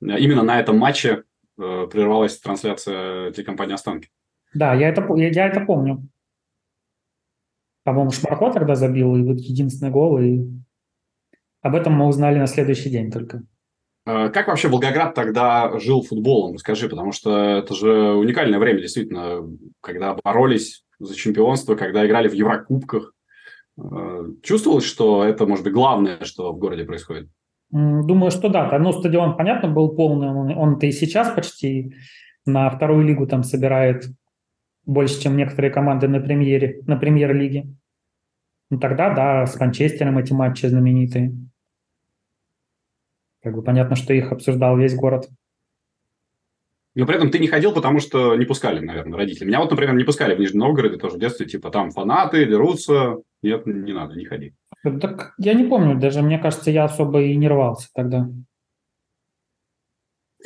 именно 0.01 0.43
на 0.43 0.61
этом 0.61 0.77
матче 0.77 1.23
прервалась 1.59 2.39
трансляция 2.39 3.33
телекомпании 3.33 3.75
«Останки». 3.75 4.09
Да, 4.55 4.75
я 4.75 4.89
это, 4.89 5.07
я, 5.17 5.29
я 5.29 5.49
это 5.49 5.61
помню. 5.61 6.09
По-моему, 7.85 8.11
Шмарко 8.11 8.51
тогда 8.53 8.75
забил, 8.75 9.17
и 9.17 9.23
вот 9.23 9.39
единственный 9.39 9.91
гол, 9.91 10.19
и 10.19 10.47
об 11.63 11.75
этом 11.75 11.95
мы 11.95 12.07
узнали 12.07 12.39
на 12.39 12.47
следующий 12.47 12.91
день 12.91 13.11
только. 13.11 13.43
Э, 14.07 14.31
как 14.31 14.49
вообще 14.49 14.69
Волгоград 14.69 15.15
тогда 15.15 15.79
жил 15.79 16.03
футболом? 16.03 16.55
Расскажи, 16.55 16.89
потому 16.89 17.13
что 17.13 17.59
это 17.59 17.75
же 17.75 18.15
уникальное 18.15 18.59
время, 18.59 18.81
действительно, 18.81 19.41
когда 19.81 20.17
боролись 20.23 20.85
за 20.99 21.15
чемпионство, 21.15 21.75
когда 21.75 22.07
играли 22.07 22.29
в 22.29 22.33
Еврокубках. 22.33 23.15
Э, 23.79 24.25
чувствовалось, 24.43 24.85
что 24.85 25.25
это, 25.25 25.47
может 25.47 25.65
быть, 25.65 25.73
главное, 25.73 26.25
что 26.25 26.53
в 26.53 26.59
городе 26.59 26.85
происходит? 26.85 27.29
Думаю, 27.71 28.31
что 28.31 28.49
да. 28.49 28.79
Ну, 28.79 28.93
стадион, 28.93 29.37
понятно, 29.37 29.69
был 29.69 29.95
полный. 29.95 30.29
Он, 30.29 30.57
он-то 30.57 30.87
и 30.87 30.93
сейчас 30.93 31.31
почти 31.35 31.95
на 32.47 32.71
вторую 32.71 33.05
лигу 33.05 33.27
там 33.27 33.43
собирает 33.43 34.05
больше, 34.87 35.21
чем 35.21 35.37
некоторые 35.37 35.71
команды 35.71 36.09
на 36.09 36.21
премьере, 36.21 36.81
на 36.87 36.97
премьер-лиге. 36.97 37.67
Ну, 38.71 38.79
тогда, 38.79 39.15
да, 39.15 39.47
с 39.47 39.59
Манчестером 39.61 40.19
эти 40.19 40.33
матчи 40.33 40.67
знаменитые. 40.67 41.35
Как 43.43 43.55
бы 43.55 43.63
понятно, 43.63 43.97
что 43.97 44.15
их 44.15 44.33
обсуждал 44.33 44.77
весь 44.77 44.95
город. 44.95 45.29
Но 46.95 47.07
при 47.07 47.17
этом 47.17 47.31
ты 47.31 47.39
не 47.39 47.47
ходил, 47.47 47.73
потому 47.73 48.01
что 48.01 48.35
не 48.35 48.45
пускали, 48.45 48.81
наверное, 48.81 49.19
родители. 49.19 49.47
Меня 49.47 49.61
вот, 49.61 49.71
например, 49.71 49.95
не 49.95 50.05
пускали 50.05 50.35
в 50.35 50.41
Нижний 50.41 50.59
Новгород 50.59 51.01
тоже 51.01 51.17
в 51.17 51.21
детстве, 51.21 51.47
типа 51.47 51.71
там 51.71 51.91
фанаты 51.91 52.45
дерутся. 52.47 53.19
Нет, 53.43 53.67
не 53.67 53.93
надо, 53.93 54.17
не 54.17 54.25
ходи. 54.25 54.55
Так 54.83 55.35
я 55.39 55.55
не 55.55 55.65
помню, 55.65 55.99
даже 55.99 56.23
мне 56.23 56.39
кажется, 56.39 56.71
я 56.71 56.85
особо 56.85 57.23
и 57.23 57.37
не 57.37 57.49
рвался 57.49 57.89
тогда. 57.95 58.29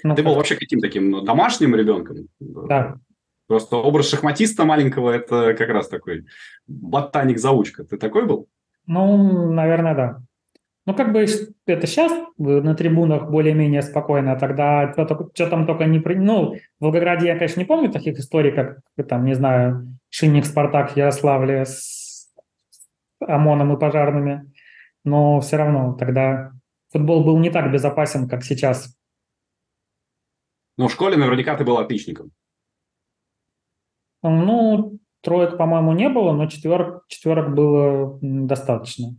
Ну, 0.03 0.15
ты 0.15 0.23
был 0.23 0.35
вообще 0.35 0.57
каким 0.57 0.81
таким 0.81 1.11
ну, 1.11 1.21
домашним 1.21 1.77
ребенком? 1.77 2.29
Да. 2.41 2.97
Просто 3.47 3.77
образ 3.77 4.09
шахматиста 4.09 4.65
маленького– 4.65 5.11
это 5.13 5.55
как 5.55 5.69
раз 5.69 5.89
такой 5.89 6.25
ботаник-заучка. 6.67 7.85
Ты 7.85 7.99
такой 7.99 8.27
был? 8.27 8.49
Ну, 8.87 9.53
наверное, 9.53 9.95
да. 9.95 10.23
Ну, 10.87 10.95
как 10.95 11.13
бы 11.13 11.27
это 11.67 11.87
сейчас 11.87 12.13
на 12.39 12.75
трибунах 12.75 13.31
более-менее 13.31 13.83
спокойно, 13.83 14.33
а 14.33 14.39
тогда 14.39 14.93
что, 14.93 15.31
что 15.33 15.47
там 15.49 15.67
только 15.67 15.85
не... 15.85 15.99
Ну, 16.01 16.55
в 16.55 16.59
Волгограде 16.81 17.27
я, 17.27 17.35
конечно, 17.37 17.61
не 17.61 17.67
помню 17.67 17.93
таких 17.93 18.19
историй, 18.19 18.51
как, 18.51 18.79
там, 19.09 19.25
не 19.25 19.35
знаю, 19.35 19.99
Шинник 20.09 20.45
Спартак 20.45 20.97
Ярославле 20.97 21.65
с 21.67 22.02
ОМОНом 23.29 23.75
и 23.75 23.81
пожарными, 23.81 24.53
но 25.05 25.41
все 25.41 25.57
равно 25.57 25.95
тогда 25.95 26.53
футбол 26.91 27.25
был 27.25 27.39
не 27.39 27.51
так 27.51 27.73
безопасен, 27.73 28.29
как 28.29 28.45
сейчас. 28.45 28.97
Ну, 30.77 30.89
в 30.89 30.93
школе 30.93 31.17
наверняка 31.17 31.57
ты 31.57 31.65
был 31.65 31.79
отличником. 31.79 32.31
Ну, 34.23 34.99
троек, 35.21 35.57
по-моему, 35.57 35.93
не 35.93 36.09
было, 36.09 36.33
но 36.33 36.47
четверок, 36.47 37.05
четверок 37.09 37.55
было 37.55 38.19
достаточно. 38.21 39.17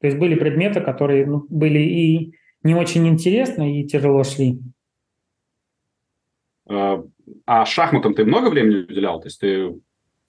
То 0.00 0.06
есть 0.06 0.18
были 0.18 0.34
предметы, 0.34 0.80
которые 0.80 1.26
ну, 1.26 1.46
были 1.48 1.78
и 1.78 2.34
не 2.62 2.74
очень 2.74 3.06
интересны, 3.06 3.80
и 3.80 3.86
тяжело 3.86 4.24
шли. 4.24 4.60
А, 6.68 7.02
а 7.44 7.64
шахматам 7.64 8.14
ты 8.14 8.24
много 8.24 8.48
времени 8.48 8.82
уделял? 8.82 9.20
То 9.20 9.26
есть 9.26 9.40
ты 9.40 9.74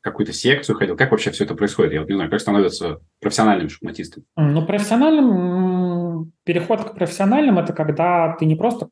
какую-то 0.01 0.33
секцию 0.33 0.75
ходил? 0.75 0.95
Как 0.95 1.11
вообще 1.11 1.31
все 1.31 1.43
это 1.43 1.55
происходит? 1.55 1.93
Я 1.93 2.01
вот 2.01 2.09
не 2.09 2.15
знаю, 2.15 2.29
как 2.29 2.39
становятся 2.39 2.99
профессиональным 3.19 3.69
шахматистом? 3.69 4.23
Ну, 4.35 4.65
профессиональным, 4.65 6.31
переход 6.43 6.83
к 6.83 6.95
профессиональным– 6.95 7.59
это 7.59 7.73
когда 7.73 8.35
ты 8.39 8.45
не 8.45 8.55
просто 8.55 8.89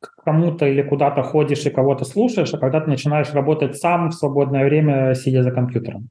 к 0.00 0.24
кому-то 0.24 0.66
или 0.66 0.82
куда-то 0.82 1.22
ходишь 1.22 1.64
и 1.66 1.70
кого-то 1.70 2.04
слушаешь, 2.04 2.52
а 2.52 2.58
когда 2.58 2.80
ты 2.80 2.90
начинаешь 2.90 3.32
работать 3.32 3.76
сам 3.76 4.10
в 4.10 4.14
свободное 4.14 4.64
время, 4.64 5.14
сидя 5.14 5.42
за 5.42 5.50
компьютером. 5.50 6.08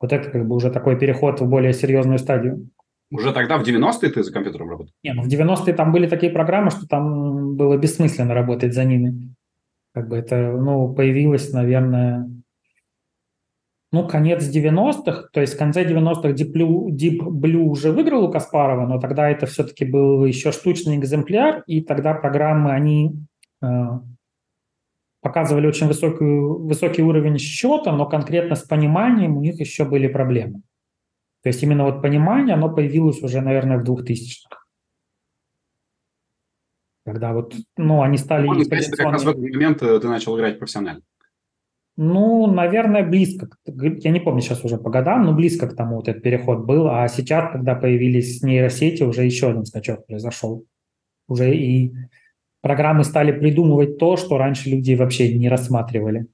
Вот 0.00 0.12
это 0.12 0.30
как 0.30 0.46
бы 0.46 0.56
уже 0.56 0.70
такой 0.70 0.98
переход 0.98 1.40
в 1.40 1.48
более 1.48 1.72
серьезную 1.72 2.18
стадию. 2.18 2.68
Уже 3.12 3.32
тогда, 3.32 3.58
в 3.58 3.62
90-е, 3.62 4.10
ты 4.10 4.22
за 4.22 4.32
компьютером 4.32 4.70
работал? 4.70 4.92
Не, 5.04 5.12
ну 5.12 5.22
в 5.22 5.28
90-е 5.28 5.74
там 5.74 5.92
были 5.92 6.08
такие 6.08 6.32
программы, 6.32 6.70
что 6.70 6.86
там 6.86 7.56
было 7.56 7.76
бессмысленно 7.76 8.34
работать 8.34 8.72
за 8.74 8.84
ними. 8.84 9.34
Как 9.94 10.08
бы 10.08 10.16
это, 10.16 10.52
ну, 10.52 10.92
появилось, 10.94 11.52
наверное, 11.52 12.26
ну, 13.92 14.08
конец 14.08 14.42
90-х, 14.42 15.28
то 15.32 15.40
есть 15.42 15.54
в 15.54 15.58
конце 15.58 15.84
90-х 15.84 16.30
Deep 16.30 16.52
Blue, 16.54 16.88
Deep 16.88 17.18
Blue 17.18 17.64
уже 17.64 17.92
выиграл 17.92 18.24
у 18.24 18.32
Каспарова, 18.32 18.86
но 18.86 18.98
тогда 18.98 19.28
это 19.28 19.44
все-таки 19.44 19.84
был 19.84 20.24
еще 20.24 20.50
штучный 20.50 20.96
экземпляр, 20.96 21.62
и 21.66 21.82
тогда 21.82 22.14
программы, 22.14 22.72
они 22.72 23.14
э, 23.62 23.66
показывали 25.20 25.66
очень 25.66 25.88
высокий, 25.88 26.24
высокий 26.24 27.02
уровень 27.02 27.36
счета, 27.36 27.92
но 27.92 28.06
конкретно 28.06 28.56
с 28.56 28.62
пониманием 28.62 29.36
у 29.36 29.42
них 29.42 29.60
еще 29.60 29.84
были 29.84 30.08
проблемы. 30.08 30.62
То 31.42 31.50
есть 31.50 31.62
именно 31.62 31.84
вот 31.84 32.00
понимание, 32.00 32.54
оно 32.54 32.74
появилось 32.74 33.22
уже, 33.22 33.42
наверное, 33.42 33.78
в 33.78 33.84
2000-х. 33.84 34.58
Когда 37.04 37.34
вот, 37.34 37.54
ну, 37.76 38.00
они 38.00 38.16
стали... 38.16 38.46
Что 38.46 38.96
как 38.96 39.12
раз 39.12 39.24
в 39.24 39.28
этот 39.28 39.42
момент 39.42 39.80
ты 39.80 40.08
начал 40.08 40.38
играть 40.38 40.58
профессионально. 40.58 41.02
Ну, 41.96 42.46
наверное, 42.46 43.06
близко. 43.06 43.48
Я 43.66 44.10
не 44.10 44.20
помню 44.20 44.40
сейчас 44.40 44.64
уже 44.64 44.78
по 44.78 44.90
годам, 44.90 45.24
но 45.24 45.34
близко 45.34 45.68
к 45.68 45.76
тому 45.76 45.96
вот 45.96 46.08
этот 46.08 46.22
переход 46.22 46.64
был. 46.64 46.88
А 46.88 47.06
сейчас, 47.08 47.52
когда 47.52 47.74
появились 47.74 48.42
нейросети, 48.42 49.02
уже 49.02 49.24
еще 49.24 49.50
один 49.50 49.66
скачок 49.66 50.06
произошел. 50.06 50.64
Уже 51.28 51.54
и 51.54 51.92
программы 52.62 53.04
стали 53.04 53.32
придумывать 53.32 53.98
то, 53.98 54.16
что 54.16 54.38
раньше 54.38 54.70
люди 54.70 54.94
вообще 54.94 55.36
не 55.36 55.48
рассматривали 55.48 56.26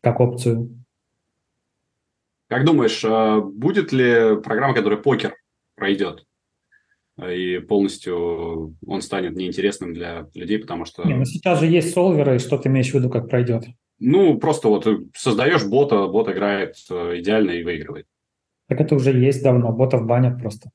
как 0.00 0.20
опцию. 0.20 0.84
Как 2.48 2.64
думаешь, 2.64 3.04
а 3.04 3.40
будет 3.40 3.92
ли 3.92 4.40
программа, 4.42 4.74
которая 4.74 4.98
покер 4.98 5.36
пройдет? 5.76 6.26
И 7.22 7.58
полностью 7.58 8.76
он 8.86 9.02
станет 9.02 9.36
неинтересным 9.36 9.92
для 9.92 10.26
людей, 10.34 10.58
потому 10.58 10.86
что... 10.86 11.06
Не, 11.06 11.16
ну 11.16 11.24
сейчас 11.26 11.60
же 11.60 11.66
есть 11.66 11.92
солверы, 11.92 12.38
что 12.38 12.56
ты 12.56 12.70
имеешь 12.70 12.90
в 12.90 12.94
виду, 12.94 13.10
как 13.10 13.28
пройдет? 13.28 13.64
Ну, 14.00 14.38
просто 14.38 14.68
вот 14.68 14.88
создаешь 15.14 15.64
бота, 15.66 16.06
бот 16.06 16.28
играет 16.30 16.74
э, 16.88 17.18
идеально 17.18 17.50
и 17.50 17.62
выигрывает. 17.62 18.06
Так 18.66 18.80
это 18.80 18.94
уже 18.94 19.12
есть 19.12 19.42
давно, 19.42 19.72
ботов 19.72 20.06
банят 20.06 20.40
просто. 20.40 20.70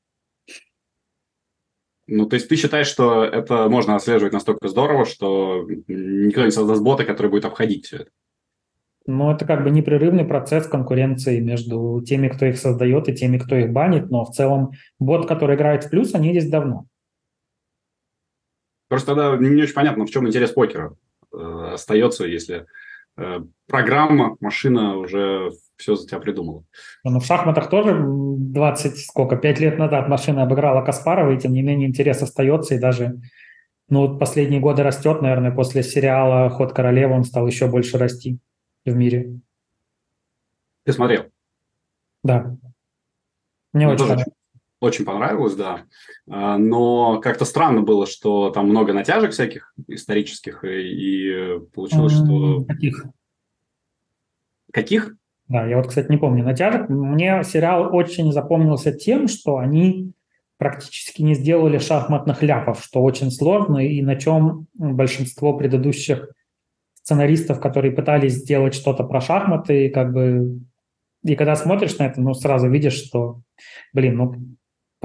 Ну, 2.06 2.26
то 2.26 2.34
есть 2.34 2.48
ты 2.48 2.54
считаешь, 2.54 2.86
что 2.86 3.24
это 3.24 3.68
можно 3.68 3.96
отслеживать 3.96 4.32
настолько 4.32 4.68
здорово, 4.68 5.04
что 5.06 5.66
никто 5.88 6.44
не 6.44 6.52
создаст 6.52 6.82
бота, 6.82 7.04
который 7.04 7.30
будет 7.30 7.44
обходить 7.46 7.86
все 7.86 7.96
это? 7.96 8.10
Ну, 9.06 9.32
это 9.32 9.44
как 9.44 9.64
бы 9.64 9.70
непрерывный 9.70 10.24
процесс 10.24 10.68
конкуренции 10.68 11.40
между 11.40 12.02
теми, 12.06 12.28
кто 12.28 12.46
их 12.46 12.58
создает, 12.58 13.08
и 13.08 13.14
теми, 13.14 13.38
кто 13.38 13.56
их 13.56 13.72
банит, 13.72 14.10
но 14.10 14.24
в 14.24 14.32
целом 14.32 14.72
бот, 15.00 15.26
который 15.26 15.56
играет 15.56 15.84
в 15.84 15.90
плюс, 15.90 16.14
они 16.14 16.32
есть 16.32 16.50
давно. 16.50 16.86
Просто 18.88 19.14
тогда 19.14 19.36
не 19.36 19.62
очень 19.62 19.74
понятно, 19.74 20.06
в 20.06 20.10
чем 20.10 20.28
интерес 20.28 20.52
покера 20.52 20.96
э, 21.32 21.70
остается, 21.72 22.24
если 22.24 22.58
э, 22.58 22.66
программа, 23.66 24.36
машина 24.40 24.96
уже 24.96 25.50
все 25.76 25.94
за 25.94 26.06
тебя 26.06 26.20
придумала. 26.20 26.64
Ну, 27.04 27.20
в 27.20 27.24
шахматах 27.24 27.68
тоже 27.68 27.96
20, 27.98 28.98
сколько, 28.98 29.36
5 29.36 29.60
лет 29.60 29.78
назад 29.78 30.08
машина 30.08 30.42
обыграла 30.42 30.84
Каспарова, 30.84 31.32
и 31.32 31.38
тем 31.38 31.52
не 31.52 31.62
менее 31.62 31.88
интерес 31.88 32.22
остается, 32.22 32.74
и 32.74 32.78
даже 32.78 33.20
ну, 33.88 34.18
последние 34.18 34.60
годы 34.60 34.82
растет, 34.82 35.22
наверное, 35.22 35.52
после 35.52 35.82
сериала 35.82 36.50
«Ход 36.50 36.72
королевы» 36.72 37.14
он 37.14 37.24
стал 37.24 37.46
еще 37.46 37.68
больше 37.68 37.98
расти 37.98 38.38
в 38.84 38.94
мире. 38.94 39.38
Ты 40.84 40.92
смотрел? 40.92 41.26
Да. 42.22 42.56
Мне, 43.72 43.86
Мне 43.86 43.88
очень 43.88 44.06
понравилось. 44.06 44.34
Очень 44.80 45.04
понравилось, 45.06 45.54
да. 45.54 45.84
А, 46.28 46.58
но 46.58 47.20
как-то 47.20 47.44
странно 47.44 47.82
было, 47.82 48.06
что 48.06 48.50
там 48.50 48.68
много 48.68 48.92
натяжек 48.92 49.32
всяких 49.32 49.72
исторических, 49.88 50.64
и, 50.64 51.60
получилось, 51.74 52.12
что... 52.12 52.64
Каких? 52.64 53.06
Каких? 54.72 55.16
Да, 55.48 55.66
я 55.66 55.76
вот, 55.78 55.86
кстати, 55.86 56.10
не 56.10 56.18
помню 56.18 56.44
натяжек. 56.44 56.88
Мне 56.88 57.42
сериал 57.44 57.94
очень 57.94 58.32
запомнился 58.32 58.92
тем, 58.92 59.28
что 59.28 59.56
они 59.56 60.12
практически 60.58 61.22
не 61.22 61.34
сделали 61.34 61.78
шахматных 61.78 62.42
ляпов, 62.42 62.82
что 62.82 63.02
очень 63.02 63.30
сложно, 63.30 63.78
и 63.78 64.02
на 64.02 64.16
чем 64.16 64.66
большинство 64.74 65.56
предыдущих 65.56 66.30
сценаристов, 66.94 67.60
которые 67.60 67.92
пытались 67.92 68.34
сделать 68.34 68.74
что-то 68.74 69.04
про 69.04 69.20
шахматы, 69.20 69.86
и 69.86 69.90
как 69.90 70.12
бы... 70.12 70.60
И 71.24 71.34
когда 71.34 71.56
смотришь 71.56 71.98
на 71.98 72.04
это, 72.04 72.20
ну, 72.20 72.34
сразу 72.34 72.68
видишь, 72.68 72.94
что, 72.94 73.40
блин, 73.92 74.16
ну, 74.16 74.34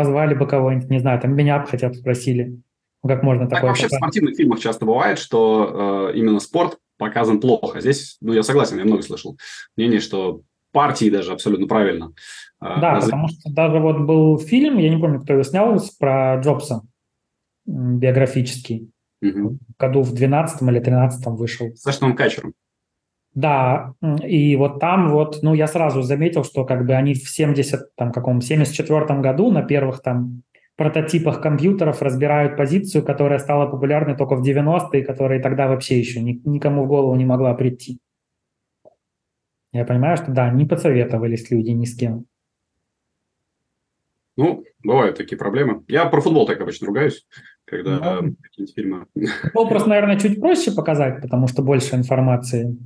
позвали 0.02 0.34
бы 0.34 0.47
кого-нибудь, 0.47 0.89
не 0.89 0.99
знаю, 0.99 1.20
там 1.20 1.36
меня 1.36 1.60
бы 1.60 1.68
хотя 1.68 1.89
бы 1.89 1.93
спросили, 1.93 2.60
как 3.06 3.24
можно 3.24 3.43
так 3.43 3.56
такое... 3.56 3.70
вообще 3.70 3.84
показать? 3.84 3.99
в 3.99 4.04
спортивных 4.04 4.36
фильмах 4.36 4.60
часто 4.60 4.86
бывает, 4.86 5.20
что 5.20 6.10
э, 6.12 6.18
именно 6.18 6.39
спорт 6.39 6.78
показан 6.97 7.39
плохо. 7.39 7.82
Здесь, 7.82 8.18
ну, 8.22 8.34
я 8.34 8.43
согласен, 8.43 8.78
я 8.78 8.86
много 8.86 9.02
слышал 9.02 9.38
мнение, 9.76 9.99
что 9.99 10.41
партии 10.72 11.10
даже 11.10 11.34
абсолютно 11.34 11.68
правильно. 11.68 12.14
Э, 12.62 12.80
да, 12.80 12.99
потому 12.99 13.28
что 13.28 13.52
даже 13.52 13.80
вот 13.80 13.99
был 13.99 14.39
фильм, 14.39 14.78
я 14.78 14.89
не 14.89 14.99
помню, 14.99 15.22
кто 15.22 15.34
его 15.34 15.43
снял, 15.43 15.80
про 15.99 16.39
Джобса, 16.41 16.82
биографический. 17.66 18.91
Угу. 19.22 19.60
Году 19.78 20.02
в 20.02 20.14
12 20.14 20.62
или 20.64 20.80
13 20.80 21.26
вышел. 21.28 21.76
С 21.76 21.88
Эштоном 21.88 22.16
Качером. 22.16 22.54
Да, 23.34 23.93
и 24.23 24.55
вот 24.57 24.79
там 24.79 25.09
вот, 25.09 25.39
ну, 25.41 25.53
я 25.53 25.67
сразу 25.67 26.01
заметил, 26.01 26.43
что 26.43 26.65
как 26.65 26.86
бы 26.86 26.93
они 26.93 27.13
в 27.13 27.29
70, 27.29 27.95
там, 27.95 28.11
каком 28.11 28.41
74 28.41 29.21
году 29.21 29.51
на 29.51 29.63
первых 29.63 30.01
там 30.01 30.43
прототипах 30.75 31.41
компьютеров 31.41 32.01
разбирают 32.01 32.57
позицию, 32.57 33.05
которая 33.05 33.39
стала 33.39 33.67
популярной 33.67 34.17
только 34.17 34.36
в 34.36 34.45
90-е, 34.45 35.05
которая 35.05 35.41
тогда 35.41 35.67
вообще 35.67 35.99
еще 35.99 36.21
ни, 36.21 36.41
никому 36.43 36.84
в 36.84 36.88
голову 36.88 37.15
не 37.15 37.25
могла 37.25 37.53
прийти. 37.53 37.99
Я 39.71 39.86
понимаю, 39.86 40.17
что 40.17 40.32
да, 40.32 40.49
не 40.49 40.65
посоветовались 40.65 41.49
люди 41.51 41.69
ни 41.69 41.86
с 41.86 41.95
кем. 41.95 42.25
Ну, 44.36 44.63
бывают 44.84 45.17
такие 45.17 45.38
проблемы. 45.38 45.84
Я 45.88 46.05
про 46.05 46.19
футбол 46.19 46.45
так 46.45 46.59
обычно 46.59 46.88
ругаюсь 46.88 47.25
когда 47.71 48.21
ну, 48.21 48.36
какие-нибудь 48.41 48.75
фильмы. 48.75 49.05
Футбол 49.43 49.69
просто, 49.69 49.89
наверное, 49.89 50.19
чуть 50.19 50.39
проще 50.41 50.71
показать, 50.71 51.21
потому 51.21 51.47
что 51.47 51.63
больше 51.63 51.95
информации. 51.95 52.77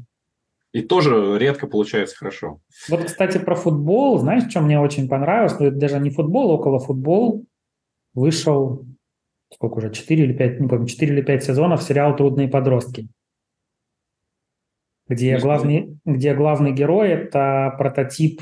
И 0.75 0.81
тоже 0.81 1.37
редко 1.39 1.67
получается 1.67 2.17
хорошо. 2.17 2.59
Вот, 2.89 3.05
кстати, 3.05 3.37
про 3.37 3.55
футбол. 3.55 4.17
Знаешь, 4.19 4.49
что 4.49 4.59
мне 4.59 4.77
очень 4.77 5.07
понравилось? 5.07 5.57
Ну, 5.57 5.67
это 5.67 5.77
даже 5.77 5.99
не 6.01 6.09
футбол, 6.09 6.51
а 6.51 6.55
около 6.55 6.79
футбол. 6.79 7.45
Вышел, 8.13 8.85
сколько 9.53 9.75
уже, 9.75 9.89
4 9.89 10.23
или 10.25 10.33
5, 10.33 10.59
не 10.59 10.67
помню, 10.67 10.85
4 10.85 11.13
или 11.13 11.21
5 11.21 11.43
сезонов 11.45 11.81
сериал 11.81 12.17
«Трудные 12.17 12.49
подростки». 12.49 13.07
где 15.07 15.37
главный, 15.37 15.97
где 16.03 16.33
главный 16.33 16.73
герой– 16.73 17.09
это 17.11 17.73
прототип 17.77 18.41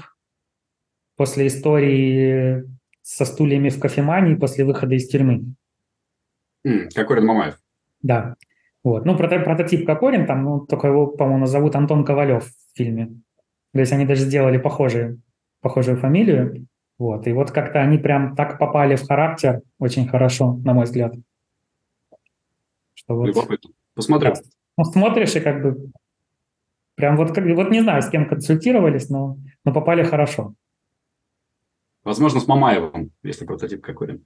после 1.15 1.45
истории 1.47 2.63
со 3.03 3.25
стульями 3.25 3.69
в 3.69 3.79
кофемании 3.79 4.33
после 4.33 4.65
выхода 4.65 4.95
из 4.95 5.07
тюрьмы. 5.07 5.53
Кокорин 6.95 7.25
Мамаев. 7.25 7.59
Да. 8.01 8.35
Вот. 8.83 9.05
Ну, 9.05 9.15
прото- 9.15 9.43
прототип 9.43 9.85
Кокорин, 9.85 10.25
там, 10.25 10.43
ну, 10.43 10.59
только 10.59 10.87
его, 10.87 11.07
по-моему, 11.07 11.45
зовут 11.45 11.75
Антон 11.75 12.03
Ковалев 12.03 12.45
в 12.45 12.77
фильме. 12.77 13.21
То 13.73 13.79
есть 13.79 13.91
они 13.91 14.05
даже 14.05 14.21
сделали 14.21 14.57
похожие, 14.57 15.17
похожую 15.61 15.97
фамилию. 15.97 16.67
Вот. 16.99 17.25
И 17.27 17.33
вот 17.33 17.51
как-то 17.51 17.81
они 17.81 17.97
прям 17.97 18.35
так 18.35 18.59
попали 18.59 18.95
в 18.95 19.07
характер 19.07 19.61
очень 19.79 20.07
хорошо, 20.07 20.59
на 20.63 20.73
мой 20.73 20.85
взгляд. 20.85 21.15
Что 22.93 23.15
вот... 23.15 23.27
Любопытно. 23.27 23.71
Посмотрю. 23.95 24.33
Да. 24.33 24.41
Ну, 24.77 24.83
смотришь 24.85 25.35
и 25.35 25.39
как 25.39 25.61
бы 25.61 25.91
прям 26.95 27.15
вот, 27.15 27.37
вот 27.37 27.69
не 27.71 27.81
знаю, 27.81 28.01
с 28.01 28.09
кем 28.09 28.27
консультировались, 28.27 29.09
но, 29.09 29.37
но 29.63 29.73
попали 29.73 30.03
хорошо. 30.03 30.53
Возможно, 32.03 32.41
с 32.41 32.47
Мамаевым, 32.47 33.11
если 33.23 33.45
прототип 33.45 33.81
какой 33.81 34.19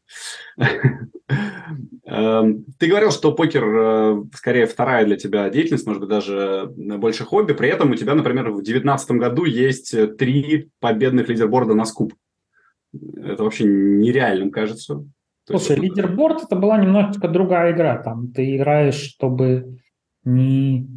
эм, 2.06 2.66
Ты 2.80 2.88
говорил, 2.88 3.12
что 3.12 3.34
покер 3.34 3.64
э, 3.64 4.24
скорее 4.34 4.66
вторая 4.66 5.06
для 5.06 5.16
тебя 5.16 5.50
деятельность, 5.50 5.86
может 5.86 6.02
быть, 6.02 6.10
даже 6.10 6.72
больше 6.76 7.24
хобби. 7.24 7.54
При 7.54 7.70
этом 7.70 7.92
у 7.92 7.96
тебя, 7.96 8.16
например, 8.16 8.50
в 8.50 8.64
2019 8.64 9.12
году 9.12 9.46
есть 9.46 9.96
три 10.18 10.72
победных 10.80 11.30
лидерборда 11.30 11.76
на 11.76 11.86
скуп. 11.86 12.14
Это 12.94 13.44
вообще 13.44 13.66
нереальным 13.66 14.50
кажется. 14.50 15.06
Слушай, 15.46 15.78
есть, 15.78 15.84
лидерборд 15.84 16.44
это 16.44 16.56
была 16.56 16.78
немножечко 16.78 17.28
другая 17.28 17.74
игра. 17.74 18.02
Там 18.02 18.32
ты 18.32 18.56
играешь, 18.58 18.96
чтобы 18.96 19.80
не, 20.26 20.88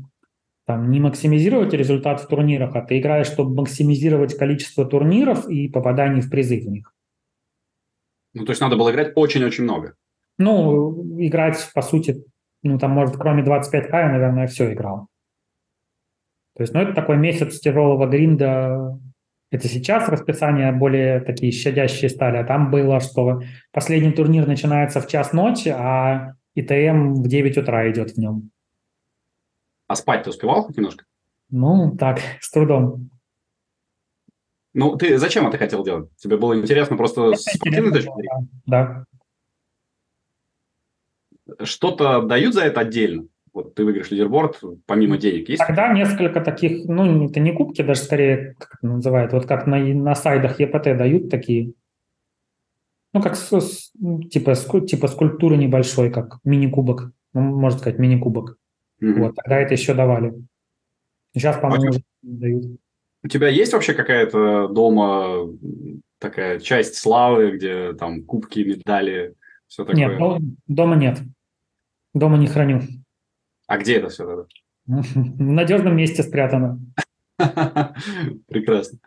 там, 0.71 0.91
не 0.91 1.01
максимизировать 1.01 1.73
результат 1.73 2.21
в 2.21 2.29
турнирах, 2.29 2.77
а 2.77 2.83
ты 2.83 2.99
играешь, 3.01 3.27
чтобы 3.27 3.55
максимизировать 3.55 4.37
количество 4.37 4.85
турниров 4.85 5.49
и 5.49 5.68
попаданий 5.68 6.21
в 6.21 6.31
призы 6.31 6.61
в 6.61 6.71
них. 6.71 6.95
Ну, 8.35 8.45
то 8.45 8.53
есть 8.53 8.61
надо 8.61 8.77
было 8.77 8.93
играть 8.93 9.12
очень-очень 9.16 9.64
много. 9.64 9.95
Ну, 10.39 11.18
играть, 11.18 11.71
по 11.75 11.83
сути, 11.83 12.25
ну, 12.62 12.79
там, 12.79 12.93
может, 12.93 13.16
кроме 13.16 13.43
25к, 13.43 13.91
я, 13.93 14.09
наверное, 14.09 14.47
все 14.47 14.73
играл. 14.73 15.09
То 16.57 16.62
есть, 16.62 16.73
ну, 16.73 16.81
это 16.81 16.95
такой 16.95 17.16
месяц 17.16 17.59
тяжелого 17.59 18.07
гринда 18.07 19.01
это 19.51 19.66
сейчас 19.66 20.09
расписание 20.09 20.71
более 20.71 21.21
такие 21.21 21.51
щадящие 21.51 22.09
стали, 22.09 22.37
а 22.37 22.45
там 22.45 22.71
было, 22.71 23.01
что 23.01 23.41
последний 23.73 24.12
турнир 24.12 24.47
начинается 24.47 25.01
в 25.01 25.09
час 25.09 25.33
ночи, 25.33 25.68
а 25.77 26.35
ИТМ 26.55 27.14
в 27.14 27.27
9 27.27 27.59
утра 27.59 27.91
идет 27.91 28.12
в 28.12 28.18
нем. 28.18 28.51
А 29.91 29.97
спать 29.97 30.22
ты 30.22 30.30
успевал 30.30 30.62
хоть 30.62 30.76
немножко? 30.76 31.05
Ну, 31.51 31.97
так, 31.99 32.20
с 32.41 32.49
трудом. 32.53 33.11
Ну, 34.72 34.95
ты 34.95 35.18
зачем 35.18 35.49
это 35.49 35.59
хотел 35.59 35.82
делать? 35.82 36.14
Тебе 36.14 36.36
было 36.36 36.57
интересно 36.57 36.97
просто 36.97 37.34
с 37.34 37.43
спортивной 37.43 37.91
точки 37.91 38.12
зрения? 38.14 38.49
Да. 38.66 39.05
Что-то 41.64 42.22
дают 42.22 42.55
за 42.55 42.66
это 42.66 42.82
отдельно? 42.82 43.26
Вот 43.53 43.74
ты 43.74 43.84
выиграешь 43.84 44.12
лидерборд, 44.12 44.61
помимо 44.86 45.18
денег 45.18 45.49
есть? 45.49 45.66
Тогда 45.66 45.93
несколько 45.93 46.41
таких, 46.41 46.84
ну, 46.84 47.26
это 47.26 47.41
не 47.41 47.51
кубки, 47.51 47.82
даже 47.82 48.03
скорее, 48.03 48.55
как 48.61 48.76
это 48.76 48.86
называют, 48.86 49.32
вот 49.32 49.47
как 49.47 49.66
на, 49.66 49.80
на 49.80 50.14
сайтах 50.14 50.61
ЕПТ 50.61 50.97
дают 50.97 51.30
такие, 51.30 51.72
ну, 53.12 53.20
как 53.20 53.34
с, 53.34 53.91
типа, 54.30 54.55
типа 54.55 55.09
скульптуры 55.09 55.57
небольшой, 55.57 56.12
как 56.12 56.38
мини-кубок, 56.45 57.11
ну, 57.32 57.41
можно 57.41 57.80
сказать, 57.80 57.99
мини-кубок. 57.99 58.60
Mm-hmm. 59.03 59.19
Вот, 59.19 59.35
тогда 59.37 59.59
это 59.59 59.75
еще 59.75 59.95
давали. 59.95 60.35
Сейчас, 61.35 61.59
по-моему, 61.59 61.87
а 61.87 61.89
уже 61.91 62.03
дают. 62.23 62.81
У 63.23 63.29
тебя 63.29 63.49
есть 63.49 63.73
вообще 63.73 63.95
какая-то 63.95 64.69
дома 64.69 65.49
такая 66.19 66.59
часть 66.59 66.97
славы, 66.97 67.57
где 67.57 67.93
там 67.95 68.25
кубки, 68.25 68.61
медали, 68.61 69.35
все 69.67 69.85
такое? 69.85 70.09
Нет, 70.09 70.43
дома 70.67 70.97
нет. 70.97 71.21
Дома 72.15 72.37
не 72.39 72.47
храню. 72.47 72.83
А 73.67 73.79
где 73.79 73.97
это 73.97 74.09
все 74.09 74.27
тогда? 74.27 74.45
В 74.87 75.41
надежном 75.41 75.97
месте 75.97 76.23
спрятано. 76.23 76.81
Прекрасно. 78.49 78.99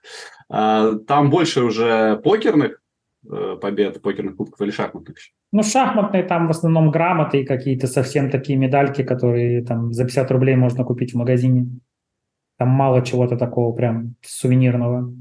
А, 0.50 0.94
там 1.00 1.30
больше 1.30 1.64
уже 1.64 2.18
покерных 2.18 2.82
побед, 3.28 4.02
покерных 4.02 4.36
кубков 4.36 4.62
или 4.62 4.72
шахматных? 4.72 5.16
Ну, 5.52 5.64
шахматные 5.64 6.24
там 6.24 6.48
в 6.48 6.52
основном 6.52 6.92
грамоты 6.92 7.42
и 7.42 7.46
какие-то 7.46 7.88
совсем 7.88 8.30
такие 8.30 8.58
медальки, 8.58 9.04
которые 9.04 9.64
там 9.64 9.94
за 9.94 10.06
50 10.06 10.32
рублей 10.32 10.56
можно 10.56 10.84
купить 10.84 11.14
в 11.14 11.18
магазине. 11.18 11.68
Там 12.58 12.70
мало 12.70 13.04
чего-то 13.04 13.38
такого 13.38 13.74
прям 13.76 14.16
сувенирного. 14.22 15.14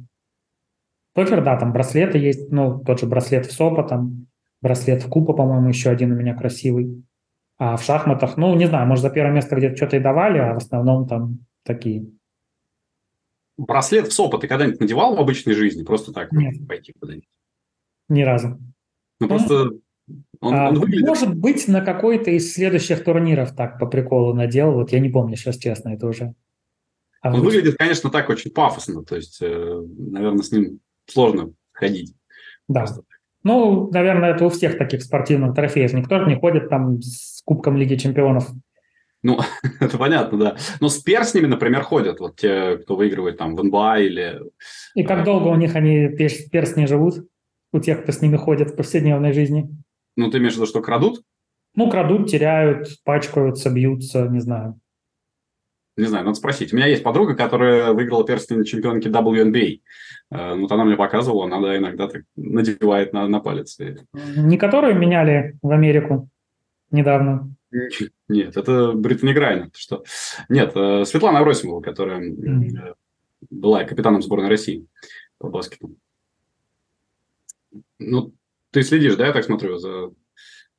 Покер, 1.15 1.45
да, 1.45 1.57
там 1.59 1.73
браслеты 1.73 2.19
есть, 2.19 2.51
ну, 2.51 2.83
тот 2.83 3.01
же 3.01 3.07
браслет 3.07 3.47
в 3.47 3.53
СОПа, 3.53 3.83
там 3.83 4.27
браслет 4.63 5.03
в 5.03 5.09
Купа, 5.09 5.35
по-моему, 5.35 5.69
еще 5.69 5.91
один 5.91 6.13
у 6.13 6.15
меня 6.15 6.35
красивый. 6.35 7.05
А 7.59 7.77
в 7.77 7.83
шахматах, 7.83 8.37
ну, 8.37 8.55
не 8.55 8.67
знаю, 8.67 8.87
может, 8.87 9.03
за 9.03 9.11
первое 9.11 9.35
место 9.35 9.57
где-то 9.57 9.77
что-то 9.77 9.97
и 9.97 10.01
давали, 10.01 10.39
а 10.39 10.55
в 10.55 10.57
основном 10.57 11.07
там 11.07 11.41
такие. 11.65 12.07
Браслет 13.59 14.09
в 14.09 14.13
СОПа 14.13 14.39
ты 14.39 14.49
когда-нибудь 14.49 14.81
надевал 14.81 15.15
в 15.15 15.21
обычной 15.21 15.53
жизни? 15.53 15.85
Просто 15.85 16.13
так 16.13 16.33
Нет. 16.33 16.67
пойти 16.67 16.95
куда-нибудь? 16.99 17.29
Ни 18.13 18.23
разу. 18.23 18.59
Ну, 19.21 19.29
просто 19.29 19.71
он, 20.41 20.55
а, 20.55 20.69
он 20.69 20.81
выглядит... 20.81 21.07
Может 21.07 21.35
быть, 21.35 21.67
на 21.67 21.81
какой-то 21.81 22.31
из 22.31 22.53
следующих 22.53 23.05
турниров 23.05 23.55
так 23.57 23.79
по 23.79 23.87
приколу 23.87 24.35
надел. 24.35 24.73
Вот 24.73 24.93
я 24.93 24.99
не 24.99 25.09
помню 25.09 25.37
сейчас, 25.37 25.57
честно, 25.57 25.91
это 25.91 26.07
уже. 26.07 26.35
А 27.23 27.33
он 27.33 27.41
вы... 27.41 27.47
выглядит, 27.47 27.77
конечно, 27.79 28.11
так 28.11 28.29
очень 28.29 28.51
пафосно. 28.51 29.03
То 29.03 29.17
есть, 29.17 29.39
э, 29.41 29.83
наверное, 29.97 30.43
с 30.43 30.53
ним 30.53 30.81
сложно 31.07 31.55
ходить. 31.73 32.15
Да. 32.69 32.81
Просто. 32.81 33.03
Ну, 33.45 33.91
наверное, 33.91 34.35
это 34.35 34.45
у 34.45 34.51
всех 34.51 34.77
таких 34.77 35.03
спортивных 35.03 35.55
трофеев. 35.55 35.95
Никто 35.95 36.19
же 36.19 36.27
не 36.27 36.37
ходит 36.37 36.69
там 36.69 37.01
с 37.01 37.41
Кубком 37.45 37.79
Лиги 37.79 37.95
Чемпионов. 37.95 38.51
Ну, 39.23 39.41
это 39.81 39.97
понятно, 39.97 40.39
да. 40.39 40.57
Но 40.81 40.91
с 40.91 40.99
перстнями, 40.99 41.47
например, 41.47 41.83
ходят 41.83 42.21
вот 42.21 42.37
те, 42.37 42.77
кто 42.77 42.97
выигрывает 42.97 43.39
там 43.39 43.57
в 43.57 43.65
НБА 43.65 44.01
или... 44.01 44.41
И 44.95 45.03
как 45.03 45.25
долго 45.25 45.49
у 45.49 45.57
них 45.57 45.77
они 45.77 46.09
перстни 46.09 46.85
живут? 46.85 47.27
У 47.73 47.81
тех, 47.81 48.03
кто 48.03 48.13
с 48.13 48.21
ними 48.21 48.37
ходит 48.37 48.71
в 48.71 48.77
повседневной 48.77 49.33
жизни? 49.33 49.69
Ну, 50.17 50.31
ты 50.31 50.39
имеешь 50.39 50.53
в 50.55 50.57
виду, 50.57 50.67
что 50.67 50.83
крадут? 50.83 51.23
Ну, 51.75 51.91
крадут, 51.91 52.29
теряют, 52.29 52.89
пачкаются, 53.05 53.71
бьются, 53.71 54.29
не 54.29 54.41
знаю. 54.41 54.79
Не 55.97 56.07
знаю, 56.07 56.25
надо 56.25 56.37
спросить. 56.37 56.73
У 56.73 56.77
меня 56.77 56.87
есть 56.87 57.03
подруга, 57.03 57.35
которая 57.35 57.93
выиграла 57.93 58.25
перстень 58.25 58.65
чемпионки 58.65 59.09
WNBA. 59.09 59.81
Э, 60.31 60.55
вот 60.57 60.73
она 60.73 60.85
мне 60.85 60.97
показывала, 60.97 61.45
она 61.45 61.61
да, 61.61 61.77
иногда 61.77 62.09
так 62.09 62.23
надевает 62.37 63.13
на, 63.13 63.27
на 63.29 63.41
палец. 63.41 63.79
Не 64.37 64.57
которые 64.57 64.95
меняли 64.95 65.59
в 65.63 65.71
Америку? 65.71 66.31
недавно? 66.93 67.55
Нет, 68.29 68.57
это 68.57 68.93
Британи 68.93 69.33
Грайнер. 69.33 69.71
Что? 69.75 70.05
Нет, 70.49 70.73
э, 70.77 71.05
Светлана 71.05 71.41
Авросимова, 71.41 71.81
которая 71.81 72.21
mm. 72.21 72.95
была 73.51 73.85
капитаном 73.85 74.23
сборной 74.23 74.49
России 74.49 74.87
по 75.39 75.49
баскету. 75.49 75.97
Ну, 78.11 78.35
ты 78.71 78.83
следишь, 78.83 79.17
да, 79.17 79.27
я 79.27 79.33
так 79.33 79.45
смотрю, 79.45 79.79
за 79.79 80.11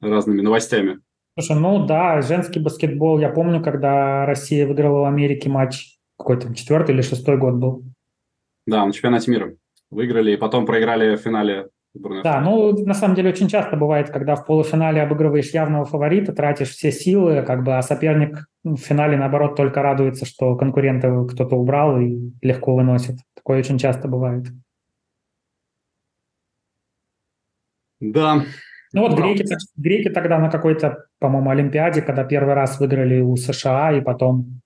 разными 0.02 0.42
новостями? 0.42 1.00
Слушай, 1.38 1.60
ну 1.60 1.86
да, 1.86 2.22
женский 2.22 2.60
баскетбол. 2.60 3.20
Я 3.20 3.30
помню, 3.30 3.62
когда 3.62 4.26
Россия 4.26 4.68
выиграла 4.68 5.02
в 5.02 5.06
Америке 5.06 5.50
матч, 5.50 5.98
какой-то 6.18 6.54
четвертый 6.54 6.94
или 6.94 7.02
шестой 7.02 7.38
год 7.38 7.56
был. 7.56 7.84
Да, 8.68 8.86
на 8.86 8.94
чемпионате 8.94 9.32
мира. 9.32 9.56
Выиграли 9.90 10.34
и 10.34 10.38
потом 10.38 10.66
проиграли 10.66 11.16
в 11.16 11.20
финале 11.22 11.70
да, 12.24 12.42
ну, 12.42 12.72
на 12.86 12.96
самом 12.96 13.16
деле 13.16 13.30
очень 13.30 13.48
часто 13.48 13.78
бывает, 13.78 14.10
когда 14.10 14.36
в 14.36 14.48
полуфинале 14.48 15.04
обыгрываешь 15.04 15.52
явного 15.52 15.86
фаворита, 15.86 16.34
тратишь 16.34 16.70
все 16.70 16.92
силы, 16.92 17.44
как 17.44 17.64
бы, 17.64 17.78
а 17.78 17.84
соперник 17.84 18.48
в 18.64 18.78
финале, 18.78 19.16
наоборот, 19.16 19.56
только 19.56 19.84
радуется, 19.84 20.26
что 20.26 20.56
конкурента 20.56 21.24
кто-то 21.30 21.56
убрал 21.56 22.00
и 22.00 22.32
легко 22.42 22.74
выносит. 22.74 23.18
Такое 23.36 23.60
очень 23.60 23.78
часто 23.78 24.08
бывает. 24.08 24.48
Да. 28.12 28.44
Ну 28.94 29.02
вот 29.02 29.18
греки, 29.18 29.44
греки 29.76 30.10
тогда 30.10 30.38
на 30.38 30.50
какой-то, 30.50 31.06
по-моему, 31.20 31.50
Олимпиаде, 31.50 32.02
когда 32.02 32.24
первый 32.24 32.54
раз 32.54 32.80
выиграли 32.80 33.22
у 33.22 33.36
США, 33.36 33.92
и 33.92 34.02
потом, 34.02 34.62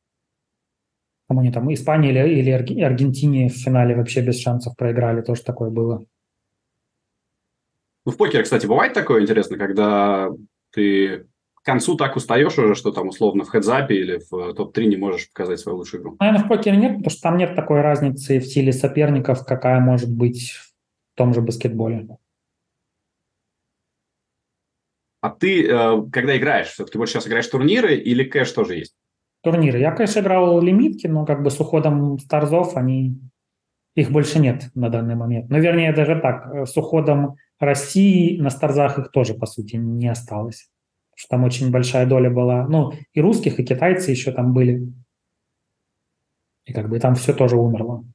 кому 1.29 1.41
не 1.41 1.51
там, 1.51 1.73
Испании 1.73 2.09
или, 2.09 2.39
или 2.39 2.81
Аргентине 2.81 3.47
в 3.47 3.53
финале 3.53 3.95
вообще 3.95 4.21
без 4.21 4.41
шансов 4.41 4.75
проиграли, 4.75 5.21
тоже 5.21 5.43
такое 5.43 5.69
было. 5.69 6.03
Ну, 8.05 8.11
в 8.11 8.17
покере, 8.17 8.43
кстати, 8.43 8.65
бывает 8.65 8.93
такое 8.93 9.21
интересно, 9.21 9.57
когда 9.57 10.29
ты 10.73 11.27
к 11.55 11.63
концу 11.65 11.95
так 11.95 12.15
устаешь 12.15 12.57
уже, 12.57 12.75
что 12.75 12.91
там 12.91 13.09
условно 13.09 13.43
в 13.43 13.49
хедзапе 13.49 13.95
или 13.95 14.21
в 14.29 14.53
топ-3 14.53 14.85
не 14.85 14.95
можешь 14.97 15.29
показать 15.29 15.59
свою 15.59 15.77
лучшую 15.77 16.01
игру? 16.01 16.15
Наверное, 16.19 16.45
в 16.45 16.47
покере 16.47 16.77
нет, 16.77 16.97
потому 16.97 17.09
что 17.09 17.21
там 17.21 17.37
нет 17.37 17.55
такой 17.55 17.81
разницы 17.81 18.39
в 18.39 18.45
силе 18.45 18.71
соперников, 18.71 19.45
какая 19.45 19.79
может 19.79 20.09
быть 20.09 20.51
в 20.51 21.17
том 21.17 21.33
же 21.33 21.41
баскетболе. 21.41 22.07
А 25.27 25.29
ты, 25.29 25.67
э, 25.67 26.03
когда 26.09 26.37
играешь, 26.37 26.67
все-таки 26.67 26.97
больше 26.97 27.13
сейчас 27.15 27.27
играешь 27.27 27.47
турниры 27.47 27.97
или 27.97 28.23
кэш 28.23 28.49
тоже 28.53 28.75
есть? 28.75 28.95
Турниры. 29.43 29.77
Я, 29.77 29.91
конечно, 29.91 30.21
играл 30.21 30.61
лимитки, 30.61 31.05
но 31.07 31.25
как 31.25 31.43
бы 31.43 31.51
с 31.51 31.59
уходом 31.59 32.17
Старзов 32.17 32.77
они... 32.77 33.19
Их 33.95 34.09
больше 34.09 34.39
нет 34.39 34.69
на 34.73 34.89
данный 34.89 35.15
момент. 35.15 35.49
Ну, 35.49 35.59
вернее, 35.59 35.91
даже 35.91 36.17
так, 36.21 36.49
э, 36.53 36.65
с 36.65 36.77
уходом 36.77 37.35
России 37.59 38.39
на 38.39 38.49
Старзах 38.49 38.99
их 38.99 39.11
тоже, 39.11 39.33
по 39.33 39.47
сути, 39.47 39.75
не 39.75 40.07
осталось. 40.07 40.69
Потому 41.09 41.17
что 41.17 41.29
там 41.29 41.43
очень 41.43 41.71
большая 41.71 42.05
доля 42.05 42.29
была. 42.29 42.65
Ну, 42.65 42.93
и 43.11 43.19
русских, 43.19 43.59
и 43.59 43.65
китайцы 43.65 44.11
еще 44.11 44.31
там 44.31 44.53
были. 44.53 44.93
И 46.63 46.71
как 46.71 46.87
бы 46.87 47.01
там 47.01 47.15
все 47.15 47.33
тоже 47.33 47.57
умерло, 47.57 48.05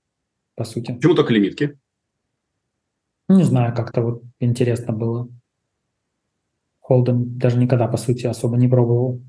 по 0.57 0.65
сути. 0.65 0.93
Почему 0.93 1.15
только 1.15 1.35
лимитки? 1.35 1.79
Не 3.29 3.43
знаю, 3.43 3.77
как-то 3.77 4.01
вот 4.01 4.23
интересно 4.41 4.95
было. 4.95 5.29
Холден 6.93 7.38
даже 7.38 7.57
никогда, 7.57 7.88
по 7.88 7.97
сути, 7.97 8.26
особо 8.26 8.59
не 8.59 8.68
пробовал. 8.68 9.22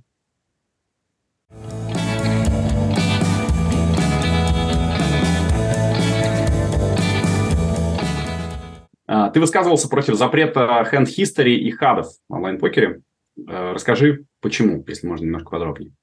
А, 9.08 9.30
ты 9.30 9.40
высказывался 9.40 9.88
против 9.88 10.16
запрета 10.16 10.86
hand 10.92 11.06
history 11.06 11.54
и 11.54 11.72
хадов 11.72 12.08
в 12.28 12.34
онлайн-покере. 12.34 13.02
А, 13.48 13.74
расскажи, 13.74 14.26
почему, 14.42 14.84
если 14.86 15.08
можно 15.08 15.24
немножко 15.24 15.52
подробнее. 15.52 15.94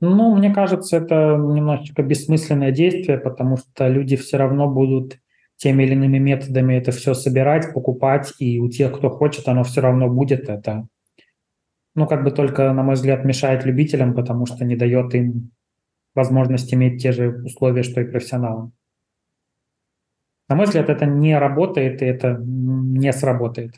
Ну, 0.00 0.34
мне 0.34 0.50
кажется, 0.50 0.96
это 0.96 1.36
немножечко 1.36 2.02
бессмысленное 2.02 2.70
действие, 2.70 3.18
потому 3.18 3.58
что 3.58 3.86
люди 3.86 4.16
все 4.16 4.38
равно 4.38 4.66
будут 4.66 5.18
теми 5.60 5.82
или 5.82 5.92
иными 5.92 6.16
методами 6.16 6.74
это 6.74 6.90
все 6.90 7.12
собирать, 7.12 7.74
покупать, 7.74 8.32
и 8.38 8.58
у 8.58 8.70
тех, 8.70 8.96
кто 8.96 9.10
хочет, 9.10 9.46
оно 9.46 9.62
все 9.62 9.82
равно 9.82 10.08
будет. 10.08 10.48
Это, 10.48 10.88
ну, 11.94 12.06
как 12.06 12.24
бы 12.24 12.30
только, 12.30 12.72
на 12.72 12.82
мой 12.82 12.94
взгляд, 12.94 13.26
мешает 13.26 13.66
любителям, 13.66 14.14
потому 14.14 14.46
что 14.46 14.64
не 14.64 14.74
дает 14.74 15.14
им 15.14 15.50
возможность 16.14 16.72
иметь 16.72 17.02
те 17.02 17.12
же 17.12 17.42
условия, 17.44 17.82
что 17.82 18.00
и 18.00 18.10
профессионалам. 18.10 18.72
На 20.48 20.56
мой 20.56 20.64
взгляд, 20.64 20.88
это 20.88 21.04
не 21.04 21.38
работает, 21.38 22.00
и 22.00 22.06
это 22.06 22.38
не 22.40 23.12
сработает. 23.12 23.74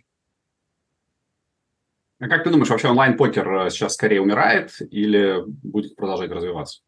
А 2.20 2.28
как 2.28 2.44
ты 2.44 2.50
думаешь, 2.50 2.70
вообще 2.70 2.88
онлайн-покер 2.88 3.66
э, 3.66 3.70
сейчас 3.70 3.94
скорее 3.94 4.20
умирает 4.20 4.70
или 4.92 5.42
будет 5.46 5.96
продолжать 5.96 6.30
развиваться? 6.30 6.82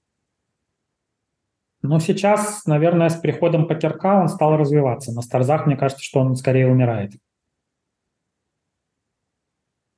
Ну, 1.86 2.00
сейчас, 2.00 2.64
наверное, 2.64 3.10
с 3.10 3.16
приходом 3.16 3.68
покерка 3.68 4.18
он 4.18 4.28
стал 4.28 4.56
развиваться. 4.56 5.12
На 5.12 5.20
Старзах, 5.20 5.66
мне 5.66 5.76
кажется, 5.76 6.02
что 6.02 6.20
он 6.20 6.34
скорее 6.34 6.66
умирает. 6.66 7.12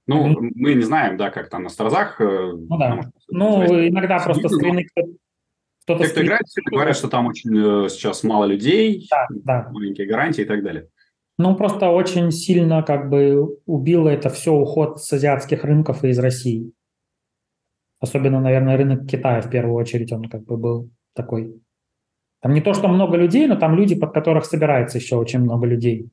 Ну, 0.09 0.25
Они... 0.25 0.53
мы 0.57 0.75
не 0.75 0.83
знаем, 0.83 1.17
да, 1.17 1.31
как 1.31 1.49
там 1.49 1.63
на 1.63 1.69
Старзах. 1.69 2.21
Э, 2.21 2.25
ну, 2.25 2.77
да. 2.77 2.97
Может, 2.97 3.13
ну, 3.29 3.89
иногда 3.89 4.19
просто 4.19 4.49
скрины 4.49 4.85
кто-то 5.85 6.03
Те, 6.03 6.11
кто 6.11 6.25
играет, 6.25 6.43
все 6.49 6.61
говорят, 6.63 6.97
что 6.97 7.07
там 7.07 7.29
очень 7.29 7.57
э, 7.57 7.89
сейчас 7.89 8.25
мало 8.25 8.47
людей, 8.47 9.07
да, 9.09 9.27
да. 9.31 9.69
маленькие 9.71 10.09
гарантии 10.09 10.43
и 10.43 10.45
так 10.45 10.65
далее. 10.65 10.89
Ну, 11.39 11.55
просто 11.55 11.91
очень 11.91 12.33
сильно 12.33 12.83
как 12.83 13.09
бы 13.09 13.61
убило 13.65 14.09
это 14.09 14.29
все 14.29 14.53
уход 14.53 15.01
с 15.01 15.13
азиатских 15.13 15.63
рынков 15.63 16.03
и 16.03 16.09
из 16.09 16.19
России. 16.19 16.73
Особенно, 18.01 18.41
наверное, 18.41 18.77
рынок 18.77 19.07
Китая 19.07 19.41
в 19.41 19.51
первую 19.51 19.77
очередь, 19.77 20.11
он 20.13 20.25
как 20.25 20.43
бы 20.43 20.57
был 20.57 20.91
такой. 21.15 21.63
Там 22.47 22.55
не 22.55 22.61
то, 22.61 22.75
что 22.75 22.87
много 22.87 23.17
людей, 23.17 23.49
но 23.49 23.57
там 23.57 23.75
люди, 23.75 23.97
под 23.97 24.15
которых 24.15 24.45
собирается 24.45 24.99
еще 24.99 25.17
очень 25.17 25.41
много 25.41 25.67
людей. 25.67 26.09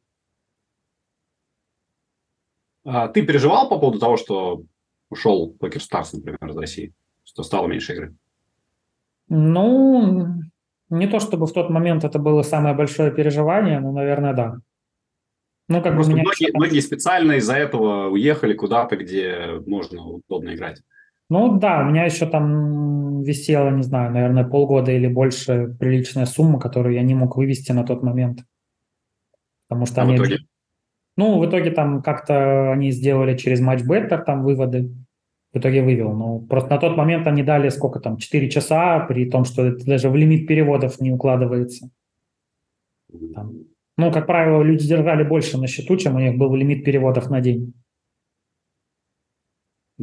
А 2.84 3.08
ты 3.08 3.24
переживал 3.24 3.70
по 3.70 3.78
поводу 3.78 4.00
того, 4.00 4.18
что 4.18 4.64
ушел 5.12 5.56
Покер 5.60 5.80
Старс, 5.80 6.14
например, 6.14 6.40
из 6.50 6.58
России, 6.58 6.94
что 7.24 7.44
стало 7.44 7.68
меньше 7.68 7.94
игры? 7.94 8.16
Ну, 9.30 10.26
не 10.90 11.06
то 11.06 11.20
чтобы 11.20 11.46
в 11.46 11.54
тот 11.54 11.70
момент 11.70 12.04
это 12.04 12.18
было 12.18 12.42
самое 12.42 12.74
большое 12.74 13.12
переживание, 13.12 13.80
но, 13.80 13.92
наверное, 13.92 14.34
да. 14.34 14.58
Ну, 15.68 15.84
как 15.84 15.94
Просто 15.94 16.14
бы 16.14 16.18
меня... 16.18 16.24
многие, 16.24 16.58
многие 16.58 16.80
специально 16.80 17.34
из-за 17.34 17.58
этого 17.58 18.10
уехали 18.10 18.56
куда-то, 18.56 18.96
где 18.96 19.62
можно 19.68 20.04
удобно 20.04 20.56
играть. 20.56 20.82
Ну 21.30 21.58
да, 21.58 21.82
у 21.82 21.86
меня 21.86 22.06
еще 22.06 22.26
там 22.26 23.24
висела, 23.24 23.70
не 23.70 23.84
знаю, 23.84 24.12
наверное, 24.12 24.44
полгода 24.44 24.92
или 24.92 25.08
больше 25.08 25.76
приличная 25.80 26.26
сумма, 26.26 26.60
которую 26.60 26.96
я 26.96 27.02
не 27.02 27.16
мог 27.16 27.38
вывести 27.38 27.72
на 27.72 27.84
тот 27.84 28.04
момент. 28.04 28.44
Потому 29.68 29.86
что 29.86 30.02
а 30.02 30.04
они... 30.06 30.18
В 30.18 30.20
итоге? 30.20 30.38
Ну, 31.16 31.40
в 31.40 31.46
итоге 31.46 31.72
там 31.72 32.02
как-то 32.02 32.72
они 32.72 32.92
сделали 32.92 33.38
через 33.38 33.60
матч 33.62 33.82
Better 33.82 34.24
там 34.24 34.44
выводы 34.44 34.92
в 35.54 35.58
итоге 35.58 35.84
вывел. 35.84 36.14
Но 36.14 36.40
просто 36.40 36.72
на 36.72 36.78
тот 36.80 36.98
момент 36.98 37.28
они 37.28 37.44
дали 37.44 37.70
сколько 37.70 38.00
там, 38.00 38.18
4 38.18 38.50
часа, 38.50 39.00
при 39.02 39.30
том, 39.30 39.46
что 39.46 39.66
это 39.66 39.86
даже 39.86 40.10
в 40.10 40.16
лимит 40.16 40.48
переводов 40.48 41.00
не 41.00 41.12
укладывается. 41.12 41.90
Там. 43.34 43.54
Ну, 43.98 44.12
как 44.12 44.26
правило, 44.26 44.64
люди 44.64 44.88
держали 44.88 45.24
больше 45.24 45.60
на 45.60 45.68
счету, 45.68 45.98
чем 45.98 46.16
у 46.16 46.20
них 46.20 46.38
был 46.38 46.56
лимит 46.56 46.84
переводов 46.84 47.30
на 47.30 47.42
день. 47.42 47.74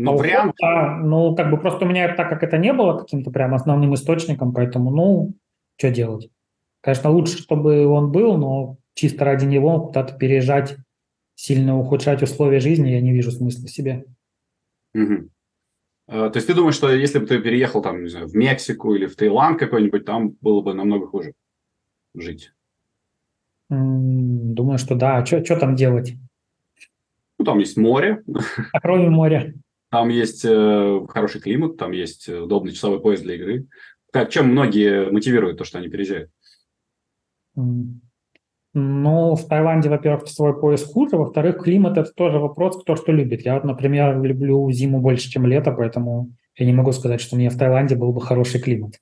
Ну, 0.02 0.14
а 0.14 0.18
прям... 0.18 0.54
Да, 0.58 0.96
ну, 0.96 1.36
как 1.36 1.50
бы 1.50 1.58
просто 1.58 1.84
у 1.84 1.88
меня, 1.88 2.14
так 2.14 2.30
как 2.30 2.42
это 2.42 2.56
не 2.56 2.72
было 2.72 2.96
каким-то 2.96 3.30
прям 3.30 3.54
основным 3.54 3.94
источником, 3.94 4.54
поэтому, 4.54 4.90
ну, 4.90 5.34
что 5.76 5.90
делать? 5.90 6.30
Конечно, 6.80 7.10
лучше, 7.10 7.36
чтобы 7.38 7.86
он 7.86 8.10
был, 8.10 8.38
но 8.38 8.78
чисто 8.94 9.26
ради 9.26 9.44
него 9.44 9.88
куда-то 9.88 10.16
переезжать, 10.16 10.76
сильно 11.34 11.78
ухудшать 11.78 12.22
условия 12.22 12.60
жизни 12.60 12.88
я 12.88 13.00
не 13.02 13.12
вижу 13.12 13.30
смысла 13.30 13.68
себе. 13.68 14.06
Угу. 14.94 15.28
То 16.06 16.32
есть 16.34 16.46
ты 16.46 16.54
думаешь, 16.54 16.74
что 16.74 16.90
если 16.90 17.18
бы 17.18 17.26
ты 17.26 17.38
переехал 17.38 17.82
там, 17.82 18.02
не 18.02 18.08
знаю, 18.08 18.26
в 18.26 18.34
Мексику 18.34 18.94
или 18.94 19.06
в 19.06 19.16
Таиланд 19.16 19.58
какой-нибудь, 19.58 20.04
там 20.04 20.36
было 20.40 20.62
бы 20.62 20.72
намного 20.72 21.06
хуже 21.06 21.34
жить? 22.14 22.52
Думаю, 23.68 24.78
что 24.78 24.94
да. 24.94 25.18
А 25.18 25.26
что 25.26 25.56
там 25.56 25.76
делать? 25.76 26.14
Ну, 27.38 27.44
там 27.44 27.58
есть 27.58 27.76
море. 27.76 28.22
А 28.72 28.80
кроме 28.80 29.08
моря? 29.08 29.54
Там 29.90 30.08
есть 30.08 30.44
э, 30.44 31.00
хороший 31.08 31.40
климат, 31.40 31.76
там 31.76 31.90
есть 31.92 32.28
удобный 32.28 32.72
часовой 32.72 33.00
поезд 33.00 33.24
для 33.24 33.34
игры. 33.34 33.66
Как, 34.12 34.30
чем 34.30 34.48
многие 34.48 35.10
мотивируют 35.10 35.58
то, 35.58 35.64
что 35.64 35.78
они 35.78 35.88
переезжают? 35.88 36.30
Ну, 38.72 39.34
в 39.34 39.48
Таиланде, 39.48 39.88
во-первых, 39.88 40.28
часовой 40.28 40.58
пояс 40.60 40.84
хуже, 40.84 41.16
во-вторых, 41.16 41.58
климат– 41.64 41.96
это 41.98 42.12
тоже 42.12 42.38
вопрос, 42.38 42.80
кто 42.80 42.94
что 42.94 43.10
любит. 43.10 43.44
Я 43.44 43.60
например, 43.60 44.22
люблю 44.22 44.70
зиму 44.70 45.00
больше, 45.00 45.28
чем 45.28 45.44
лето, 45.46 45.72
поэтому 45.72 46.30
я 46.56 46.66
не 46.66 46.72
могу 46.72 46.92
сказать, 46.92 47.20
что 47.20 47.34
мне 47.34 47.50
в 47.50 47.58
Таиланде 47.58 47.96
был 47.96 48.12
бы 48.12 48.20
хороший 48.20 48.60
климат. 48.60 49.00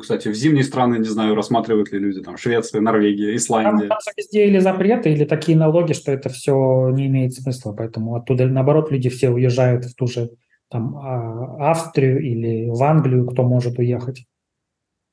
Кстати, 0.00 0.28
в 0.28 0.34
зимние 0.34 0.64
страны, 0.64 0.96
не 0.96 1.08
знаю, 1.08 1.34
рассматривают 1.34 1.92
ли 1.92 1.98
люди, 1.98 2.20
там, 2.22 2.36
Швеция, 2.36 2.80
Норвегия, 2.80 3.34
Исландия. 3.34 3.88
Там, 3.88 3.98
там 4.04 4.14
везде 4.16 4.46
или 4.46 4.58
запреты, 4.58 5.12
или 5.12 5.24
такие 5.24 5.56
налоги, 5.56 5.92
что 5.92 6.12
это 6.12 6.28
все 6.28 6.90
не 6.90 7.06
имеет 7.06 7.34
смысла, 7.34 7.72
поэтому 7.72 8.14
оттуда, 8.14 8.46
наоборот, 8.46 8.90
люди 8.90 9.08
все 9.08 9.30
уезжают 9.30 9.84
в 9.84 9.94
ту 9.94 10.06
же 10.06 10.30
там, 10.68 10.96
а, 10.96 11.70
Австрию 11.70 12.20
или 12.20 12.68
в 12.68 12.82
Англию, 12.82 13.26
кто 13.26 13.42
может 13.42 13.78
уехать. 13.78 14.26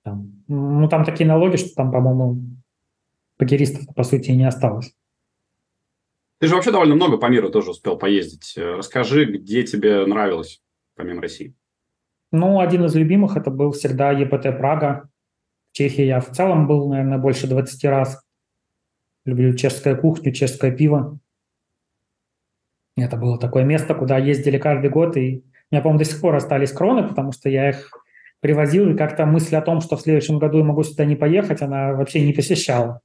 Там, 0.04 0.44
ну, 0.48 0.88
там 0.88 1.04
такие 1.04 1.28
налоги, 1.28 1.58
что 1.58 1.74
там, 1.76 1.92
по-моему, 1.92 2.42
покеристов, 3.38 3.94
по 3.96 4.04
сути, 4.04 4.32
и 4.32 4.36
не 4.36 4.48
осталось. 4.48 4.94
Ты 6.40 6.48
же 6.48 6.56
вообще 6.56 6.72
довольно 6.72 6.96
много 6.96 7.18
по 7.18 7.26
миру 7.26 7.50
тоже 7.50 7.72
успел 7.72 7.98
поездить. 7.98 8.54
Расскажи, 8.56 9.26
где 9.26 9.64
тебе 9.64 10.06
нравилось, 10.06 10.62
помимо 10.96 11.22
России? 11.22 11.54
Ну, 12.32 12.60
один 12.60 12.86
из 12.86 12.96
любимых 12.96 13.38
это 13.38 13.50
был 13.50 13.72
всегда 13.72 14.12
ЕПТ 14.12 14.58
Прага. 14.58 15.10
В 15.72 15.76
Чехии 15.76 16.04
я 16.04 16.20
в 16.20 16.32
целом 16.32 16.68
был, 16.68 16.90
наверное, 16.90 17.18
больше 17.18 17.48
20 17.48 17.86
раз. 17.86 18.24
Люблю 19.26 19.56
чешскую 19.56 20.00
кухню, 20.00 20.32
чешское 20.32 20.72
пиво. 20.72 21.20
Это 22.96 23.18
было 23.18 23.40
такое 23.40 23.64
место, 23.64 23.96
куда 23.96 24.18
ездили 24.18 24.58
каждый 24.58 24.90
год, 24.90 25.16
и 25.18 25.44
у 25.72 25.76
меня, 25.76 25.82
по-моему, 25.82 26.00
до 26.00 26.06
сих 26.06 26.20
пор 26.22 26.36
остались 26.36 26.72
кроны, 26.72 27.08
потому 27.08 27.32
что 27.32 27.50
я 27.50 27.70
их 27.70 27.92
привозил, 28.40 28.90
и 28.90 28.98
как-то 28.98 29.26
мысль 29.26 29.56
о 29.56 29.62
том, 29.62 29.82
что 29.82 29.98
в 29.98 30.02
следующем 30.02 30.40
году 30.40 30.60
я 30.60 30.64
могу 30.64 30.84
сюда 30.84 31.06
не 31.06 31.16
поехать, 31.16 31.62
она 31.62 31.94
вообще 31.94 32.26
не 32.26 32.34
посещала 32.34 33.02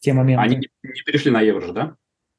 те 0.00 0.12
моменты. 0.12 0.42
Они 0.42 0.56
не 0.56 1.02
перешли 1.06 1.30
на 1.30 1.40
евро 1.40 1.60
же, 1.60 1.72
да? 1.72 1.96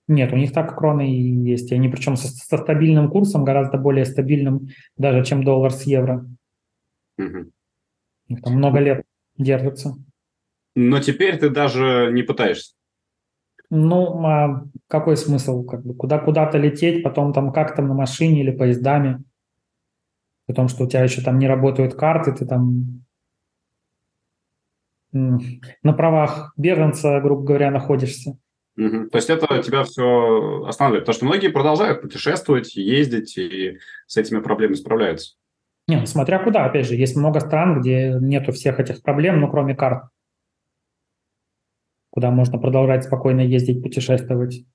Нет, 0.07 0.33
у 0.33 0.35
них 0.35 0.51
так 0.51 0.77
кроны 0.77 1.09
и 1.09 1.21
есть. 1.49 1.71
И 1.71 1.75
они 1.75 1.87
причем 1.87 2.15
со, 2.15 2.27
со 2.27 2.57
стабильным 2.57 3.09
курсом, 3.09 3.45
гораздо 3.45 3.77
более 3.77 4.05
стабильным 4.05 4.67
даже, 4.97 5.23
чем 5.23 5.43
доллар 5.43 5.71
с 5.71 5.83
евро. 5.83 6.25
Угу. 7.17 8.39
Там 8.43 8.53
много 8.53 8.79
лет 8.79 9.05
держится. 9.37 9.95
Но 10.75 10.99
теперь 10.99 11.37
ты 11.37 11.49
даже 11.49 12.09
не 12.11 12.23
пытаешься. 12.23 12.73
Ну, 13.69 14.23
а 14.25 14.65
какой 14.87 15.17
смысл? 15.17 15.63
Как 15.63 15.83
бы 15.85 15.95
куда 15.95 16.19
куда-то 16.19 16.57
лететь, 16.57 17.03
потом 17.03 17.33
там 17.33 17.51
как-то 17.51 17.81
на 17.81 17.93
машине 17.93 18.41
или 18.41 18.51
поездами. 18.51 19.23
Потому 20.45 20.67
что 20.67 20.83
у 20.83 20.87
тебя 20.87 21.03
еще 21.03 21.21
там 21.21 21.39
не 21.39 21.47
работают 21.47 21.95
карты, 21.95 22.33
ты 22.33 22.45
там 22.45 23.05
на 25.11 25.93
правах 25.93 26.53
беженца, 26.57 27.19
грубо 27.21 27.43
говоря, 27.43 27.71
находишься. 27.71 28.37
Угу. 28.75 29.09
То 29.09 29.17
есть 29.17 29.29
это 29.29 29.61
тебя 29.61 29.83
все 29.83 30.65
останавливает, 30.67 31.05
потому 31.05 31.15
что 31.15 31.25
многие 31.25 31.49
продолжают 31.49 32.01
путешествовать, 32.01 32.75
ездить 32.75 33.37
и 33.37 33.77
с 34.07 34.17
этими 34.17 34.39
проблемами 34.39 34.75
справляются. 34.75 35.35
Не, 35.87 35.97
ну, 35.97 36.05
смотря 36.05 36.39
куда, 36.39 36.65
опять 36.65 36.87
же, 36.87 36.95
есть 36.95 37.15
много 37.15 37.39
стран, 37.39 37.81
где 37.81 38.17
нету 38.19 38.51
всех 38.51 38.79
этих 38.79 39.01
проблем, 39.03 39.41
ну, 39.41 39.49
кроме 39.49 39.75
карт. 39.75 40.05
Куда 42.09 42.31
можно 42.31 42.57
продолжать 42.57 43.03
спокойно 43.03 43.41
ездить, 43.41 43.83
путешествовать. 43.83 44.65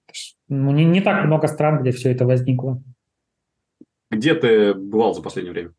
Ну, 0.48 0.70
не, 0.72 0.84
не 0.84 1.00
так 1.00 1.24
много 1.24 1.46
стран, 1.48 1.80
где 1.80 1.92
все 1.92 2.12
это 2.12 2.26
возникло. 2.26 2.82
Где 4.10 4.34
ты 4.34 4.74
бывал 4.74 5.14
за 5.14 5.22
последнее 5.22 5.52
время? 5.52 5.72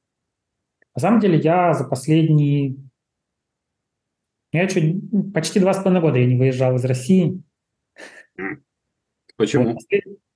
На 0.96 1.02
самом 1.02 1.20
деле 1.20 1.38
я 1.38 1.74
за 1.74 1.86
последние... 1.86 2.76
Я 4.52 4.68
чуть... 4.68 4.96
Почти 5.34 5.60
два 5.60 5.74
с 5.74 5.78
половиной 5.78 6.02
года 6.02 6.18
я 6.18 6.26
не 6.26 6.38
выезжал 6.38 6.76
из 6.76 6.86
России. 6.86 7.42
Почему? 9.38 9.78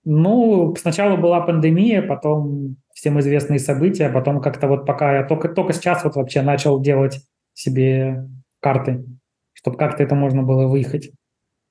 Ну, 0.06 0.76
сначала 0.76 1.16
была 1.16 1.41
пандемия, 1.41 2.01
потом 2.01 2.78
всем 2.93 3.20
известные 3.20 3.60
события, 3.60 4.10
потом 4.10 4.41
как-то 4.41 4.68
вот 4.68 4.86
пока 4.86 5.18
я 5.18 5.24
только, 5.24 5.49
только 5.49 5.74
сейчас 5.74 6.04
вот 6.04 6.16
вообще 6.16 6.41
начал 6.41 6.80
делать 6.82 7.22
себе 7.54 8.28
карты, 8.60 9.06
чтобы 9.54 9.78
как-то 9.78 10.04
это 10.04 10.16
можно 10.16 10.43
было 10.43 10.68
выехать. 10.68 11.12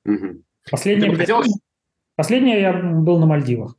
Угу. 0.05 0.43
Последнее, 0.71 1.11
где... 1.11 1.21
хотел... 1.21 1.43
Последнее 2.17 2.61
я 2.61 2.73
был 2.73 3.19
на 3.19 3.27
Мальдивах. 3.27 3.77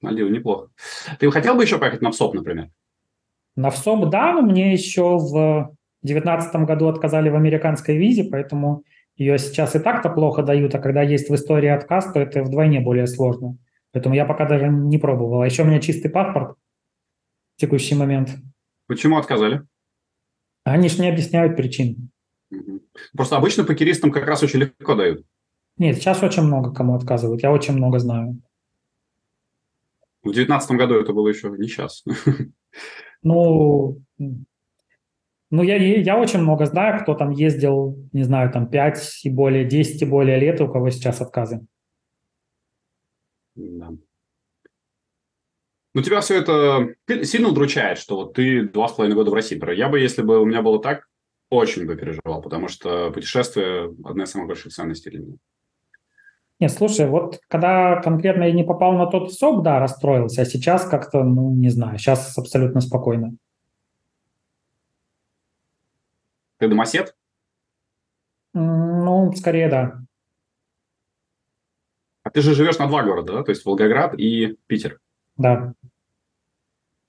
Мальдивы 0.00 0.30
неплохо. 0.30 0.70
Ты 1.18 1.30
хотел 1.30 1.54
бы 1.54 1.62
еще 1.62 1.78
поехать 1.78 2.02
на 2.02 2.10
ВСОП, 2.10 2.34
например? 2.34 2.70
На 3.56 3.70
ВСОП, 3.70 4.10
да, 4.10 4.32
но 4.32 4.42
мне 4.42 4.72
еще 4.72 5.16
в 5.16 5.76
2019 6.02 6.54
году 6.66 6.88
отказали 6.88 7.30
в 7.30 7.36
американской 7.36 7.96
визе, 7.96 8.24
поэтому 8.24 8.84
ее 9.16 9.38
сейчас 9.38 9.76
и 9.76 9.78
так-то 9.78 10.10
плохо 10.10 10.42
дают, 10.42 10.74
а 10.74 10.78
когда 10.78 11.02
есть 11.02 11.30
в 11.30 11.34
истории 11.34 11.68
отказ, 11.68 12.12
то 12.12 12.20
это 12.20 12.42
вдвойне 12.42 12.80
более 12.80 13.06
сложно. 13.06 13.56
Поэтому 13.92 14.14
я 14.14 14.24
пока 14.24 14.46
даже 14.46 14.68
не 14.68 14.98
пробовал. 14.98 15.42
А 15.42 15.46
еще 15.46 15.62
у 15.62 15.66
меня 15.66 15.80
чистый 15.80 16.08
паспорт 16.08 16.56
в 17.56 17.60
текущий 17.60 17.94
момент. 17.94 18.30
Почему 18.86 19.18
отказали? 19.18 19.62
Они 20.64 20.88
же 20.88 21.00
не 21.00 21.08
объясняют 21.08 21.56
причин. 21.56 22.10
Просто 23.16 23.36
обычно 23.36 23.64
покеристам 23.64 24.10
как 24.10 24.26
раз 24.26 24.42
очень 24.42 24.60
легко 24.60 24.94
дают. 24.94 25.24
Нет, 25.76 25.96
сейчас 25.96 26.22
очень 26.22 26.42
много 26.42 26.72
кому 26.72 26.94
отказывают. 26.94 27.42
Я 27.42 27.52
очень 27.52 27.74
много 27.74 27.98
знаю. 27.98 28.40
В 30.22 30.32
2019 30.32 30.70
году 30.72 30.94
это 30.94 31.12
было 31.12 31.28
еще 31.28 31.50
не 31.50 31.68
сейчас. 31.68 32.04
Ну, 33.22 34.02
ну 35.54 35.62
я, 35.62 35.76
я 35.76 36.18
очень 36.18 36.40
много 36.40 36.66
знаю, 36.66 37.00
кто 37.00 37.14
там 37.14 37.30
ездил, 37.30 37.96
не 38.12 38.24
знаю, 38.24 38.50
там 38.50 38.68
5 38.68 39.20
и 39.22 39.30
более, 39.30 39.64
10 39.64 40.02
и 40.02 40.04
более 40.04 40.36
лет, 40.36 40.60
у 40.60 40.68
кого 40.68 40.90
сейчас 40.90 41.20
отказы. 41.20 41.64
Да. 43.54 43.90
Ну, 45.94 46.02
тебя 46.02 46.20
все 46.22 46.40
это 46.40 46.96
сильно 47.24 47.50
удручает, 47.50 47.98
что 47.98 48.16
вот 48.16 48.34
ты 48.34 48.64
два 48.68 48.88
с 48.88 48.94
половиной 48.94 49.14
года 49.14 49.30
в 49.30 49.34
России. 49.34 49.76
Я 49.76 49.88
бы, 49.88 50.00
если 50.00 50.22
бы 50.22 50.40
у 50.40 50.44
меня 50.44 50.60
было 50.60 50.82
так, 50.82 51.06
очень 51.50 51.86
бы 51.86 51.94
переживал, 51.94 52.42
потому 52.42 52.66
что 52.66 53.12
путешествие– 53.12 53.94
одна 54.04 54.24
из 54.24 54.30
самых 54.32 54.48
больших 54.48 54.72
ценностей 54.72 55.10
для 55.10 55.20
меня. 55.20 55.36
Нет, 56.58 56.72
слушай, 56.72 57.08
вот 57.08 57.38
когда 57.46 58.00
конкретно 58.02 58.42
я 58.42 58.52
не 58.52 58.64
попал 58.64 58.94
на 58.94 59.06
тот 59.06 59.32
СОП, 59.32 59.62
да, 59.62 59.78
расстроился, 59.78 60.42
а 60.42 60.46
сейчас 60.46 60.84
как-то, 60.84 61.22
ну, 61.22 61.54
не 61.54 61.68
знаю, 61.68 61.98
сейчас 61.98 62.36
абсолютно 62.36 62.80
спокойно. 62.80 63.36
Ты 66.64 66.68
домосед? 66.68 67.14
Ну, 68.54 69.30
скорее, 69.34 69.68
да. 69.68 70.00
А 72.22 72.30
ты 72.30 72.40
же 72.40 72.54
живешь 72.54 72.78
на 72.78 72.86
два 72.86 73.02
города, 73.02 73.34
да? 73.34 73.42
То 73.42 73.50
есть 73.50 73.66
Волгоград 73.66 74.14
и 74.18 74.56
Питер. 74.66 74.98
Да. 75.36 75.74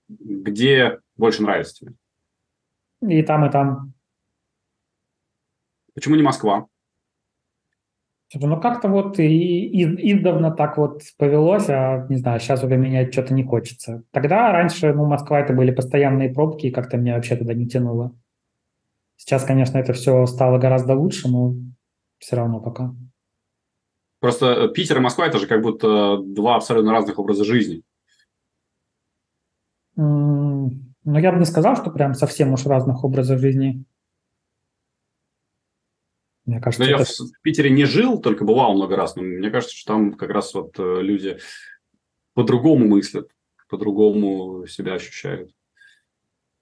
Где 0.10 0.99
больше 1.16 1.41
нравится 1.41 1.74
тебе? 1.74 1.93
И 3.01 3.24
там, 3.24 3.45
и 3.45 3.49
там. 3.49 3.93
Почему 5.93 6.18
не 6.18 6.22
Москва? 6.22 6.68
Ну, 8.34 8.60
как-то 8.60 8.89
вот 8.89 9.20
и, 9.20 9.24
и, 9.24 10.12
издавна 10.12 10.51
так 10.51 10.78
вот 10.78 11.01
повелось, 11.18 11.70
а, 11.70 12.06
не 12.10 12.18
знаю, 12.18 12.41
сейчас 12.41 12.62
уже 12.62 12.76
менять 12.76 13.14
что-то 13.14 13.34
не 13.34 13.45
хочется. 13.45 14.03
Тогда 14.12 14.51
раньше, 14.51 14.91
ну, 14.91 15.06
Москва 15.06 15.39
это 15.39 15.53
были 15.53 15.72
постоянные 15.72 16.34
пробки, 16.34 16.66
и 16.66 16.72
как-то 16.72 16.97
меня 16.97 17.16
вообще 17.16 17.38
туда 17.38 17.53
не 17.53 17.70
тянуло. 17.70 18.14
Сейчас, 19.26 19.43
конечно, 19.43 19.80
это 19.80 19.93
все 19.93 20.28
стало 20.28 20.59
гораздо 20.59 20.93
лучше, 20.93 21.28
но 21.28 21.55
все 22.19 22.36
равно 22.36 22.59
пока. 22.59 22.93
Просто 24.19 24.45
э, 24.45 24.69
Питер 24.69 24.97
и 24.97 24.99
Москва– 24.99 25.26
это 25.28 25.39
же 25.39 25.47
как 25.47 25.63
будто 25.63 26.19
два 26.23 26.57
абсолютно 26.57 26.91
разных 26.91 27.17
образа 27.17 27.43
жизни. 27.43 27.82
Ну, 29.95 30.69
я 31.05 31.32
бы 31.32 31.39
не 31.39 31.45
сказал, 31.45 31.76
что 31.76 31.89
прям 31.89 32.13
совсем 32.13 32.53
уж 32.53 32.67
разных 32.67 33.03
образов 33.03 33.39
жизни. 33.39 33.84
Мне 36.45 36.61
кажется, 36.61 36.84
но 36.84 36.89
это... 36.91 36.99
я 36.99 37.26
в 37.26 37.41
Питере 37.41 37.71
не 37.71 37.86
жил, 37.86 38.21
только 38.21 38.45
бывал 38.45 38.76
много 38.76 38.95
раз, 38.95 39.15
но 39.15 39.23
мне 39.23 39.49
кажется, 39.49 39.76
что 39.76 39.93
там 39.93 40.13
как 40.13 40.30
раз 40.30 40.53
вот 40.53 40.78
э, 40.78 41.01
люди 41.01 41.39
по-другому 42.36 42.86
мыслят, 42.86 43.32
по-другому 43.69 44.67
себя 44.67 44.93
ощущают. 44.93 45.49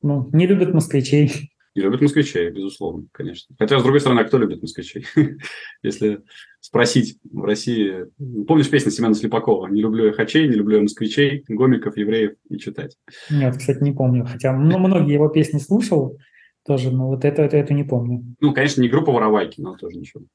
Ну, 0.02 0.30
не 0.32 0.48
любят 0.48 0.74
москвичей. 0.74 1.53
Не 1.76 1.82
любят 1.82 2.02
москвичей, 2.02 2.52
безусловно, 2.52 3.08
конечно. 3.12 3.56
Хотя, 3.58 3.80
с 3.80 3.84
другой 3.84 4.00
стороны, 4.00 4.20
а 4.20 4.24
кто 4.26 4.38
любит 4.38 4.62
москвичей? 4.62 5.08
Если 5.82 6.22
спросить 6.60 7.18
в 7.24 7.44
России... 7.44 8.06
Помнишь 8.48 8.70
песню 8.70 8.92
Семена 8.92 9.16
Слепакова? 9.16 9.68
«Не 9.68 9.82
люблю 9.82 10.06
я 10.06 10.14
хачей, 10.14 10.48
не 10.48 10.54
люблю 10.54 10.78
я 10.78 10.84
москвичей, 10.84 11.44
гомиков, 11.48 11.98
евреев 11.98 12.34
и 12.50 12.58
читать». 12.60 12.98
Нет, 13.32 13.58
кстати, 13.58 13.82
не 13.82 13.92
помню. 13.92 14.26
Хотя 14.26 14.54
ну, 14.54 14.78
многие 14.78 15.14
его 15.14 15.30
песни 15.30 15.58
слушал, 15.58 16.20
тоже, 16.64 16.92
но 16.92 17.08
вот 17.08 17.26
это, 17.26 17.42
это, 17.42 17.58
это 17.58 17.74
не 17.74 17.84
помню. 17.84 18.36
Ну, 18.40 18.54
конечно, 18.54 18.82
не 18.82 18.88
группа 18.90 19.12
Воровайки, 19.12 19.60
но 19.60 19.76
тоже 19.76 19.98
ничего. 19.98 20.26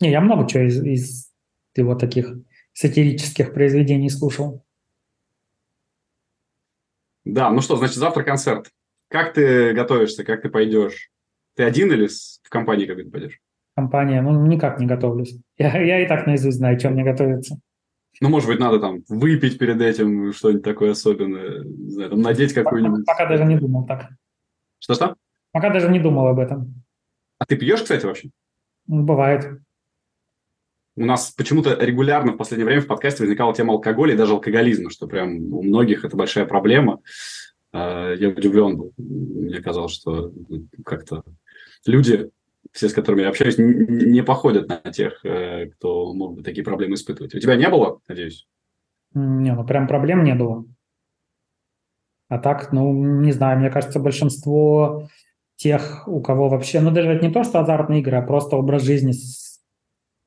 Не, 0.00 0.12
я 0.12 0.20
много 0.20 0.48
чего 0.48 0.62
из, 0.62 0.80
из 0.80 1.32
его 1.74 1.96
таких 1.96 2.34
сатирических 2.72 3.52
произведений 3.52 4.10
слушал. 4.10 4.64
Да, 7.24 7.50
ну 7.50 7.60
что, 7.60 7.76
значит, 7.76 7.96
завтра 7.96 8.22
концерт. 8.22 8.70
Как 9.08 9.32
ты 9.32 9.72
готовишься, 9.72 10.24
как 10.24 10.42
ты 10.42 10.50
пойдешь? 10.50 11.10
Ты 11.56 11.64
один 11.64 11.90
или 11.92 12.08
в 12.08 12.48
компании 12.48 12.86
какой-то 12.86 13.10
пойдешь? 13.10 13.40
Компания, 13.74 14.20
ну, 14.22 14.46
никак 14.46 14.78
не 14.80 14.86
готовлюсь. 14.86 15.36
Я, 15.56 15.80
я 15.80 16.02
и 16.02 16.08
так 16.08 16.26
наизусть 16.26 16.58
знаю, 16.58 16.78
чем 16.78 16.92
мне 16.92 17.04
готовиться. 17.04 17.58
Ну, 18.20 18.28
может 18.28 18.48
быть, 18.48 18.58
надо 18.58 18.80
там 18.80 19.04
выпить 19.08 19.58
перед 19.58 19.80
этим 19.80 20.32
что-нибудь 20.32 20.64
такое 20.64 20.90
особенное, 20.90 21.62
не 21.64 21.90
знаю, 21.90 22.10
там, 22.10 22.20
надеть 22.20 22.52
какую-нибудь... 22.52 23.06
Пока, 23.06 23.24
пока 23.24 23.28
даже 23.28 23.44
не 23.44 23.56
думал 23.56 23.86
так. 23.86 24.08
Что-что? 24.80 25.14
Пока 25.52 25.70
даже 25.70 25.88
не 25.88 26.00
думал 26.00 26.26
об 26.26 26.38
этом. 26.40 26.82
А 27.38 27.44
ты 27.46 27.56
пьешь, 27.56 27.82
кстати, 27.82 28.04
вообще? 28.04 28.30
Ну, 28.88 29.04
бывает. 29.04 29.60
У 30.96 31.04
нас 31.04 31.30
почему-то 31.30 31.76
регулярно 31.80 32.32
в 32.32 32.36
последнее 32.36 32.66
время 32.66 32.82
в 32.82 32.88
подкасте 32.88 33.22
возникала 33.22 33.54
тема 33.54 33.74
алкоголя 33.74 34.14
и 34.14 34.16
даже 34.16 34.32
алкоголизма, 34.32 34.90
что 34.90 35.06
прям 35.06 35.54
у 35.54 35.62
многих 35.62 36.04
это 36.04 36.16
большая 36.16 36.44
проблема. 36.44 37.00
А, 37.72 38.12
я 38.14 38.28
удивлен 38.28 38.76
был. 38.76 38.92
Мне 38.96 39.60
казалось, 39.60 39.92
что 39.92 40.32
как-то 40.84 41.22
люди, 41.86 42.30
все, 42.72 42.88
с 42.88 42.92
которыми 42.92 43.22
я 43.22 43.28
общаюсь, 43.28 43.56
не 43.58 44.22
походят 44.22 44.68
на 44.68 44.78
тех, 44.92 45.24
э, 45.24 45.66
кто 45.66 46.12
мог 46.14 46.36
бы 46.36 46.42
такие 46.42 46.64
проблемы 46.64 46.94
испытывать. 46.94 47.34
У 47.34 47.38
тебя 47.38 47.56
не 47.56 47.68
было, 47.68 48.00
надеюсь? 48.08 48.46
Не, 49.14 49.54
ну 49.54 49.64
прям 49.64 49.86
проблем 49.86 50.24
не 50.24 50.34
было. 50.34 50.64
А 52.28 52.38
так, 52.38 52.72
ну, 52.72 52.92
не 53.22 53.32
знаю, 53.32 53.58
мне 53.58 53.70
кажется, 53.70 54.00
большинство 54.00 55.08
тех, 55.56 56.06
у 56.06 56.20
кого 56.20 56.48
вообще, 56.48 56.80
ну, 56.80 56.90
даже 56.90 57.18
не 57.20 57.32
то, 57.32 57.42
что 57.42 57.60
азартные 57.60 58.00
игры, 58.00 58.18
а 58.18 58.22
просто 58.22 58.56
образ 58.56 58.82
жизни, 58.82 59.12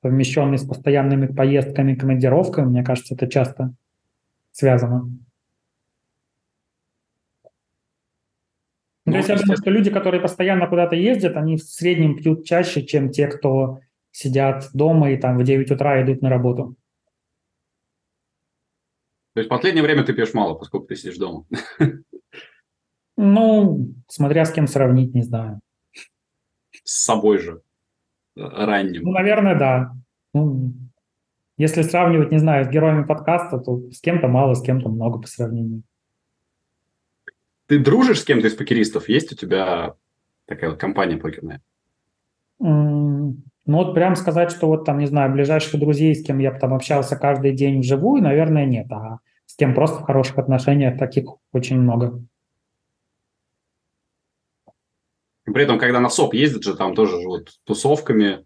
совмещенный 0.03 0.57
с 0.57 0.65
постоянными 0.65 1.27
поездками, 1.27 1.95
командировками, 1.95 2.65
мне 2.65 2.83
кажется, 2.83 3.13
это 3.13 3.27
часто 3.27 3.73
связано. 4.51 5.09
Ну, 9.11 9.13
то 9.13 9.17
есть 9.17 9.29
я 9.29 9.35
думаю, 9.35 9.57
что 9.57 9.69
люди, 9.69 9.89
которые 9.89 10.21
постоянно 10.21 10.67
куда-то 10.67 10.95
ездят, 10.95 11.35
они 11.35 11.57
в 11.57 11.63
среднем 11.63 12.17
пьют 12.17 12.45
чаще, 12.45 12.85
чем 12.85 13.09
те, 13.09 13.27
кто 13.27 13.79
сидят 14.11 14.69
дома 14.73 15.11
и 15.11 15.17
там 15.17 15.37
в 15.37 15.43
9 15.43 15.71
утра 15.71 16.01
идут 16.01 16.21
на 16.21 16.29
работу. 16.29 16.75
То 19.33 19.39
есть 19.39 19.47
в 19.47 19.49
последнее 19.49 19.83
время 19.83 20.03
ты 20.03 20.13
пьешь 20.13 20.33
мало, 20.33 20.55
поскольку 20.55 20.87
ты 20.87 20.95
сидишь 20.95 21.17
дома. 21.17 21.45
Ну, 23.17 23.93
смотря 24.07 24.45
с 24.45 24.51
кем 24.51 24.67
сравнить, 24.67 25.13
не 25.13 25.21
знаю. 25.21 25.59
С 26.83 27.03
собой 27.03 27.37
же. 27.37 27.61
Э, 28.35 28.41
ранним. 28.65 29.03
Ну, 29.03 29.11
наверное, 29.11 29.59
да. 29.59 29.93
Ну, 30.33 30.73
если 31.57 31.83
сравнивать, 31.83 32.31
не 32.31 32.39
знаю, 32.39 32.65
с 32.65 32.69
героями 32.69 33.03
подкаста, 33.03 33.59
то 33.59 33.91
с 33.91 34.01
кем-то 34.01 34.27
мало, 34.27 34.55
с 34.55 34.63
кем-то 34.63 34.89
много 34.89 35.19
по 35.19 35.27
сравнению. 35.27 35.83
Ты 37.71 37.79
дружишь 37.79 38.19
с 38.19 38.25
кем-то 38.25 38.47
из 38.47 38.55
покеристов? 38.55 39.07
Есть 39.07 39.31
у 39.31 39.35
тебя 39.37 39.95
такая 40.45 40.71
вот 40.71 40.77
компания 40.77 41.15
покерная? 41.15 41.61
Mm, 42.61 43.35
ну 43.65 43.77
вот 43.77 43.93
прям 43.93 44.17
сказать, 44.17 44.51
что 44.51 44.67
вот 44.67 44.83
там, 44.83 44.99
не 44.99 45.05
знаю, 45.05 45.31
ближайших 45.31 45.79
друзей, 45.79 46.13
с 46.13 46.21
кем 46.21 46.39
я 46.39 46.51
там 46.51 46.73
общался 46.73 47.15
каждый 47.15 47.53
день 47.53 47.79
вживую, 47.79 48.21
наверное, 48.21 48.65
нет. 48.65 48.91
А 48.91 49.19
с 49.45 49.55
кем 49.55 49.73
просто 49.73 49.99
в 49.99 50.03
хороших 50.03 50.37
отношениях, 50.37 50.99
таких 50.99 51.29
очень 51.53 51.79
много. 51.79 52.21
При 55.45 55.63
этом, 55.63 55.79
когда 55.79 56.01
на 56.01 56.09
СОП 56.09 56.33
ездит 56.33 56.63
же, 56.63 56.75
там 56.75 56.93
тоже 56.93 57.21
живут 57.21 57.51
тусовками. 57.63 58.45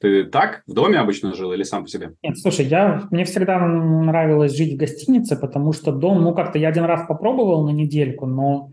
Ты 0.00 0.24
так 0.24 0.62
в 0.66 0.72
доме 0.72 0.98
обычно 0.98 1.34
жил 1.34 1.52
или 1.52 1.62
сам 1.62 1.84
по 1.84 1.88
себе? 1.88 2.14
Нет, 2.22 2.38
слушай, 2.38 2.64
я, 2.64 3.06
мне 3.10 3.24
всегда 3.24 3.58
нравилось 3.58 4.56
жить 4.56 4.74
в 4.74 4.78
гостинице, 4.78 5.36
потому 5.36 5.72
что 5.72 5.92
дом, 5.92 6.22
ну 6.22 6.34
как-то 6.34 6.58
я 6.58 6.68
один 6.68 6.84
раз 6.84 7.06
попробовал 7.06 7.66
на 7.66 7.70
недельку, 7.70 8.26
но 8.26 8.72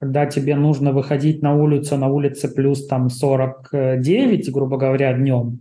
когда 0.00 0.24
тебе 0.24 0.56
нужно 0.56 0.92
выходить 0.92 1.42
на 1.42 1.54
улицу, 1.54 1.98
на 1.98 2.08
улице 2.08 2.52
плюс 2.52 2.86
там 2.86 3.10
49, 3.10 4.50
грубо 4.50 4.78
говоря, 4.78 5.12
днем, 5.12 5.60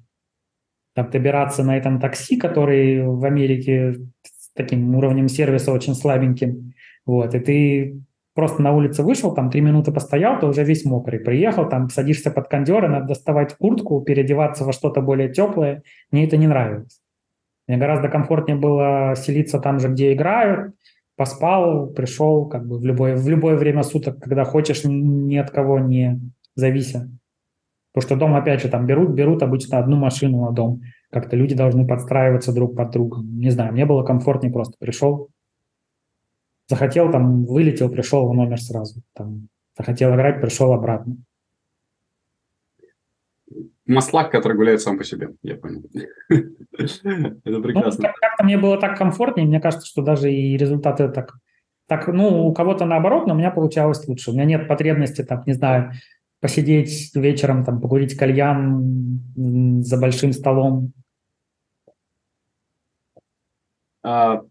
там 0.96 1.10
добираться 1.10 1.64
на 1.64 1.78
этом 1.78 2.00
такси, 2.00 2.38
который 2.38 3.06
в 3.06 3.26
Америке 3.26 3.96
с 4.24 4.52
таким 4.56 4.96
уровнем 4.96 5.28
сервиса 5.28 5.74
очень 5.74 5.94
слабеньким, 5.94 6.74
вот, 7.06 7.36
и 7.36 7.40
ты 7.40 8.02
просто 8.34 8.62
на 8.62 8.72
улице 8.74 9.04
вышел, 9.04 9.34
там 9.34 9.50
три 9.50 9.62
минуты 9.62 9.92
постоял, 9.92 10.40
ты 10.40 10.46
уже 10.46 10.64
весь 10.64 10.86
мокрый. 10.86 11.20
Приехал, 11.20 11.68
там 11.68 11.90
садишься 11.90 12.32
под 12.32 12.48
кондер, 12.48 12.88
надо 12.88 13.08
доставать 13.08 13.56
куртку, 13.56 14.02
переодеваться 14.02 14.64
во 14.64 14.74
что-то 14.74 15.02
более 15.02 15.30
теплое. 15.30 15.84
Мне 16.12 16.26
это 16.26 16.38
не 16.38 16.48
нравилось. 16.48 17.02
Мне 17.68 17.78
гораздо 17.78 18.10
комфортнее 18.10 18.58
было 18.58 19.16
селиться 19.16 19.60
там 19.60 19.80
же, 19.80 19.90
где 19.90 20.14
играют, 20.14 20.74
поспал, 21.16 21.88
пришел 21.88 22.48
как 22.48 22.68
бы 22.68 22.80
в 22.80 22.86
любое, 22.86 23.16
в 23.16 23.28
любое 23.30 23.56
время 23.56 23.84
суток, 23.84 24.20
когда 24.20 24.44
хочешь, 24.44 24.82
ни 24.84 25.38
от 25.38 25.52
кого 25.52 25.80
не 25.80 26.20
завися. 26.56 27.10
Потому 27.94 28.08
что 28.08 28.16
дом, 28.16 28.36
опять 28.36 28.62
же, 28.62 28.70
там 28.70 28.86
берут, 28.86 29.10
берут 29.12 29.44
обычно 29.44 29.78
одну 29.78 29.98
машину 29.98 30.46
на 30.46 30.52
дом. 30.52 30.82
Как-то 31.12 31.36
люди 31.36 31.56
должны 31.56 31.86
подстраиваться 31.86 32.54
друг 32.54 32.76
под 32.76 32.92
другом. 32.92 33.38
Не 33.38 33.50
знаю, 33.50 33.74
мне 33.74 33.86
было 33.86 34.04
комфортнее 34.04 34.52
просто. 34.52 34.76
Пришел, 34.80 35.28
захотел, 36.72 37.12
там, 37.12 37.46
вылетел, 37.46 37.90
пришел 37.90 38.28
в 38.28 38.34
номер 38.34 38.60
сразу. 38.60 39.02
Там, 39.14 39.50
захотел 39.78 40.16
играть, 40.16 40.42
пришел 40.42 40.72
обратно. 40.72 41.18
Маслак, 43.86 44.32
который 44.32 44.56
гуляет 44.56 44.82
сам 44.82 44.98
по 44.98 45.04
себе, 45.04 45.30
я 45.44 45.56
понял. 45.56 45.84
Это 46.30 47.40
ну, 47.44 47.62
прекрасно. 47.62 48.08
Ну, 48.08 48.14
как-то 48.22 48.44
мне 48.44 48.58
было 48.58 48.80
так 48.80 48.98
комфортнее, 48.98 49.48
мне 49.48 49.60
кажется, 49.60 49.86
что 49.86 50.02
даже 50.02 50.32
и 50.32 50.56
результаты 50.58 51.10
так, 51.10 51.34
так, 51.88 52.08
ну, 52.08 52.48
у 52.48 52.54
кого-то 52.54 52.86
наоборот, 52.86 53.28
но 53.28 53.34
у 53.34 53.38
меня 53.38 53.52
получалось 53.52 54.08
лучше. 54.08 54.32
У 54.32 54.34
меня 54.34 54.46
нет 54.46 54.68
потребности, 54.68 55.24
там, 55.24 55.44
не 55.46 55.54
знаю, 55.54 55.92
посидеть 56.40 57.14
вечером, 57.16 57.66
там, 57.66 57.82
покурить 57.82 58.16
кальян 58.16 59.22
за 59.84 59.98
большим 59.98 60.32
столом. 60.32 60.94
А, 64.04 64.42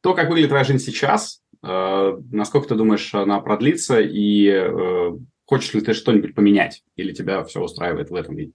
то, 0.00 0.14
как 0.14 0.28
выглядит 0.28 0.50
твоя 0.50 0.64
жизнь 0.64 0.84
сейчас, 0.84 1.41
насколько 1.62 2.68
ты 2.68 2.74
думаешь, 2.74 3.14
она 3.14 3.40
продлится, 3.40 4.00
и 4.00 4.48
э, 4.48 5.12
хочешь 5.44 5.74
ли 5.74 5.80
ты 5.80 5.92
что-нибудь 5.92 6.34
поменять, 6.34 6.82
или 6.96 7.12
тебя 7.12 7.44
все 7.44 7.62
устраивает 7.62 8.10
в 8.10 8.14
этом 8.14 8.34
виде? 8.34 8.52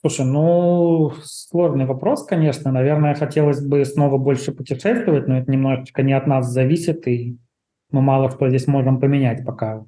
Слушай, 0.00 0.26
ну, 0.26 1.12
сложный 1.22 1.86
вопрос, 1.86 2.26
конечно. 2.26 2.70
Наверное, 2.70 3.14
хотелось 3.14 3.66
бы 3.66 3.82
снова 3.86 4.18
больше 4.18 4.52
путешествовать, 4.52 5.26
но 5.26 5.38
это 5.38 5.50
немножечко 5.50 6.02
не 6.02 6.12
от 6.12 6.26
нас 6.26 6.50
зависит, 6.50 7.08
и 7.08 7.38
мы 7.90 8.02
мало 8.02 8.30
что 8.30 8.50
здесь 8.50 8.66
можем 8.66 9.00
поменять 9.00 9.46
пока. 9.46 9.86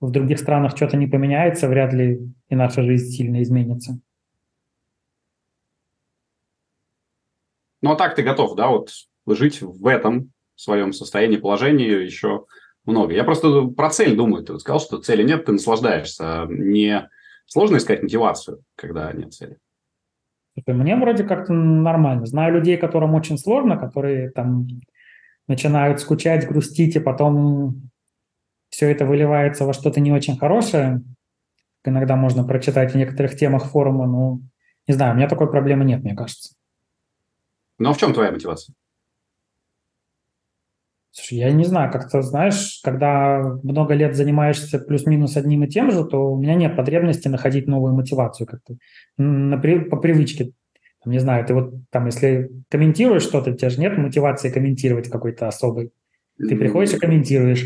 В 0.00 0.10
других 0.10 0.40
странах 0.40 0.76
что-то 0.76 0.96
не 0.96 1.06
поменяется, 1.06 1.68
вряд 1.68 1.92
ли 1.92 2.28
и 2.48 2.56
наша 2.56 2.82
жизнь 2.82 3.12
сильно 3.12 3.40
изменится. 3.40 4.00
Ну, 7.84 7.92
а 7.92 7.96
так 7.96 8.14
ты 8.14 8.22
готов, 8.22 8.56
да, 8.56 8.68
вот 8.68 8.92
жить 9.26 9.60
в 9.60 9.86
этом 9.86 10.30
своем 10.56 10.94
состоянии, 10.94 11.36
положении 11.36 11.86
еще 11.86 12.46
много. 12.86 13.12
Я 13.12 13.24
просто 13.24 13.66
про 13.66 13.90
цель 13.90 14.16
думаю. 14.16 14.42
Ты 14.42 14.52
вот 14.52 14.62
сказал, 14.62 14.80
что 14.80 15.02
цели 15.02 15.22
нет, 15.22 15.44
ты 15.44 15.52
наслаждаешься. 15.52 16.46
Не 16.48 17.10
сложно 17.44 17.76
искать 17.76 18.02
мотивацию, 18.02 18.62
когда 18.74 19.12
нет 19.12 19.34
цели? 19.34 19.58
Мне 20.66 20.96
вроде 20.96 21.24
как-то 21.24 21.52
нормально. 21.52 22.24
Знаю 22.24 22.54
людей, 22.54 22.78
которым 22.78 23.14
очень 23.14 23.36
сложно, 23.36 23.76
которые 23.76 24.30
там 24.30 24.66
начинают 25.46 26.00
скучать, 26.00 26.48
грустить, 26.48 26.96
и 26.96 27.00
потом 27.00 27.90
все 28.70 28.90
это 28.90 29.04
выливается 29.04 29.66
во 29.66 29.74
что-то 29.74 30.00
не 30.00 30.10
очень 30.10 30.38
хорошее. 30.38 31.02
Иногда 31.84 32.16
можно 32.16 32.44
прочитать 32.44 32.92
в 32.92 32.96
некоторых 32.96 33.36
темах 33.36 33.66
форума, 33.66 34.06
но 34.06 34.40
не 34.88 34.94
знаю, 34.94 35.12
у 35.12 35.16
меня 35.18 35.28
такой 35.28 35.50
проблемы 35.50 35.84
нет, 35.84 36.02
мне 36.02 36.14
кажется. 36.14 36.53
Ну 37.78 37.90
а 37.90 37.92
в 37.92 37.98
чем 37.98 38.12
твоя 38.12 38.30
мотивация? 38.30 38.74
Слушай, 41.10 41.38
я 41.38 41.52
не 41.52 41.64
знаю, 41.64 41.92
как-то, 41.92 42.22
знаешь, 42.22 42.80
когда 42.82 43.40
много 43.62 43.94
лет 43.94 44.16
занимаешься 44.16 44.80
плюс-минус 44.80 45.36
одним 45.36 45.62
и 45.62 45.68
тем 45.68 45.92
же, 45.92 46.04
то 46.04 46.32
у 46.32 46.36
меня 46.36 46.56
нет 46.56 46.76
потребности 46.76 47.28
находить 47.28 47.68
новую 47.68 47.94
мотивацию 47.94 48.48
как-то 48.48 48.74
на, 49.16 49.56
по 49.56 49.96
привычке. 49.96 50.50
Там, 51.04 51.12
не 51.12 51.20
знаю, 51.20 51.46
ты 51.46 51.54
вот 51.54 51.72
там, 51.90 52.06
если 52.06 52.50
комментируешь 52.68 53.22
что-то, 53.22 53.52
у 53.52 53.54
тебя 53.54 53.70
же 53.70 53.78
нет 53.80 53.96
мотивации 53.96 54.50
комментировать 54.50 55.08
какой-то 55.08 55.46
особой. 55.46 55.92
Ты 56.36 56.56
приходишь 56.56 56.94
и 56.94 56.98
комментируешь. 56.98 57.64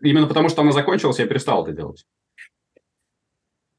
Именно 0.00 0.26
потому, 0.26 0.48
что 0.48 0.62
она 0.62 0.72
закончилась, 0.72 1.20
я 1.20 1.26
перестал 1.26 1.64
это 1.64 1.72
делать. 1.72 2.04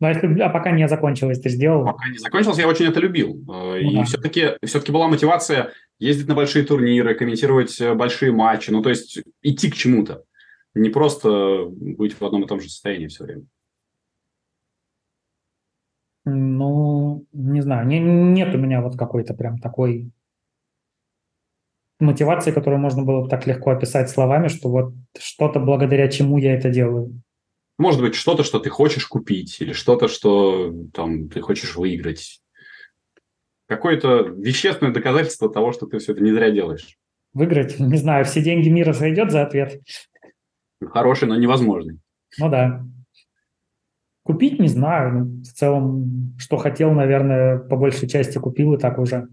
А, 0.01 0.09
если, 0.09 0.39
а 0.39 0.49
пока 0.49 0.71
не 0.71 0.87
закончилось, 0.87 1.39
ты 1.39 1.49
сделал? 1.49 1.85
Пока 1.85 2.09
не 2.09 2.17
закончилось, 2.17 2.57
я 2.57 2.67
очень 2.67 2.85
это 2.85 2.99
любил. 2.99 3.41
Ну, 3.45 3.75
и 3.75 3.95
да. 3.95 4.03
все-таки, 4.03 4.51
все-таки 4.63 4.91
была 4.91 5.07
мотивация 5.07 5.73
ездить 5.99 6.27
на 6.27 6.35
большие 6.35 6.65
турниры, 6.65 7.15
комментировать 7.15 7.79
э, 7.81 7.93
большие 7.93 8.31
матчи, 8.31 8.71
ну, 8.71 8.81
то 8.81 8.89
есть 8.89 9.19
идти 9.41 9.69
к 9.69 9.75
чему-то. 9.75 10.23
Не 10.73 10.89
просто 10.89 11.65
быть 11.69 12.19
в 12.19 12.23
одном 12.23 12.43
и 12.43 12.47
том 12.47 12.61
же 12.61 12.69
состоянии 12.69 13.07
все 13.07 13.25
время. 13.25 13.43
Ну, 16.25 17.25
не 17.33 17.61
знаю, 17.61 17.87
не, 17.87 17.99
нет 17.99 18.53
у 18.55 18.57
меня 18.57 18.81
вот 18.81 18.97
какой-то 18.97 19.33
прям 19.33 19.57
такой 19.59 20.11
мотивации, 21.99 22.51
которую 22.51 22.79
можно 22.79 23.03
было 23.03 23.21
бы 23.21 23.29
так 23.29 23.45
легко 23.47 23.71
описать 23.71 24.09
словами, 24.09 24.47
что 24.47 24.69
вот 24.69 24.93
что-то, 25.17 25.59
благодаря 25.59 26.07
чему 26.07 26.37
я 26.37 26.55
это 26.55 26.69
делаю. 26.69 27.21
Может 27.79 28.01
быть, 28.01 28.13
что-то, 28.13 28.43
что 28.43 28.59
ты 28.59 28.69
хочешь 28.69 29.07
купить, 29.07 29.61
или 29.61 29.71
что-то, 29.71 30.09
что 30.09 30.73
там 30.93 31.29
ты 31.29 31.39
хочешь 31.39 31.77
выиграть. 31.77 32.41
Какое-то 33.67 34.19
вещественное 34.19 34.91
доказательство 34.91 35.49
того, 35.49 35.71
что 35.71 35.85
ты 35.85 35.97
все 35.99 36.11
это 36.11 36.21
не 36.21 36.33
зря 36.33 36.51
делаешь. 36.51 36.97
Выиграть? 37.31 37.79
Не 37.79 37.95
знаю, 37.95 38.25
все 38.25 38.41
деньги 38.41 38.67
мира 38.67 38.91
сойдет 38.91 39.31
за 39.31 39.43
ответ. 39.43 39.81
Хороший, 40.91 41.29
но 41.29 41.37
невозможный. 41.37 41.99
Ну 42.37 42.49
да. 42.49 42.85
Купить 44.23 44.59
не 44.59 44.67
знаю. 44.67 45.13
Ну, 45.13 45.41
в 45.41 45.53
целом, 45.53 46.35
что 46.37 46.57
хотел, 46.57 46.91
наверное, 46.91 47.59
по 47.59 47.77
большей 47.77 48.09
части 48.09 48.37
купил 48.39 48.73
и 48.73 48.77
так 48.77 48.99
уже. 48.99 49.29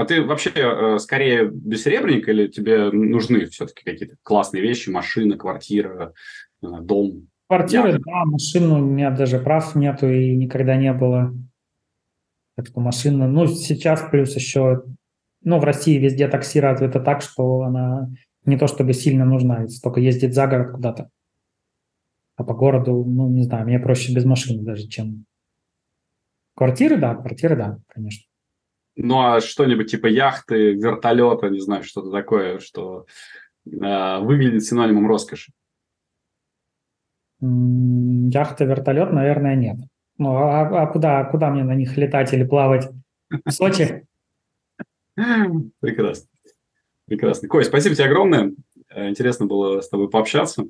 А 0.00 0.06
ты 0.06 0.24
вообще 0.24 0.50
э, 0.54 0.98
скорее 0.98 1.50
бессеребренник 1.52 2.26
или 2.26 2.46
тебе 2.46 2.90
нужны 2.90 3.44
все-таки 3.44 3.84
какие-то 3.84 4.16
классные 4.22 4.62
вещи, 4.62 4.88
машина, 4.88 5.36
квартира, 5.36 6.14
э, 6.62 6.66
дом? 6.80 7.28
Квартира, 7.46 7.92
да, 7.92 8.24
машину, 8.24 8.76
у 8.76 8.86
меня 8.86 9.10
даже 9.10 9.38
прав 9.38 9.74
нету 9.74 10.08
и 10.08 10.34
никогда 10.34 10.76
не 10.76 10.94
было. 10.94 11.34
Так 12.56 12.68
что 12.68 12.80
машина, 12.80 13.28
ну, 13.28 13.46
сейчас 13.46 14.02
плюс 14.10 14.34
еще, 14.34 14.84
ну, 15.42 15.58
в 15.58 15.64
России 15.64 15.98
везде 15.98 16.28
такси 16.28 16.60
развито 16.60 17.00
так, 17.00 17.20
что 17.20 17.60
она 17.60 18.08
не 18.46 18.56
то 18.56 18.68
чтобы 18.68 18.94
сильно 18.94 19.26
нужна, 19.26 19.64
если 19.64 19.82
только 19.82 20.00
ездить 20.00 20.32
за 20.32 20.46
город 20.46 20.76
куда-то. 20.76 21.10
А 22.36 22.44
по 22.44 22.54
городу, 22.54 23.04
ну, 23.04 23.28
не 23.28 23.42
знаю, 23.42 23.66
мне 23.66 23.78
проще 23.78 24.14
без 24.14 24.24
машины 24.24 24.62
даже, 24.62 24.88
чем... 24.88 25.26
Квартиры, 26.56 26.96
да, 26.96 27.14
квартиры, 27.16 27.54
да, 27.54 27.78
конечно. 27.86 28.29
Ну, 29.02 29.18
а 29.22 29.40
что-нибудь 29.40 29.90
типа 29.90 30.08
яхты, 30.08 30.74
вертолета, 30.74 31.48
не 31.48 31.60
знаю, 31.60 31.82
что-то 31.84 32.10
такое, 32.10 32.58
что 32.58 33.06
э, 33.64 34.18
выглядит 34.18 34.62
синонимом 34.62 35.06
роскоши? 35.06 35.52
Яхта, 37.40 38.66
вертолет, 38.66 39.10
наверное, 39.10 39.56
нет. 39.56 39.78
Ну, 40.18 40.36
а, 40.36 40.82
а 40.82 40.86
куда, 40.86 41.24
куда 41.24 41.48
мне 41.48 41.64
на 41.64 41.74
них 41.74 41.96
летать 41.96 42.34
или 42.34 42.44
плавать? 42.44 42.90
В 43.30 43.50
Сочи? 43.50 44.06
Прекрасно. 45.14 46.28
Прекрасно. 47.06 47.48
Кой, 47.48 47.64
спасибо 47.64 47.94
тебе 47.94 48.04
огромное. 48.04 48.52
Э, 48.90 49.08
интересно 49.08 49.46
было 49.46 49.80
с 49.80 49.88
тобой 49.88 50.10
пообщаться. 50.10 50.66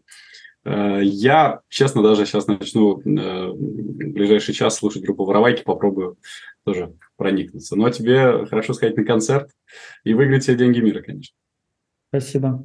Э, 0.65 1.01
я, 1.03 1.63
честно, 1.69 2.01
даже 2.03 2.27
сейчас 2.27 2.47
начну 2.47 3.01
э, 3.01 3.49
в 3.49 4.13
ближайший 4.13 4.55
час 4.55 4.77
слушать 4.77 5.03
группу 5.03 5.25
«Воровайки», 5.25 5.65
попробую 5.65 6.17
тоже 6.65 6.95
проникнуться. 7.17 7.77
Но 7.77 7.91
тебе 7.91 8.47
хорошо 8.47 8.75
сказать 8.75 8.97
на 8.97 9.05
концерт 9.05 9.51
и 10.05 10.15
выиграть 10.15 10.43
все 10.43 10.55
деньги 10.57 10.81
мира, 10.81 11.03
конечно. 11.03 11.35
Спасибо. 12.09 12.65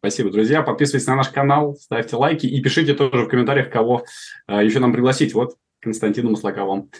Спасибо, 0.00 0.30
друзья. 0.30 0.62
Подписывайтесь 0.62 1.06
на 1.06 1.16
наш 1.16 1.28
канал, 1.28 1.76
ставьте 1.76 2.16
лайки 2.16 2.46
и 2.46 2.62
пишите 2.62 2.94
тоже 2.94 3.24
в 3.24 3.28
комментариях, 3.28 3.70
кого 3.70 4.04
э, 4.48 4.64
еще 4.64 4.78
нам 4.78 4.92
пригласить. 4.92 5.34
Вот 5.34 5.56
Константину 5.80 6.30
Маслакову 6.30 6.90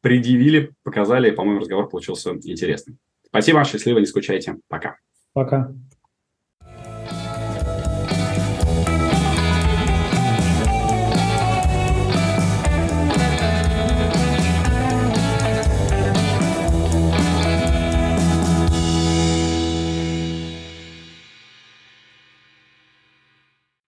предъявили, 0.00 0.72
показали. 0.84 1.30
По-моему, 1.30 1.60
разговор 1.60 1.88
получился 1.88 2.30
интересным. 2.44 2.98
Спасибо, 3.26 3.64
счастливо, 3.64 3.98
не 3.98 4.06
скучайте. 4.06 4.56
Пока. 4.68 4.98
Пока. 5.32 5.72